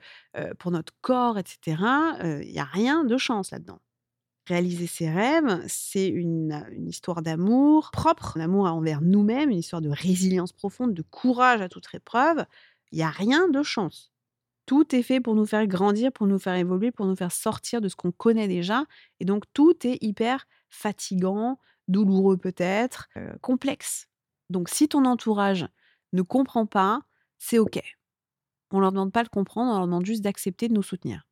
pour 0.57 0.71
notre 0.71 0.93
corps 1.01 1.37
et 1.37 1.43
cetera, 1.45 2.17
il 2.23 2.51
y 2.51 2.59
a 2.59 2.63
rien 2.63 3.03
de 3.03 3.17
chance 3.17 3.51
là-dedans. 3.51 3.79
Réaliser 4.47 4.85
ses 4.85 5.09
rêves, 5.09 5.63
c'est 5.67 6.07
une, 6.07 6.63
histoire 6.87 7.23
d'amour 7.23 7.89
propre, 7.91 8.37
d'amour 8.37 8.65
envers 8.65 9.01
nous-mêmes, 9.01 9.49
une 9.49 9.57
histoire 9.57 9.81
de 9.81 9.89
résilience 9.89 10.53
profonde, 10.53 10.93
de 10.93 11.01
courage 11.01 11.61
à 11.61 11.69
toute 11.69 11.87
épreuve. 11.93 12.45
Il 12.91 12.99
y 12.99 13.03
a 13.03 13.09
rien 13.09 13.49
de 13.49 13.63
chance. 13.63 14.11
Tout 14.67 14.95
est 14.95 15.03
fait 15.03 15.19
pour 15.19 15.35
nous 15.35 15.45
faire 15.45 15.65
grandir, 15.65 16.11
pour 16.11 16.27
nous 16.27 16.39
faire 16.39 16.55
évoluer, 16.55 16.91
pour 16.91 17.07
nous 17.07 17.15
faire 17.15 17.31
sortir 17.31 17.81
de 17.81 17.89
ce 17.89 17.95
qu'on 17.95 18.11
connaît 18.11 18.47
déjà 18.47 18.85
et 19.19 19.25
donc 19.25 19.43
tout 19.53 19.75
est 19.85 19.97
hyper 20.01 20.47
fatigant, 20.69 21.59
douloureux 21.87 22.37
peut-être, 22.37 23.09
complexe. 23.41 24.07
Donc 24.49 24.69
si 24.69 24.87
ton 24.87 25.05
entourage 25.05 25.67
ne 26.13 26.21
comprend 26.21 26.65
pas, 26.65 27.01
c'est 27.37 27.59
OK. 27.59 27.81
On 28.71 28.79
leur 28.79 28.91
demande 28.91 29.11
pas 29.11 29.23
de 29.23 29.29
comprendre, 29.29 29.71
on 29.71 29.77
leur 29.77 29.85
demande 29.85 30.05
juste 30.05 30.23
d'accepter 30.23 30.67
de 30.67 30.73
nous 30.73 30.83
soutenir. 30.83 31.24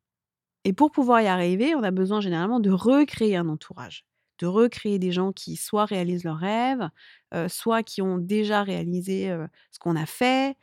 Et 0.64 0.72
pour 0.74 0.90
pouvoir 0.90 1.20
y 1.22 1.26
arriver, 1.26 1.74
on 1.74 1.82
a 1.82 1.90
besoin 1.90 2.20
généralement 2.20 2.60
de 2.60 2.70
recréer 2.70 3.36
un 3.36 3.48
entourage 3.48 4.04
de 4.38 4.46
recréer 4.46 4.98
des 4.98 5.12
gens 5.12 5.32
qui 5.32 5.56
soit 5.56 5.84
réalisent 5.84 6.24
leurs 6.24 6.38
rêves, 6.38 6.88
soit 7.48 7.82
qui 7.82 8.00
ont 8.00 8.18
déjà 8.18 8.62
réalisé 8.62 9.34
ce 9.72 9.78
qu'on 9.78 9.96
a 9.96 10.06
fait. 10.06 10.56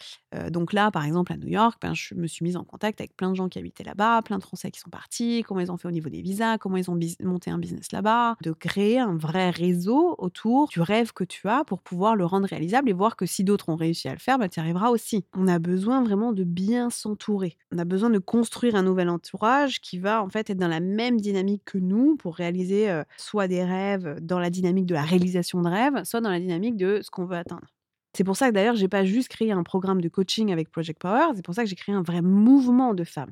donc 0.49 0.73
là, 0.73 0.89
par 0.89 1.05
exemple, 1.05 1.33
à 1.33 1.37
New 1.37 1.47
York, 1.47 1.77
ben, 1.81 1.93
je 1.93 2.15
me 2.15 2.27
suis 2.27 2.43
mise 2.43 2.55
en 2.55 2.63
contact 2.63 3.01
avec 3.01 3.15
plein 3.15 3.29
de 3.29 3.35
gens 3.35 3.49
qui 3.49 3.59
habitaient 3.59 3.83
là-bas, 3.83 4.21
plein 4.21 4.37
de 4.37 4.43
Français 4.43 4.71
qui 4.71 4.79
sont 4.79 4.89
partis, 4.89 5.43
comment 5.47 5.59
ils 5.59 5.71
ont 5.71 5.77
fait 5.77 5.87
au 5.87 5.91
niveau 5.91 6.09
des 6.09 6.21
visas, 6.21 6.57
comment 6.57 6.77
ils 6.77 6.89
ont 6.89 6.97
monté 7.21 7.51
un 7.51 7.57
business 7.57 7.91
là-bas, 7.91 8.37
de 8.41 8.51
créer 8.53 8.99
un 8.99 9.15
vrai 9.15 9.49
réseau 9.49 10.15
autour 10.17 10.69
du 10.69 10.81
rêve 10.81 11.11
que 11.13 11.23
tu 11.23 11.47
as 11.47 11.63
pour 11.65 11.81
pouvoir 11.81 12.15
le 12.15 12.25
rendre 12.25 12.47
réalisable 12.47 12.89
et 12.89 12.93
voir 12.93 13.15
que 13.15 13.25
si 13.25 13.43
d'autres 13.43 13.69
ont 13.69 13.75
réussi 13.75 14.07
à 14.07 14.13
le 14.13 14.19
faire, 14.19 14.37
ben, 14.37 14.47
tu 14.47 14.59
y 14.59 14.63
arriveras 14.63 14.89
aussi. 14.89 15.25
On 15.35 15.47
a 15.47 15.59
besoin 15.59 16.03
vraiment 16.03 16.31
de 16.31 16.43
bien 16.43 16.89
s'entourer. 16.89 17.57
On 17.71 17.77
a 17.77 17.85
besoin 17.85 18.09
de 18.09 18.19
construire 18.19 18.75
un 18.75 18.83
nouvel 18.83 19.09
entourage 19.09 19.81
qui 19.81 19.99
va 19.99 20.23
en 20.23 20.29
fait 20.29 20.49
être 20.49 20.57
dans 20.57 20.67
la 20.67 20.79
même 20.79 21.19
dynamique 21.19 21.63
que 21.65 21.77
nous 21.77 22.15
pour 22.15 22.35
réaliser 22.35 23.01
soit 23.17 23.47
des 23.47 23.60
rêves 23.63 24.19
dans 24.21 24.39
la 24.39 24.49
dynamique 24.49 24.85
de 24.85 24.93
la 24.93 25.03
réalisation 25.03 25.61
de 25.61 25.69
rêves, 25.69 26.03
soit 26.03 26.21
dans 26.21 26.29
la 26.29 26.39
dynamique 26.39 26.77
de 26.77 26.99
ce 27.01 27.09
qu'on 27.09 27.25
veut 27.25 27.37
atteindre. 27.37 27.67
C'est 28.15 28.23
pour 28.23 28.35
ça 28.35 28.49
que 28.49 28.53
d'ailleurs, 28.53 28.75
j'ai 28.75 28.89
pas 28.89 29.05
juste 29.05 29.29
créé 29.29 29.51
un 29.51 29.63
programme 29.63 30.01
de 30.01 30.09
coaching 30.09 30.51
avec 30.51 30.69
Project 30.69 30.99
Power, 30.99 31.27
c'est 31.35 31.45
pour 31.45 31.55
ça 31.55 31.63
que 31.63 31.69
j'ai 31.69 31.75
créé 31.75 31.95
un 31.95 32.03
vrai 32.03 32.21
mouvement 32.21 32.93
de 32.93 33.03
femmes 33.03 33.31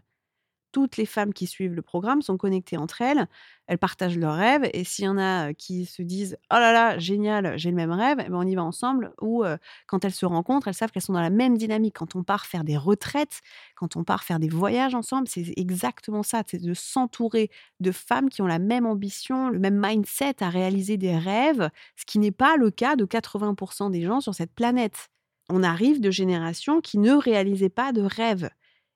toutes 0.72 0.98
les 0.98 1.06
femmes 1.06 1.34
qui 1.34 1.48
suivent 1.48 1.74
le 1.74 1.82
programme 1.82 2.22
sont 2.22 2.38
connectées 2.38 2.78
entre 2.78 3.02
elles, 3.02 3.28
elles 3.68 3.78
partagent 3.78 4.18
leurs 4.18 4.36
rêves, 4.36 4.70
et 4.74 4.84
s'il 4.84 5.06
y 5.06 5.08
en 5.08 5.18
a 5.18 5.54
qui 5.54 5.86
se 5.86 6.02
disent 6.02 6.38
Oh 6.52 6.56
là 6.56 6.72
là, 6.74 6.98
génial, 7.00 7.58
j'ai 7.58 7.70
le 7.70 7.76
même 7.76 7.92
rêve, 7.92 8.18
eh 8.20 8.30
ben 8.30 8.36
on 8.36 8.48
y 8.48 8.56
va 8.56 8.64
ensemble, 8.64 9.14
ou 9.22 9.44
quand 9.88 10.06
elles 10.06 10.14
se 10.14 10.26
rencontrent, 10.26 10.68
elles 10.68 10.74
savent 10.74 10.92
qu'elles 10.92 11.04
sont 11.04 11.14
dans 11.14 11.22
la 11.22 11.30
même 11.30 11.58
dynamique. 11.58 11.96
Quand 11.98 12.16
on 12.16 12.24
part 12.24 12.46
faire 12.46 12.64
des 12.64 12.78
retraites, 12.78 13.42
quand 13.76 13.96
on 13.96 14.04
part 14.04 14.24
faire 14.24 14.40
des 14.40 14.50
voyages 14.50 14.96
ensemble, 14.96 15.28
c'est 15.28 15.54
exactement 15.58 16.24
ça, 16.24 16.44
c'est 16.48 16.62
de 16.62 16.74
s'entourer 16.74 17.50
de 17.80 17.92
femmes 17.92 18.30
qui 18.30 18.42
ont 18.42 18.48
la 18.48 18.60
même 18.60 18.86
ambition, 18.86 19.50
le 19.50 19.60
même 19.60 19.80
mindset 19.84 20.44
à 20.44 20.50
réaliser 20.50 20.98
des 20.98 21.18
rêves, 21.18 21.70
ce 21.96 22.06
qui 22.06 22.20
n'est 22.20 22.32
pas 22.32 22.58
le 22.58 22.72
cas 22.72 22.96
de 22.96 23.06
80% 23.06 23.90
des 23.92 24.02
gens 24.04 24.22
sur 24.22 24.36
cette 24.36 24.54
planète. 24.54 25.10
On 25.50 25.64
arrive 25.64 26.00
de 26.02 26.12
générations 26.12 26.82
qui 26.82 27.00
ne 27.00 27.14
réalisaient 27.14 27.70
pas 27.70 27.92
de 27.92 28.02
rêves 28.02 28.50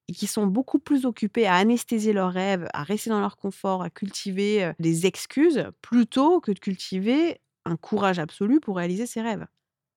et 0.09 0.13
qui 0.13 0.27
sont 0.27 0.47
beaucoup 0.47 0.79
plus 0.79 1.05
occupés 1.05 1.47
à 1.47 1.55
anesthésier 1.55 2.13
leurs 2.13 2.31
rêves, 2.31 2.67
à 2.73 2.83
rester 2.83 3.09
dans 3.09 3.21
leur 3.21 3.37
confort, 3.37 3.83
à 3.83 3.89
cultiver 3.89 4.71
des 4.79 5.05
excuses, 5.05 5.65
plutôt 5.81 6.41
que 6.41 6.51
de 6.51 6.59
cultiver 6.59 7.39
un 7.65 7.77
courage 7.77 8.19
absolu 8.19 8.59
pour 8.59 8.77
réaliser 8.77 9.05
ses 9.07 9.21
rêves. 9.21 9.45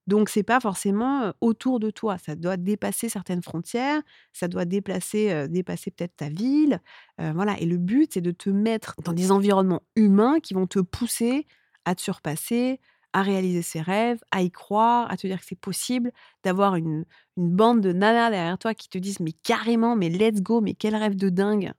Donc 0.06 0.28
c'est 0.28 0.44
pas 0.44 0.60
forcément 0.60 1.32
autour 1.40 1.80
de 1.80 1.90
toi, 1.90 2.16
ça 2.18 2.36
doit 2.36 2.56
dépasser 2.56 3.08
certaines 3.08 3.42
frontières, 3.42 4.02
ça 4.32 4.48
doit 4.48 4.64
déplacer, 4.64 5.48
dépasser 5.48 5.90
peut-être 5.90 6.16
ta 6.16 6.28
ville, 6.28 6.80
voilà. 7.18 7.58
Et 7.60 7.66
le 7.66 7.76
but 7.76 8.12
c'est 8.14 8.20
de 8.20 8.30
te 8.30 8.50
mettre 8.50 8.94
dans 9.04 9.12
des 9.12 9.32
environnements 9.32 9.82
humains 9.96 10.40
qui 10.40 10.54
vont 10.54 10.66
te 10.68 10.78
pousser 10.78 11.46
à 11.84 11.94
te 11.96 12.02
surpasser, 12.02 12.80
à 13.16 13.22
réaliser 13.22 13.62
ses 13.62 13.80
rêves, 13.80 14.22
à 14.30 14.42
y 14.42 14.50
croire, 14.50 15.10
à 15.10 15.16
te 15.16 15.26
dire 15.26 15.40
que 15.40 15.46
c'est 15.46 15.58
possible, 15.58 16.12
d'avoir 16.44 16.76
une, 16.76 17.06
bande 17.38 17.80
de 17.80 17.92
nanas 17.92 18.28
derrière 18.28 18.58
toi 18.58 18.74
qui 18.74 18.90
te 18.90 18.98
disent 18.98 19.20
mais 19.20 19.32
carrément, 19.32 19.96
mais 19.96 20.10
let's 20.10 20.42
go, 20.42 20.60
mais 20.60 20.74
quel 20.74 20.94
rêve 20.94 21.16
de 21.16 21.30
dingue. 21.30 21.72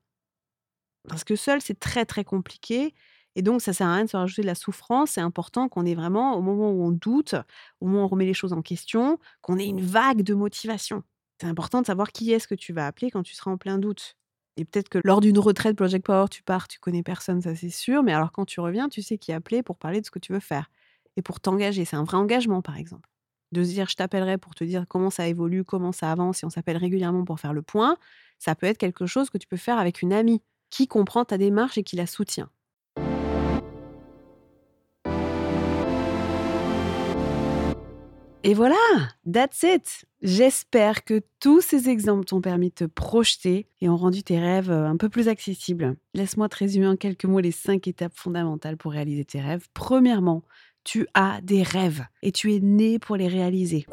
Parce 1.07 1.23
que 1.23 1.35
seul, 1.35 1.61
c'est 1.61 1.79
très 1.79 2.05
très 2.05 2.23
compliqué. 2.23 2.95
Et 3.35 3.43
donc, 3.43 3.61
ça 3.61 3.71
sert 3.71 3.85
à 3.85 3.93
rien 3.93 4.05
de 4.05 4.09
se 4.09 4.17
rajouter 4.17 4.41
de 4.41 4.47
la 4.47 4.55
souffrance. 4.55 5.11
C'est 5.11 5.21
important 5.21 5.69
qu'on 5.69 5.85
ait 5.85 5.93
vraiment, 5.93 6.35
au 6.35 6.41
moment 6.41 6.71
où 6.71 6.83
on 6.83 6.91
doute, 6.91 7.35
au 7.81 7.85
moment 7.85 8.01
où 8.01 8.05
on 8.05 8.07
remet 8.07 8.25
les 8.25 8.33
choses 8.33 8.53
en 8.53 8.63
question, 8.63 9.19
qu'on 9.41 9.59
ait 9.59 9.67
une 9.67 9.81
vague 9.81 10.23
de 10.23 10.33
motivation. 10.33 11.03
C'est 11.39 11.47
important 11.47 11.81
de 11.81 11.85
savoir 11.85 12.11
qui 12.11 12.31
est-ce 12.31 12.47
que 12.47 12.55
tu 12.55 12.73
vas 12.73 12.87
appeler 12.87 13.11
quand 13.11 13.21
tu 13.21 13.35
seras 13.35 13.51
en 13.51 13.57
plein 13.57 13.77
doute. 13.77 14.15
Et 14.57 14.65
peut-être 14.65 14.89
que 14.89 14.99
lors 15.03 15.21
d'une 15.21 15.37
retraite 15.37 15.75
Project 15.75 16.03
Power, 16.03 16.29
tu 16.31 16.41
pars, 16.41 16.67
tu 16.67 16.79
connais 16.79 17.03
personne, 17.03 17.43
ça 17.43 17.53
c'est 17.55 17.69
sûr. 17.69 18.01
Mais 18.01 18.13
alors 18.13 18.31
quand 18.31 18.45
tu 18.45 18.59
reviens, 18.59 18.89
tu 18.89 19.03
sais 19.03 19.19
qui 19.19 19.31
appeler 19.31 19.61
pour 19.61 19.77
parler 19.77 20.01
de 20.01 20.05
ce 20.07 20.11
que 20.11 20.19
tu 20.19 20.33
veux 20.33 20.39
faire 20.39 20.67
et 21.17 21.21
pour 21.21 21.41
t'engager. 21.41 21.83
C'est 21.83 21.97
un 21.97 22.05
vrai 22.05 22.15
engagement, 22.15 22.61
par 22.61 22.77
exemple. 22.77 23.09
De 23.51 23.63
se 23.63 23.69
dire, 23.69 23.89
je 23.89 23.95
t'appellerai 23.95 24.37
pour 24.37 24.55
te 24.55 24.63
dire 24.63 24.85
comment 24.87 25.09
ça 25.09 25.27
évolue, 25.27 25.65
comment 25.65 25.91
ça 25.91 26.11
avance, 26.11 26.43
et 26.43 26.45
on 26.45 26.49
s'appelle 26.49 26.77
régulièrement 26.77 27.25
pour 27.25 27.39
faire 27.39 27.53
le 27.53 27.61
point, 27.61 27.97
ça 28.39 28.55
peut 28.55 28.67
être 28.67 28.77
quelque 28.77 29.05
chose 29.05 29.29
que 29.29 29.37
tu 29.37 29.47
peux 29.47 29.57
faire 29.57 29.79
avec 29.79 30.01
une 30.01 30.13
amie 30.13 30.41
qui 30.69 30.87
comprend 30.87 31.25
ta 31.25 31.37
démarche 31.37 31.77
et 31.77 31.83
qui 31.83 31.95
la 31.95 32.07
soutient. 32.07 32.49
Et 38.43 38.53
voilà, 38.53 38.75
that's 39.29 39.63
it. 39.63 40.05
J'espère 40.21 41.03
que 41.03 41.21
tous 41.41 41.59
ces 41.59 41.89
exemples 41.89 42.23
t'ont 42.23 42.39
permis 42.39 42.69
de 42.69 42.75
te 42.75 42.83
projeter 42.85 43.67
et 43.81 43.89
ont 43.89 43.97
rendu 43.97 44.23
tes 44.23 44.39
rêves 44.39 44.71
euh, 44.71 44.87
un 44.87 44.95
peu 44.95 45.09
plus 45.09 45.27
accessibles. 45.27 45.97
Laisse-moi 46.13 46.47
te 46.47 46.55
résumer 46.55 46.87
en 46.87 46.95
quelques 46.95 47.25
mots 47.25 47.41
les 47.41 47.51
cinq 47.51 47.89
étapes 47.89 48.15
fondamentales 48.15 48.77
pour 48.77 48.93
réaliser 48.93 49.25
tes 49.25 49.41
rêves. 49.41 49.67
Premièrement, 49.73 50.43
tu 50.87 51.05
as 51.13 51.41
des 51.41 51.63
rêves 51.63 52.05
et 52.23 52.31
tu 52.31 52.55
es 52.55 52.61
né 52.61 52.97
pour 52.97 53.17
les 53.17 53.27
réaliser. 53.27 53.85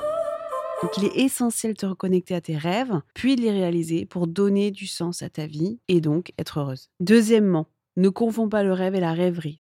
Donc 0.80 0.96
il 0.96 1.06
est 1.06 1.24
essentiel 1.24 1.72
de 1.72 1.78
te 1.78 1.86
reconnecter 1.86 2.36
à 2.36 2.40
tes 2.40 2.56
rêves, 2.56 3.00
puis 3.14 3.34
de 3.34 3.40
les 3.40 3.50
réaliser 3.50 4.06
pour 4.06 4.28
donner 4.28 4.70
du 4.70 4.86
sens 4.86 5.20
à 5.20 5.28
ta 5.28 5.48
vie 5.48 5.80
et 5.88 6.00
donc 6.00 6.32
être 6.38 6.60
heureuse. 6.60 6.90
Deuxièmement, 7.00 7.66
ne 7.96 8.08
confonds 8.10 8.48
pas 8.48 8.62
le 8.62 8.72
rêve 8.72 8.94
et 8.94 9.00
la 9.00 9.12
rêverie. 9.12 9.58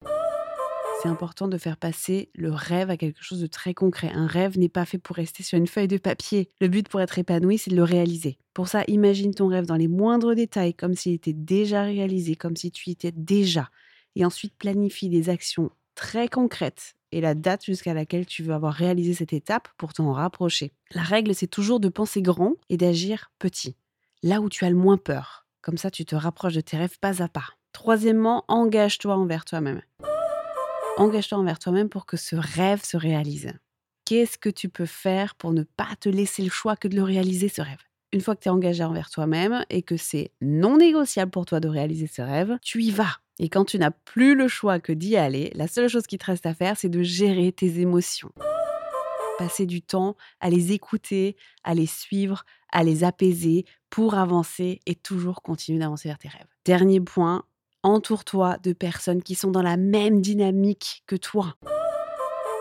C'est 1.03 1.09
important 1.09 1.49
de 1.49 1.57
faire 1.57 1.79
passer 1.79 2.29
le 2.35 2.53
rêve 2.53 2.91
à 2.91 2.99
quelque 2.99 3.23
chose 3.23 3.41
de 3.41 3.47
très 3.47 3.73
concret. 3.73 4.11
Un 4.13 4.27
rêve 4.27 4.59
n'est 4.59 4.69
pas 4.69 4.85
fait 4.85 4.99
pour 4.99 5.17
rester 5.17 5.43
sur 5.43 5.57
une 5.57 5.67
feuille 5.67 5.89
de 5.89 5.97
papier. 5.97 6.51
Le 6.61 6.69
but 6.69 6.87
pour 6.87 7.01
être 7.01 7.19
épanoui, 7.19 7.57
c'est 7.57 7.71
de 7.71 7.77
le 7.77 7.83
réaliser. 7.83 8.37
Pour 8.53 8.69
ça, 8.69 8.85
imagine 8.89 9.33
ton 9.33 9.49
rêve 9.49 9.65
dans 9.65 9.77
les 9.77 9.89
moindres 9.89 10.35
détails, 10.35 10.75
comme 10.75 10.95
s'il 10.95 11.15
était 11.15 11.33
déjà 11.33 11.83
réalisé, 11.83 12.37
comme 12.37 12.57
si 12.57 12.71
tu 12.71 12.91
y 12.91 12.93
étais 12.93 13.11
déjà. 13.11 13.71
Et 14.17 14.25
ensuite, 14.27 14.55
planifie 14.59 15.09
des 15.09 15.31
actions 15.31 15.71
très 15.95 16.29
concrètes 16.29 16.95
et 17.13 17.21
la 17.21 17.35
date 17.35 17.65
jusqu'à 17.65 17.95
laquelle 17.95 18.27
tu 18.27 18.43
veux 18.43 18.55
avoir 18.55 18.73
réalisé 18.73 19.15
cette 19.15 19.33
étape 19.33 19.69
pour 19.77 19.93
t'en 19.93 20.13
rapprocher. 20.13 20.73
La 20.93 21.03
règle, 21.03 21.35
c'est 21.35 21.47
toujours 21.47 21.79
de 21.79 21.89
penser 21.89 22.23
grand 22.23 22.55
et 22.69 22.77
d'agir 22.77 23.31
petit, 23.39 23.77
là 24.23 24.41
où 24.41 24.49
tu 24.49 24.65
as 24.65 24.71
le 24.71 24.77
moins 24.77 24.97
peur. 24.97 25.47
Comme 25.61 25.79
ça, 25.79 25.91
tu 25.91 26.05
te 26.05 26.17
rapproches 26.17 26.55
de 26.55 26.61
tes 26.61 26.77
rêves 26.77 26.99
pas 26.99 27.23
à 27.23 27.29
pas. 27.29 27.51
Troisièmement, 27.73 28.45
engage-toi 28.49 29.15
envers 29.15 29.45
toi-même. 29.45 29.83
Engage-toi 30.97 31.39
envers 31.39 31.59
toi-même 31.59 31.89
pour 31.89 32.05
que 32.05 32.17
ce 32.17 32.37
rêve 32.37 32.85
se 32.85 32.97
réalise. 32.97 33.53
Qu'est-ce 34.05 34.37
que 34.37 34.51
tu 34.51 34.69
peux 34.69 34.87
faire 34.87 35.37
pour 35.37 35.53
ne 35.53 35.63
pas 35.63 35.95
te 36.01 36.09
laisser 36.09 36.43
le 36.43 36.51
choix 36.51 36.77
que 36.77 36.89
de 36.89 36.97
le 36.97 37.03
réaliser, 37.03 37.49
ce 37.49 37.63
rêve? 37.63 37.79
Une 38.13 38.21
fois 38.21 38.37
que 38.37 38.43
tu 38.43 38.49
es 38.49 38.53
engagé 38.53 38.85
envers 38.85 39.09
toi-même 39.09 39.65
et 39.71 39.83
que 39.83 39.97
c'est 39.97 40.33
non 40.43 40.77
négociable 40.77 41.31
pour 41.31 41.47
toi 41.47 41.61
de 41.61 41.69
réaliser 41.69 42.07
ce 42.09 42.21
rêve, 42.21 42.59
tu 42.61 42.83
y 42.83 42.91
vas. 42.91 43.22
Et 43.39 43.49
quand 43.49 43.65
tu 43.65 43.79
n'as 43.79 43.91
plus 43.91 44.35
le 44.35 44.49
choix 44.49 44.79
que 44.79 44.93
d'y 44.93 45.17
aller, 45.17 45.51
la 45.55 45.67
seule 45.67 45.89
chose 45.89 46.07
qui 46.07 46.19
te 46.19 46.27
reste 46.27 46.47
à 46.47 46.55
faire, 46.55 46.77
c'est 46.77 46.89
de 46.89 47.03
gérer 47.03 47.53
tes 47.53 47.81
émotions. 47.81 48.31
Passer 49.39 49.67
du 49.67 49.83
temps 49.83 50.17
à 50.41 50.51
les 50.51 50.73
écouter, 50.73 51.37
à 51.65 51.75
les 51.75 51.87
suivre, 51.87 52.45
à 52.71 52.85
les 52.85 53.05
apaiser 53.05 53.65
pour 53.91 54.15
avancer 54.15 54.81
et 54.87 54.95
toujours 54.95 55.43
continuer 55.43 55.79
d'avancer 55.79 56.09
vers 56.09 56.19
tes 56.19 56.29
rêves. 56.29 56.47
Dernier 56.65 57.01
point, 57.01 57.45
entoure-toi 57.83 58.59
de 58.63 58.73
personnes 58.73 59.23
qui 59.23 59.35
sont 59.35 59.51
dans 59.51 59.63
la 59.63 59.77
même 59.77 60.21
dynamique 60.21 61.03
que 61.07 61.17
toi 61.17 61.57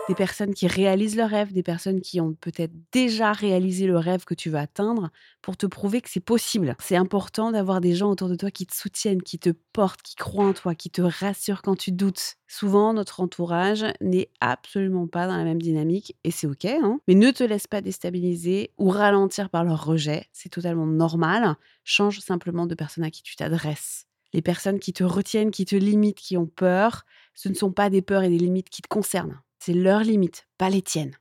des 0.08 0.14
personnes 0.14 0.52
qui 0.52 0.66
réalisent 0.66 1.16
leurs 1.16 1.30
rêves, 1.30 1.52
des 1.52 1.62
personnes 1.62 2.00
qui 2.00 2.20
ont 2.20 2.34
peut-être 2.34 2.72
déjà 2.90 3.32
réalisé 3.32 3.86
le 3.86 3.96
rêve 3.96 4.24
que 4.24 4.34
tu 4.34 4.50
veux 4.50 4.58
atteindre 4.58 5.10
pour 5.42 5.56
te 5.56 5.66
prouver 5.66 6.00
que 6.00 6.10
c'est 6.10 6.20
possible. 6.20 6.76
C'est 6.80 6.96
important 6.96 7.52
d'avoir 7.52 7.80
des 7.80 7.94
gens 7.94 8.10
autour 8.10 8.28
de 8.28 8.34
toi 8.34 8.50
qui 8.50 8.66
te 8.66 8.74
soutiennent, 8.74 9.22
qui 9.22 9.38
te 9.38 9.50
portent, 9.72 10.02
qui 10.02 10.16
croient 10.16 10.46
en 10.46 10.52
toi, 10.52 10.74
qui 10.74 10.90
te 10.90 11.02
rassurent 11.02 11.62
quand 11.62 11.76
tu 11.76 11.92
doutes. 11.92 12.34
Souvent, 12.48 12.92
notre 12.92 13.20
entourage 13.20 13.84
n'est 14.00 14.28
absolument 14.40 15.06
pas 15.06 15.26
dans 15.26 15.36
la 15.36 15.44
même 15.44 15.62
dynamique 15.62 16.16
et 16.24 16.30
c'est 16.30 16.46
OK, 16.46 16.64
hein 16.64 17.00
mais 17.06 17.14
ne 17.14 17.30
te 17.30 17.44
laisse 17.44 17.66
pas 17.66 17.80
déstabiliser 17.80 18.72
ou 18.78 18.88
ralentir 18.88 19.50
par 19.50 19.64
leur 19.64 19.84
rejet. 19.84 20.26
C'est 20.32 20.50
totalement 20.50 20.86
normal. 20.86 21.54
Change 21.84 22.18
simplement 22.20 22.66
de 22.66 22.74
personne 22.74 23.04
à 23.04 23.10
qui 23.10 23.22
tu 23.22 23.36
t'adresses. 23.36 24.06
Les 24.34 24.42
personnes 24.42 24.78
qui 24.78 24.92
te 24.92 25.04
retiennent, 25.04 25.50
qui 25.50 25.64
te 25.64 25.76
limitent, 25.76 26.18
qui 26.18 26.36
ont 26.36 26.46
peur, 26.46 27.04
ce 27.34 27.48
ne 27.48 27.54
sont 27.54 27.70
pas 27.70 27.90
des 27.90 28.02
peurs 28.02 28.22
et 28.22 28.30
des 28.30 28.38
limites 28.38 28.70
qui 28.70 28.82
te 28.82 28.88
concernent 28.88 29.40
C'est 29.64 29.74
leurs 29.74 30.02
limites, 30.02 30.48
pas 30.58 30.70
les 30.70 30.82
tiennes. 30.82 31.16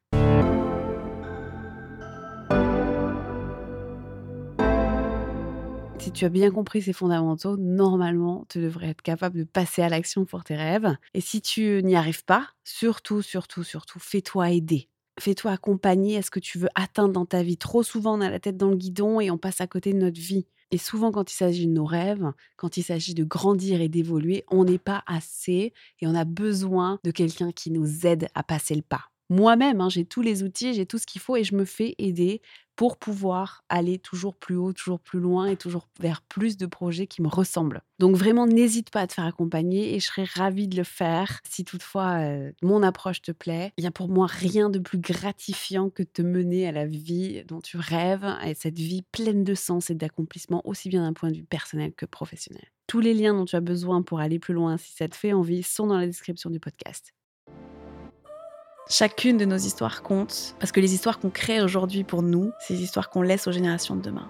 Si 6.00 6.12
tu 6.12 6.26
as 6.26 6.30
bien 6.30 6.50
compris 6.50 6.82
ces 6.82 6.92
fondamentaux, 6.92 7.56
normalement, 7.58 8.48
tu 8.50 8.60
devrais 8.60 8.88
être 8.88 9.04
capable 9.04 9.38
de 9.38 9.44
passer 9.44 9.84
à 9.84 9.90
l'action 9.90 10.26
pour 10.26 10.44
tes 10.44 10.56
rêves. 10.56 10.98
Et 11.14 11.22
si 11.22 11.44
tu 11.44 11.84
n'y 11.84 11.96
arrives 11.96 12.26
pas, 12.26 12.48
surtout, 12.64 13.22
surtout, 13.22 13.62
surtout, 13.62 14.00
fais-toi 14.00 14.50
aider. 14.50 14.90
Fais-toi 15.20 15.52
accompagner 15.52 16.18
à 16.18 16.24
ce 16.24 16.32
que 16.32 16.40
tu 16.40 16.58
veux 16.58 16.70
atteindre 16.74 17.14
dans 17.14 17.28
ta 17.28 17.44
vie. 17.44 17.58
Trop 17.58 17.84
souvent, 17.84 18.18
on 18.18 18.22
a 18.22 18.32
la 18.32 18.40
tête 18.40 18.58
dans 18.58 18.70
le 18.70 18.76
guidon 18.76 19.22
et 19.22 19.30
on 19.30 19.38
passe 19.38 19.62
à 19.62 19.68
côté 19.68 19.94
de 19.94 20.00
notre 20.00 20.20
vie. 20.20 20.48
Et 20.72 20.78
souvent, 20.78 21.12
quand 21.12 21.32
il 21.32 21.36
s'agit 21.36 21.68
de 21.68 21.74
nos 21.74 21.86
rêves, 21.86 22.32
quand 22.56 22.78
il 22.78 22.84
s'agit 22.84 23.14
de 23.14 23.26
grandir 23.26 23.82
et 23.82 23.90
d'évoluer, 23.90 24.46
on 24.50 24.64
n'est 24.64 24.78
pas 24.78 25.04
assez 25.06 25.74
et 26.00 26.08
on 26.08 26.16
a 26.16 26.24
besoin 26.24 27.00
de 27.04 27.12
quelqu'un 27.12 27.52
qui 27.52 27.72
nous 27.72 28.08
aide 28.08 28.30
à 28.36 28.44
passer 28.44 28.76
le 28.76 28.82
pas 28.82 29.12
moi-même, 29.32 29.80
hein, 29.80 29.88
j'ai 29.88 30.04
tous 30.04 30.22
les 30.22 30.44
outils, 30.44 30.74
j'ai 30.74 30.86
tout 30.86 30.98
ce 30.98 31.08
qu'il 31.08 31.22
faut 31.22 31.38
et 31.38 31.46
je 31.46 31.56
me 31.56 31.64
fais 31.64 31.96
aider 31.98 32.42
pour 32.76 32.98
pouvoir 32.98 33.64
aller 33.70 33.98
toujours 33.98 34.36
plus 34.36 34.58
haut, 34.58 34.74
toujours 34.74 35.00
plus 35.00 35.20
loin 35.20 35.46
et 35.46 35.56
toujours 35.56 35.88
vers 36.02 36.22
plus 36.22 36.58
de 36.58 36.66
projets 36.66 37.08
qui 37.08 37.22
me 37.22 37.30
ressemblent. 37.30 37.82
Donc 37.98 38.18
vraiment, 38.18 38.46
n'hésite 38.46 38.90
pas 38.90 39.02
à 39.02 39.08
te 39.08 39.14
faire 39.14 39.26
accompagner 39.26 39.96
et 39.96 40.02
je 40.02 40.08
serais 40.08 40.26
ravie 40.26 40.68
de 40.68 40.76
le 40.76 40.84
faire 40.84 41.40
si 41.48 41.64
toutefois 41.64 42.20
euh, 42.20 42.52
mon 42.62 42.84
approche 42.84 43.22
te 43.22 43.32
plaît. 43.32 43.72
Il 43.78 43.82
n'y 43.82 43.88
a 43.88 43.92
pour 43.92 44.10
moi 44.10 44.28
rien 44.28 44.70
de 44.70 44.80
plus 44.80 44.98
gratifiant 44.98 45.90
que 45.90 46.04
de 46.04 46.10
te 46.10 46.22
mener 46.22 46.68
à 46.68 46.74
la 46.74 46.86
vie 46.86 47.44
dont 47.48 47.62
tu 47.62 47.78
rêves, 47.78 48.28
et 48.46 48.54
cette 48.54 48.80
vie 48.80 49.04
pleine 49.14 49.46
de 49.46 49.56
sens 49.56 49.90
et 49.90 49.96
d'accomplissement, 49.96 50.62
aussi 50.68 50.90
bien 50.90 51.04
d'un 51.04 51.14
point 51.14 51.32
de 51.32 51.38
vue 51.38 51.46
personnel 51.46 51.94
que 51.94 52.06
professionnel. 52.06 52.66
Tous 52.88 53.00
les 53.00 53.14
liens 53.14 53.34
dont 53.34 53.46
tu 53.46 53.56
as 53.56 53.62
besoin 53.62 54.02
pour 54.02 54.20
aller 54.20 54.40
plus 54.40 54.54
loin 54.54 54.76
si 54.76 54.92
ça 54.92 55.08
te 55.08 55.16
fait 55.16 55.32
envie 55.32 55.64
sont 55.64 55.88
dans 55.88 55.98
la 55.98 56.06
description 56.06 56.50
du 56.50 56.60
podcast. 56.60 57.14
Chacune 58.90 59.38
de 59.38 59.46
nos 59.46 59.58
histoires 59.58 60.02
compte, 60.02 60.56
parce 60.60 60.72
que 60.72 60.80
les 60.80 60.94
histoires 60.94 61.20
qu'on 61.20 61.30
crée 61.30 61.62
aujourd'hui 61.62 62.04
pour 62.04 62.24
nous, 62.24 62.52
c'est 62.60 62.74
les 62.74 62.82
histoires 62.82 63.10
qu'on 63.10 63.22
laisse 63.22 63.48
aux 63.48 63.52
générations 63.52 63.96
de 63.96 64.02
demain. 64.02 64.28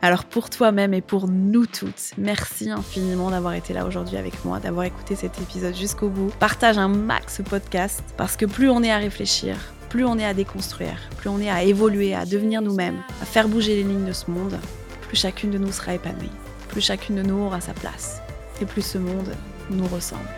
Alors 0.00 0.24
pour 0.24 0.50
toi-même 0.50 0.92
et 0.94 1.00
pour 1.00 1.28
nous 1.28 1.66
toutes, 1.66 2.10
merci 2.18 2.70
infiniment 2.70 3.30
d'avoir 3.30 3.54
été 3.54 3.72
là 3.72 3.86
aujourd'hui 3.86 4.16
avec 4.16 4.44
moi, 4.44 4.58
d'avoir 4.58 4.86
écouté 4.86 5.14
cet 5.14 5.40
épisode 5.40 5.76
jusqu'au 5.76 6.08
bout. 6.08 6.32
Partage 6.40 6.78
un 6.78 6.88
max 6.88 7.40
podcast, 7.48 8.02
parce 8.16 8.36
que 8.36 8.46
plus 8.46 8.68
on 8.68 8.82
est 8.82 8.90
à 8.90 8.98
réfléchir, 8.98 9.56
plus 9.88 10.04
on 10.04 10.18
est 10.18 10.24
à 10.24 10.34
déconstruire, 10.34 10.98
plus 11.18 11.28
on 11.28 11.38
est 11.38 11.50
à 11.50 11.62
évoluer, 11.62 12.14
à 12.14 12.24
devenir 12.24 12.62
nous-mêmes, 12.62 13.00
à 13.20 13.24
faire 13.24 13.46
bouger 13.46 13.76
les 13.76 13.84
lignes 13.84 14.06
de 14.06 14.12
ce 14.12 14.28
monde, 14.30 14.58
plus 15.06 15.16
chacune 15.16 15.52
de 15.52 15.58
nous 15.58 15.70
sera 15.70 15.94
épanouie, 15.94 16.30
plus 16.68 16.80
chacune 16.80 17.16
de 17.16 17.22
nous 17.22 17.38
aura 17.38 17.60
sa 17.60 17.74
place, 17.74 18.20
et 18.60 18.64
plus 18.64 18.82
ce 18.82 18.98
monde 18.98 19.32
nous 19.70 19.86
ressemble. 19.86 20.28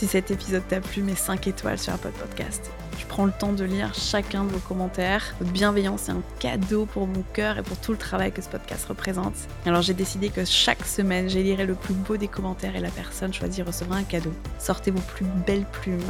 Si 0.00 0.06
cet 0.06 0.30
épisode 0.30 0.66
t'a 0.66 0.80
plu, 0.80 1.02
mets 1.02 1.14
5 1.14 1.46
étoiles 1.46 1.78
sur 1.78 1.92
Apple 1.92 2.12
Podcast. 2.18 2.70
Je 2.98 3.04
prends 3.04 3.26
le 3.26 3.32
temps 3.32 3.52
de 3.52 3.64
lire 3.64 3.92
chacun 3.92 4.44
de 4.44 4.48
vos 4.48 4.58
commentaires. 4.60 5.34
Votre 5.40 5.52
bienveillance 5.52 6.08
est 6.08 6.12
un 6.12 6.22
cadeau 6.38 6.86
pour 6.86 7.06
mon 7.06 7.22
cœur 7.34 7.58
et 7.58 7.62
pour 7.62 7.76
tout 7.76 7.92
le 7.92 7.98
travail 7.98 8.32
que 8.32 8.40
ce 8.40 8.48
podcast 8.48 8.86
représente. 8.86 9.34
Alors 9.66 9.82
j'ai 9.82 9.92
décidé 9.92 10.30
que 10.30 10.46
chaque 10.46 10.86
semaine, 10.86 11.28
j'élirai 11.28 11.66
le 11.66 11.74
plus 11.74 11.92
beau 11.92 12.16
des 12.16 12.28
commentaires 12.28 12.76
et 12.76 12.80
la 12.80 12.88
personne 12.88 13.34
choisie 13.34 13.60
recevra 13.60 13.96
un 13.96 14.04
cadeau. 14.04 14.32
Sortez 14.58 14.90
vos 14.90 15.02
plus 15.02 15.26
belles 15.46 15.66
plumes, 15.70 16.00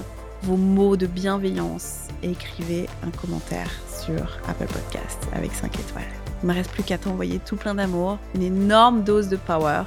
vos 0.44 0.56
mots 0.56 0.96
de 0.96 1.08
bienveillance 1.08 2.06
et 2.22 2.30
écrivez 2.30 2.88
un 3.04 3.10
commentaire 3.10 3.72
sur 3.88 4.38
Apple 4.46 4.68
Podcast 4.72 5.26
avec 5.32 5.52
5 5.52 5.80
étoiles. 5.80 6.04
Il 6.44 6.46
ne 6.46 6.52
me 6.52 6.56
reste 6.56 6.70
plus 6.70 6.84
qu'à 6.84 6.96
t'envoyer 6.96 7.40
tout 7.40 7.56
plein 7.56 7.74
d'amour, 7.74 8.18
une 8.36 8.42
énorme 8.42 9.02
dose 9.02 9.28
de 9.28 9.36
power 9.36 9.82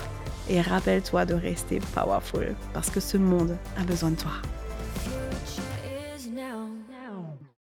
et 0.49 0.61
rappelle-toi 0.61 1.25
de 1.25 1.33
rester 1.33 1.79
powerful 1.93 2.55
parce 2.73 2.89
que 2.89 2.99
ce 2.99 3.17
monde 3.17 3.57
a 3.77 3.83
besoin 3.83 4.11
de 4.11 4.15
toi. 4.15 4.31